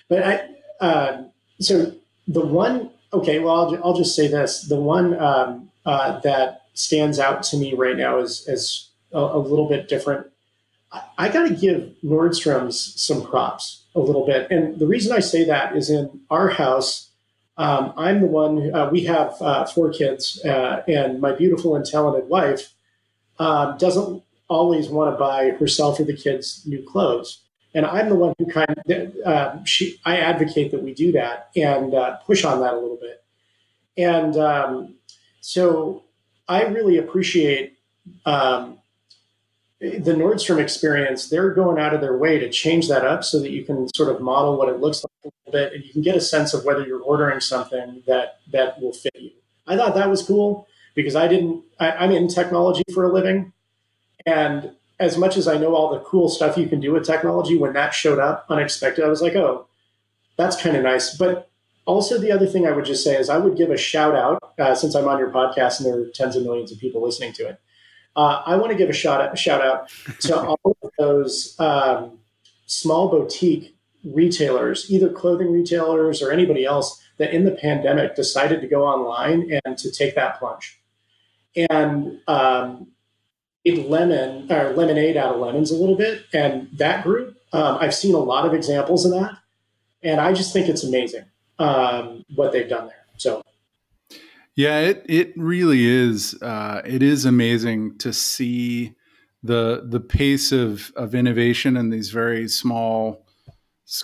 but 0.10 0.24
I, 0.24 0.50
uh, 0.84 1.24
so 1.60 1.94
the 2.28 2.46
one, 2.46 2.90
okay, 3.14 3.40
well, 3.40 3.56
I'll, 3.56 3.84
I'll 3.84 3.98
just 3.98 4.16
say 4.16 4.28
this. 4.28 4.64
The 4.64 4.78
one 4.80 5.20
um, 5.20 5.70
uh, 5.86 6.20
that 6.22 6.64
stands 6.74 7.20
out 7.20 7.44
to 7.44 7.58
me 7.58 7.74
right 7.74 7.98
now 7.98 8.20
is, 8.20 8.48
is 8.48 8.90
a, 9.18 9.38
a 9.38 9.42
little 9.52 9.68
bit 9.68 9.90
different. 9.90 10.28
I, 10.92 11.02
I 11.18 11.30
got 11.30 11.48
to 11.48 11.56
give 11.56 11.94
Nordstrom's 12.04 12.80
some 13.02 13.22
props 13.30 13.86
a 13.96 14.00
little 14.00 14.26
bit. 14.26 14.50
And 14.52 14.80
the 14.80 14.88
reason 14.88 15.12
I 15.12 15.20
say 15.20 15.44
that 15.46 15.76
is 15.76 15.90
in 15.90 16.22
our 16.30 16.50
house, 16.50 17.10
um, 17.58 17.94
I'm 17.98 18.22
the 18.22 18.28
one, 18.28 18.74
uh, 18.74 18.90
we 18.92 19.04
have 19.06 19.36
uh, 19.42 19.66
four 19.66 19.92
kids, 19.92 20.44
uh, 20.46 20.84
and 20.88 21.20
my 21.20 21.32
beautiful 21.34 21.76
and 21.76 21.86
talented 21.86 22.30
wife 22.30 22.74
um, 23.40 23.78
doesn't 23.78 24.24
always 24.48 24.88
want 24.90 25.14
to 25.14 25.20
buy 25.20 25.52
herself 25.60 26.00
or 26.00 26.06
the 26.06 26.16
kids 26.16 26.64
new 26.66 26.84
clothes. 26.84 27.44
And 27.74 27.86
I'm 27.86 28.10
the 28.10 28.16
one 28.16 28.34
who 28.40 28.46
kind 28.46 28.74
of, 28.90 29.16
uh, 29.26 29.64
she, 29.66 30.00
I 30.06 30.18
advocate 30.18 30.72
that 30.72 30.82
we 30.82 30.94
do 30.94 31.12
that 31.12 31.50
and 31.56 31.94
uh, 31.94 32.18
push 32.26 32.46
on 32.46 32.62
that 32.62 32.74
a 32.74 32.80
little 32.80 32.98
bit. 32.98 33.24
And 33.98 34.38
um, 34.38 34.96
so 35.42 36.04
I 36.48 36.64
really 36.64 36.98
appreciate 36.98 37.78
um, 38.26 38.80
the 39.80 40.14
Nordstrom 40.14 40.60
experience, 40.60 41.30
they're 41.30 41.52
going 41.52 41.78
out 41.78 41.94
of 41.94 42.02
their 42.02 42.18
way 42.18 42.40
to 42.40 42.50
change 42.50 42.88
that 42.88 43.06
up 43.06 43.24
so 43.24 43.40
that 43.40 43.52
you 43.52 43.64
can 43.64 43.88
sort 43.94 44.14
of 44.14 44.22
model 44.22 44.58
what 44.58 44.70
it 44.70 44.80
looks 44.80 45.04
like 45.04 45.12
a 45.24 45.28
little 45.28 45.52
bit 45.52 45.74
and 45.74 45.84
you 45.84 45.94
can 45.94 46.02
get 46.02 46.16
a 46.16 46.22
sense 46.22 46.54
of 46.54 46.66
whether 46.66 46.86
you're 46.86 47.02
ordering 47.02 47.40
something 47.40 48.02
that 48.08 48.40
that 48.52 48.82
will 48.82 48.94
fit 48.94 49.16
you. 49.16 49.32
I 49.68 49.78
thought 49.78 49.94
that 49.96 50.10
was 50.10 50.24
cool 50.24 50.68
because 50.96 51.16
I 51.16 51.28
didn't 51.28 51.64
I, 51.80 51.92
I'm 51.92 52.12
in 52.12 52.28
technology 52.28 52.84
for 52.92 53.04
a 53.04 53.12
living. 53.12 53.54
And 54.26 54.72
as 55.00 55.18
much 55.18 55.38
as 55.38 55.48
I 55.48 55.58
know 55.58 55.76
all 55.76 55.94
the 55.94 56.00
cool 56.00 56.28
stuff 56.28 56.58
you 56.58 56.68
can 56.68 56.80
do 56.80 56.94
with 56.94 57.06
technology, 57.06 57.56
when 57.58 57.74
that 57.74 57.94
showed 57.94 58.20
up 58.20 58.46
unexpected, 58.50 59.06
I 59.06 59.10
was 59.10 59.22
like, 59.22 59.36
oh, 59.36 59.68
that's 60.38 60.60
kind 60.60 60.76
of 60.76 60.84
nice. 60.84 61.16
But 61.16 61.50
also, 61.86 62.18
the 62.18 62.32
other 62.32 62.48
thing 62.48 62.66
I 62.68 62.72
would 62.72 62.84
just 62.84 63.04
say 63.04 63.16
is 63.16 63.30
I 63.30 63.38
would 63.38 63.56
give 63.56 63.70
a 63.70 63.78
shout 63.78 64.16
out 64.16 64.54
uh, 64.60 64.76
since 64.76 64.96
I'm 64.96 65.08
on 65.08 65.20
your 65.20 65.30
podcast 65.30 65.80
and 65.80 65.86
there 65.86 66.02
are 66.02 66.10
tens 66.14 66.36
of 66.36 66.44
millions 66.44 66.72
of 66.72 66.80
people 66.80 67.02
listening 67.02 67.32
to 67.34 67.48
it. 67.48 67.62
Uh, 68.18 68.42
I 68.46 68.56
want 68.56 68.72
to 68.72 68.78
give 68.78 68.90
a 68.90 68.94
shout 68.94 69.22
out, 69.22 69.38
shout 69.38 69.62
out 69.62 69.90
to 70.22 70.38
all 70.64 70.78
of 70.82 70.92
those 70.98 71.56
um, 71.60 72.18
small 72.66 73.10
boutique 73.10 73.78
retailers, 74.04 74.90
either 74.90 75.10
clothing 75.10 75.52
retailers 75.52 76.22
or 76.22 76.32
anybody 76.32 76.66
else 76.66 77.02
that 77.18 77.34
in 77.34 77.46
the 77.46 77.52
pandemic 77.52 78.16
decided 78.16 78.62
to 78.62 78.68
go 78.68 78.86
online 78.86 79.60
and 79.64 79.78
to 79.78 79.92
take 79.92 80.16
that 80.16 80.40
plunge. 80.40 80.82
And 81.70 82.20
um, 82.28 82.88
made 83.66 83.86
lemon 83.86 84.52
or 84.52 84.74
lemonade 84.74 85.18
out 85.18 85.34
of 85.34 85.40
lemons 85.40 85.72
a 85.72 85.76
little 85.76 85.96
bit. 85.96 86.26
And 86.34 86.70
that 86.74 87.04
group, 87.04 87.38
um, 87.54 87.78
I've 87.80 87.96
seen 87.96 88.16
a 88.16 88.20
lot 88.20 88.46
of 88.46 88.54
examples 88.54 89.06
of 89.06 89.12
that. 89.12 89.38
And 90.04 90.22
I 90.22 90.34
just 90.34 90.54
think 90.54 90.70
it's 90.70 90.84
amazing 90.84 91.26
um, 91.60 92.24
what 92.36 92.52
they've 92.52 92.70
done 92.70 92.88
there. 92.88 93.06
So, 93.18 93.42
yeah, 94.58 94.80
it 94.80 95.06
it 95.08 95.34
really 95.38 95.86
is. 95.86 96.34
Uh, 96.42 96.82
it 96.84 97.04
is 97.04 97.26
amazing 97.26 98.00
to 98.00 98.12
see 98.12 98.96
the 99.44 99.86
the 99.88 100.00
pace 100.00 100.52
of 100.52 100.92
of 100.96 101.14
innovation 101.14 101.78
in 101.78 101.92
these 101.92 102.10
very 102.10 102.48
small, 102.48 103.28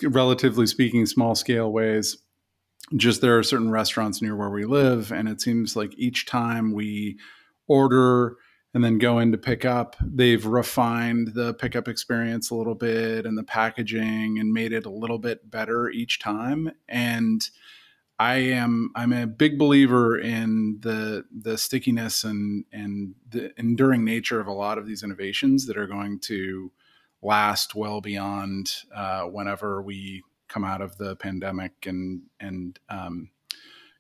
relatively 0.04 0.68
speaking, 0.68 1.08
small 1.08 1.34
scale 1.34 1.74
ways. 1.74 2.18
Just 2.96 3.22
there 3.22 3.36
are 3.36 3.42
certain 3.42 3.72
restaurants 3.72 4.22
near 4.22 4.36
where 4.36 4.52
we 4.52 4.64
live, 4.64 5.12
and 5.12 5.28
it 5.28 5.42
seems 5.42 5.76
like 5.76 5.98
each 5.98 6.28
time 6.28 6.72
we 6.72 7.18
order 7.68 8.38
and 8.76 8.84
then 8.84 9.00
go 9.00 9.18
in 9.18 9.32
to 9.32 9.38
pick 9.40 9.66
up, 9.66 9.96
they've 10.02 10.46
refined 10.46 11.30
the 11.34 11.54
pickup 11.56 11.88
experience 11.88 12.50
a 12.50 12.56
little 12.56 12.76
bit 12.76 13.26
and 13.26 13.38
the 13.38 13.44
packaging 13.44 14.40
and 14.40 14.52
made 14.52 14.74
it 14.74 14.86
a 14.86 14.92
little 14.92 15.20
bit 15.20 15.50
better 15.50 15.90
each 15.90 16.20
time. 16.20 16.72
And 16.90 17.48
I 18.20 18.36
am 18.36 18.92
I'm 18.96 19.12
a 19.12 19.28
big 19.28 19.58
believer 19.58 20.18
in 20.18 20.80
the 20.82 21.26
the 21.32 21.58
stickiness 21.58 22.24
and 22.24 22.66
and 22.72 23.16
the 23.30 23.52
enduring 23.60 24.06
nature 24.06 24.40
of 24.40 24.48
a 24.48 24.54
lot 24.54 24.78
of 24.78 24.86
these 24.86 25.04
innovations 25.04 25.66
that 25.68 25.78
are 25.78 25.88
going 25.88 26.20
to 26.22 26.72
last 27.22 27.74
well 27.74 28.02
beyond 28.02 28.72
uh, 28.94 29.24
whenever 29.24 29.82
we 29.82 30.24
come 30.48 30.64
out 30.64 30.82
of 30.82 30.98
the 30.98 31.16
pandemic 31.16 31.72
and 31.86 32.22
and 32.40 32.80
um, 32.90 33.30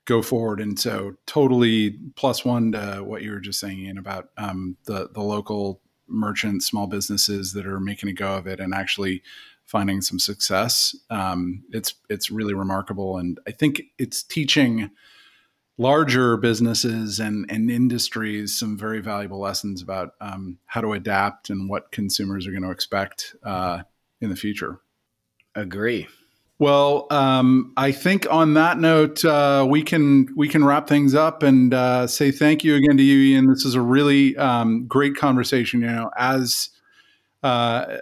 go 0.05 0.21
forward. 0.21 0.59
And 0.59 0.79
so, 0.79 1.15
totally 1.25 1.97
plus 2.15 2.45
one 2.45 2.73
to 2.73 3.03
what 3.03 3.23
you 3.23 3.31
were 3.31 3.39
just 3.39 3.59
saying 3.59 3.79
Ian, 3.79 3.97
about 3.97 4.29
um, 4.37 4.77
the 4.85 5.09
the 5.11 5.21
local 5.21 5.81
merchants, 6.07 6.67
small 6.67 6.87
businesses 6.87 7.53
that 7.53 7.65
are 7.65 7.79
making 7.79 8.09
a 8.09 8.13
go 8.13 8.35
of 8.35 8.45
it 8.45 8.59
and 8.59 8.73
actually 8.73 9.23
finding 9.65 10.01
some 10.01 10.19
success. 10.19 10.95
Um, 11.09 11.63
it's 11.71 11.95
it's 12.09 12.29
really 12.29 12.53
remarkable, 12.53 13.17
and 13.17 13.39
I 13.47 13.51
think 13.51 13.83
it's 13.97 14.23
teaching 14.23 14.91
larger 15.77 16.37
businesses 16.37 17.19
and, 17.19 17.45
and 17.49 17.71
industries 17.71 18.55
some 18.55 18.77
very 18.77 19.01
valuable 19.01 19.39
lessons 19.39 19.81
about 19.81 20.11
um, 20.21 20.57
how 20.65 20.81
to 20.81 20.93
adapt 20.93 21.49
and 21.49 21.67
what 21.67 21.91
consumers 21.91 22.45
are 22.45 22.51
going 22.51 22.63
to 22.63 22.71
expect 22.71 23.35
uh, 23.43 23.81
in 24.21 24.29
the 24.29 24.35
future. 24.35 24.79
Agree. 25.55 26.07
Well, 26.59 27.07
um, 27.09 27.73
I 27.75 27.91
think 27.91 28.27
on 28.31 28.53
that 28.53 28.79
note, 28.79 29.25
uh, 29.25 29.65
we 29.67 29.81
can 29.81 30.27
we 30.35 30.47
can 30.47 30.63
wrap 30.63 30.87
things 30.87 31.15
up 31.15 31.43
and 31.43 31.73
uh, 31.73 32.07
say 32.07 32.31
thank 32.31 32.63
you 32.63 32.75
again 32.75 32.95
to 32.97 33.03
you, 33.03 33.33
Ian. 33.33 33.47
This 33.47 33.65
is 33.65 33.75
a 33.75 33.81
really 33.81 34.37
um, 34.37 34.85
great 34.87 35.15
conversation. 35.15 35.81
You 35.81 35.87
know, 35.87 36.11
as 36.15 36.69
uh, 37.41 37.97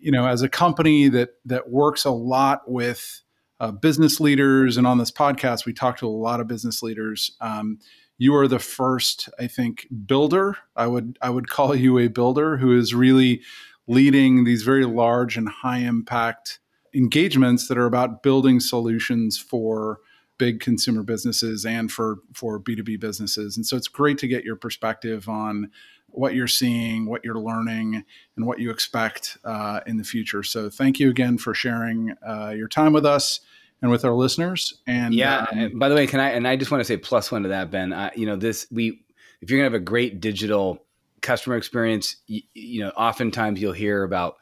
you 0.00 0.10
know, 0.10 0.26
as 0.26 0.42
a 0.42 0.48
company 0.48 1.08
that 1.08 1.30
that 1.44 1.70
works 1.70 2.04
a 2.04 2.10
lot 2.10 2.70
with 2.70 3.22
uh, 3.58 3.70
business 3.70 4.20
leaders, 4.20 4.76
and 4.76 4.86
on 4.86 4.98
this 4.98 5.10
podcast, 5.10 5.66
we 5.66 5.72
talk 5.72 5.98
to 5.98 6.06
a 6.06 6.08
lot 6.08 6.40
of 6.40 6.48
business 6.48 6.82
leaders. 6.82 7.36
Um, 7.40 7.78
you 8.18 8.34
are 8.34 8.48
the 8.48 8.58
first, 8.58 9.28
I 9.38 9.46
think, 9.46 9.86
builder. 10.06 10.56
I 10.76 10.86
would 10.86 11.18
I 11.22 11.30
would 11.30 11.48
call 11.48 11.74
you 11.74 11.98
a 11.98 12.08
builder 12.08 12.56
who 12.56 12.76
is 12.76 12.94
really 12.94 13.42
leading 13.86 14.44
these 14.44 14.62
very 14.62 14.84
large 14.84 15.36
and 15.36 15.48
high 15.48 15.78
impact 15.78 16.60
engagements 16.94 17.68
that 17.68 17.78
are 17.78 17.86
about 17.86 18.22
building 18.22 18.60
solutions 18.60 19.38
for 19.38 20.00
big 20.38 20.60
consumer 20.60 21.02
businesses 21.02 21.64
and 21.66 21.92
for 21.92 22.16
for 22.34 22.58
B2B 22.58 22.98
businesses. 22.98 23.56
And 23.56 23.66
so 23.66 23.76
it's 23.76 23.88
great 23.88 24.18
to 24.18 24.28
get 24.28 24.44
your 24.44 24.56
perspective 24.56 25.28
on 25.28 25.70
what 26.12 26.34
you're 26.34 26.48
seeing, 26.48 27.06
what 27.06 27.24
you're 27.24 27.38
learning, 27.38 28.04
and 28.36 28.46
what 28.46 28.58
you 28.58 28.70
expect 28.70 29.38
uh, 29.44 29.80
in 29.86 29.96
the 29.96 30.04
future. 30.04 30.42
So 30.42 30.70
thank 30.70 30.98
you 30.98 31.10
again 31.10 31.38
for 31.38 31.54
sharing 31.54 32.14
uh, 32.26 32.50
your 32.56 32.68
time 32.68 32.92
with 32.92 33.06
us 33.06 33.40
and 33.82 33.90
with 33.90 34.04
our 34.04 34.14
listeners. 34.14 34.80
And 34.86 35.14
yeah, 35.14 35.46
um, 35.52 35.78
by 35.78 35.88
the 35.88 35.94
way, 35.94 36.06
can 36.06 36.20
I? 36.20 36.30
And 36.30 36.46
I 36.46 36.56
just 36.56 36.70
want 36.70 36.80
to 36.80 36.84
say 36.84 36.96
plus 36.96 37.30
one 37.32 37.42
to 37.44 37.48
that, 37.50 37.70
Ben. 37.70 37.92
I, 37.92 38.10
you 38.14 38.26
know, 38.26 38.36
this 38.36 38.66
we 38.70 39.02
if 39.40 39.50
you're 39.50 39.58
gonna 39.58 39.70
have 39.70 39.80
a 39.80 39.84
great 39.84 40.20
digital 40.20 40.84
customer 41.22 41.56
experience, 41.56 42.16
you, 42.26 42.42
you 42.54 42.80
know, 42.82 42.90
oftentimes 42.90 43.60
you'll 43.60 43.72
hear 43.72 44.02
about 44.02 44.36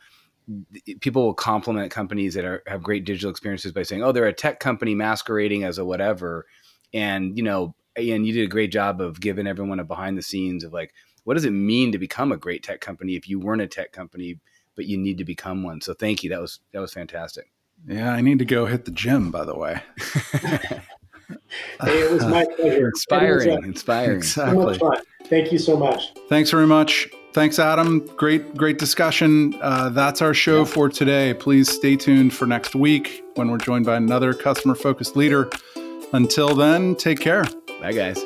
people 1.01 1.25
will 1.27 1.35
compliment 1.35 1.91
companies 1.91 2.35
that 2.35 2.45
are, 2.45 2.63
have 2.67 2.83
great 2.83 3.05
digital 3.05 3.31
experiences 3.31 3.73
by 3.73 3.83
saying, 3.83 4.03
"Oh, 4.03 4.13
they're 4.13 4.27
a 4.27 4.33
tech 4.33 4.61
company 4.61 4.95
masquerading 4.95 5.65
as 5.65 5.79
a 5.79 5.85
whatever," 5.85 6.47
and 6.93 7.37
you 7.37 7.43
know, 7.43 7.75
and 7.97 8.27
you 8.27 8.33
did 8.33 8.45
a 8.45 8.51
great 8.51 8.73
job 8.73 9.01
of 9.01 9.21
giving 9.21 9.47
everyone 9.47 9.81
a 9.81 9.85
behind 9.85 10.17
the 10.17 10.23
scenes 10.23 10.65
of 10.65 10.73
like, 10.73 10.95
what 11.29 11.35
does 11.35 11.45
it 11.45 11.51
mean 11.51 11.93
to 11.93 11.99
become 11.99 12.33
a 12.33 12.39
great 12.39 12.63
tech 12.63 12.81
company 12.81 13.15
if 13.15 13.29
you 13.29 13.39
weren't 13.39 13.61
a 13.61 13.67
tech 13.67 13.93
company, 13.93 14.39
but 14.75 14.87
you 14.87 14.97
need 14.97 15.19
to 15.19 15.27
become 15.27 15.63
one? 15.63 15.83
So, 15.83 15.93
thank 15.93 16.25
you. 16.25 16.31
That 16.31 16.41
was 16.41 16.61
that 16.73 16.81
was 16.81 16.95
fantastic. 16.95 17.53
Yeah, 17.87 18.15
I 18.15 18.23
need 18.23 18.39
to 18.39 18.47
go 18.47 18.65
hit 18.65 18.87
the 18.87 18.91
gym. 18.93 19.31
By 19.31 19.45
the 19.45 19.55
way. 19.55 19.83
hey, 20.33 20.81
it 21.83 22.11
was 22.11 22.25
my 22.25 22.47
pleasure. 22.57 22.89
Inspiring, 22.95 23.63
inspiring. 23.63 24.17
Exactly. 24.17 24.79
So 24.79 24.91
Thank 25.27 25.53
you 25.53 25.59
so 25.59 25.77
much. 25.77 26.15
Thanks 26.31 26.51
very 26.51 26.67
much. 26.67 27.11
Thanks, 27.35 27.59
Adam. 27.59 28.07
Great, 28.17 28.57
great 28.57 28.79
discussion. 28.79 29.55
Uh, 29.61 29.91
that's 29.91 30.23
our 30.23 30.33
show 30.33 30.65
for 30.65 30.89
today. 30.89 31.35
Please 31.35 31.71
stay 31.71 31.95
tuned 31.95 32.33
for 32.33 32.47
next 32.47 32.75
week 32.75 33.23
when 33.35 33.51
we're 33.51 33.59
joined 33.59 33.85
by 33.85 33.97
another 33.97 34.33
customer 34.33 34.75
focused 34.75 35.15
leader. 35.15 35.51
Until 36.15 36.55
then, 36.55 36.97
take 36.97 37.21
care. 37.21 37.45
Bye, 37.83 37.93
guys. 37.93 38.25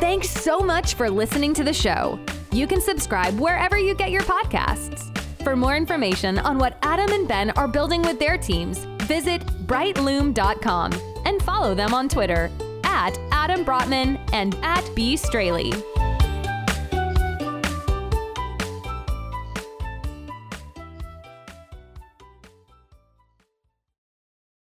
Thanks 0.00 0.30
so 0.30 0.60
much 0.60 0.94
for 0.94 1.10
listening 1.10 1.52
to 1.54 1.64
the 1.64 1.72
show. 1.72 2.20
You 2.52 2.68
can 2.68 2.80
subscribe 2.80 3.38
wherever 3.38 3.76
you 3.76 3.94
get 3.94 4.12
your 4.12 4.22
podcasts. 4.22 5.12
For 5.42 5.56
more 5.56 5.76
information 5.76 6.38
on 6.38 6.56
what 6.56 6.78
Adam 6.82 7.10
and 7.12 7.26
Ben 7.26 7.50
are 7.50 7.66
building 7.66 8.02
with 8.02 8.20
their 8.20 8.38
teams, 8.38 8.84
visit 9.02 9.42
brightloom.com 9.66 10.92
and 11.24 11.42
follow 11.42 11.74
them 11.74 11.94
on 11.94 12.08
Twitter 12.08 12.48
at 12.84 13.18
Adam 13.32 13.64
Brotman 13.64 14.20
and 14.32 14.54
at 14.62 14.88
B. 14.94 15.16
Straley. 15.16 15.72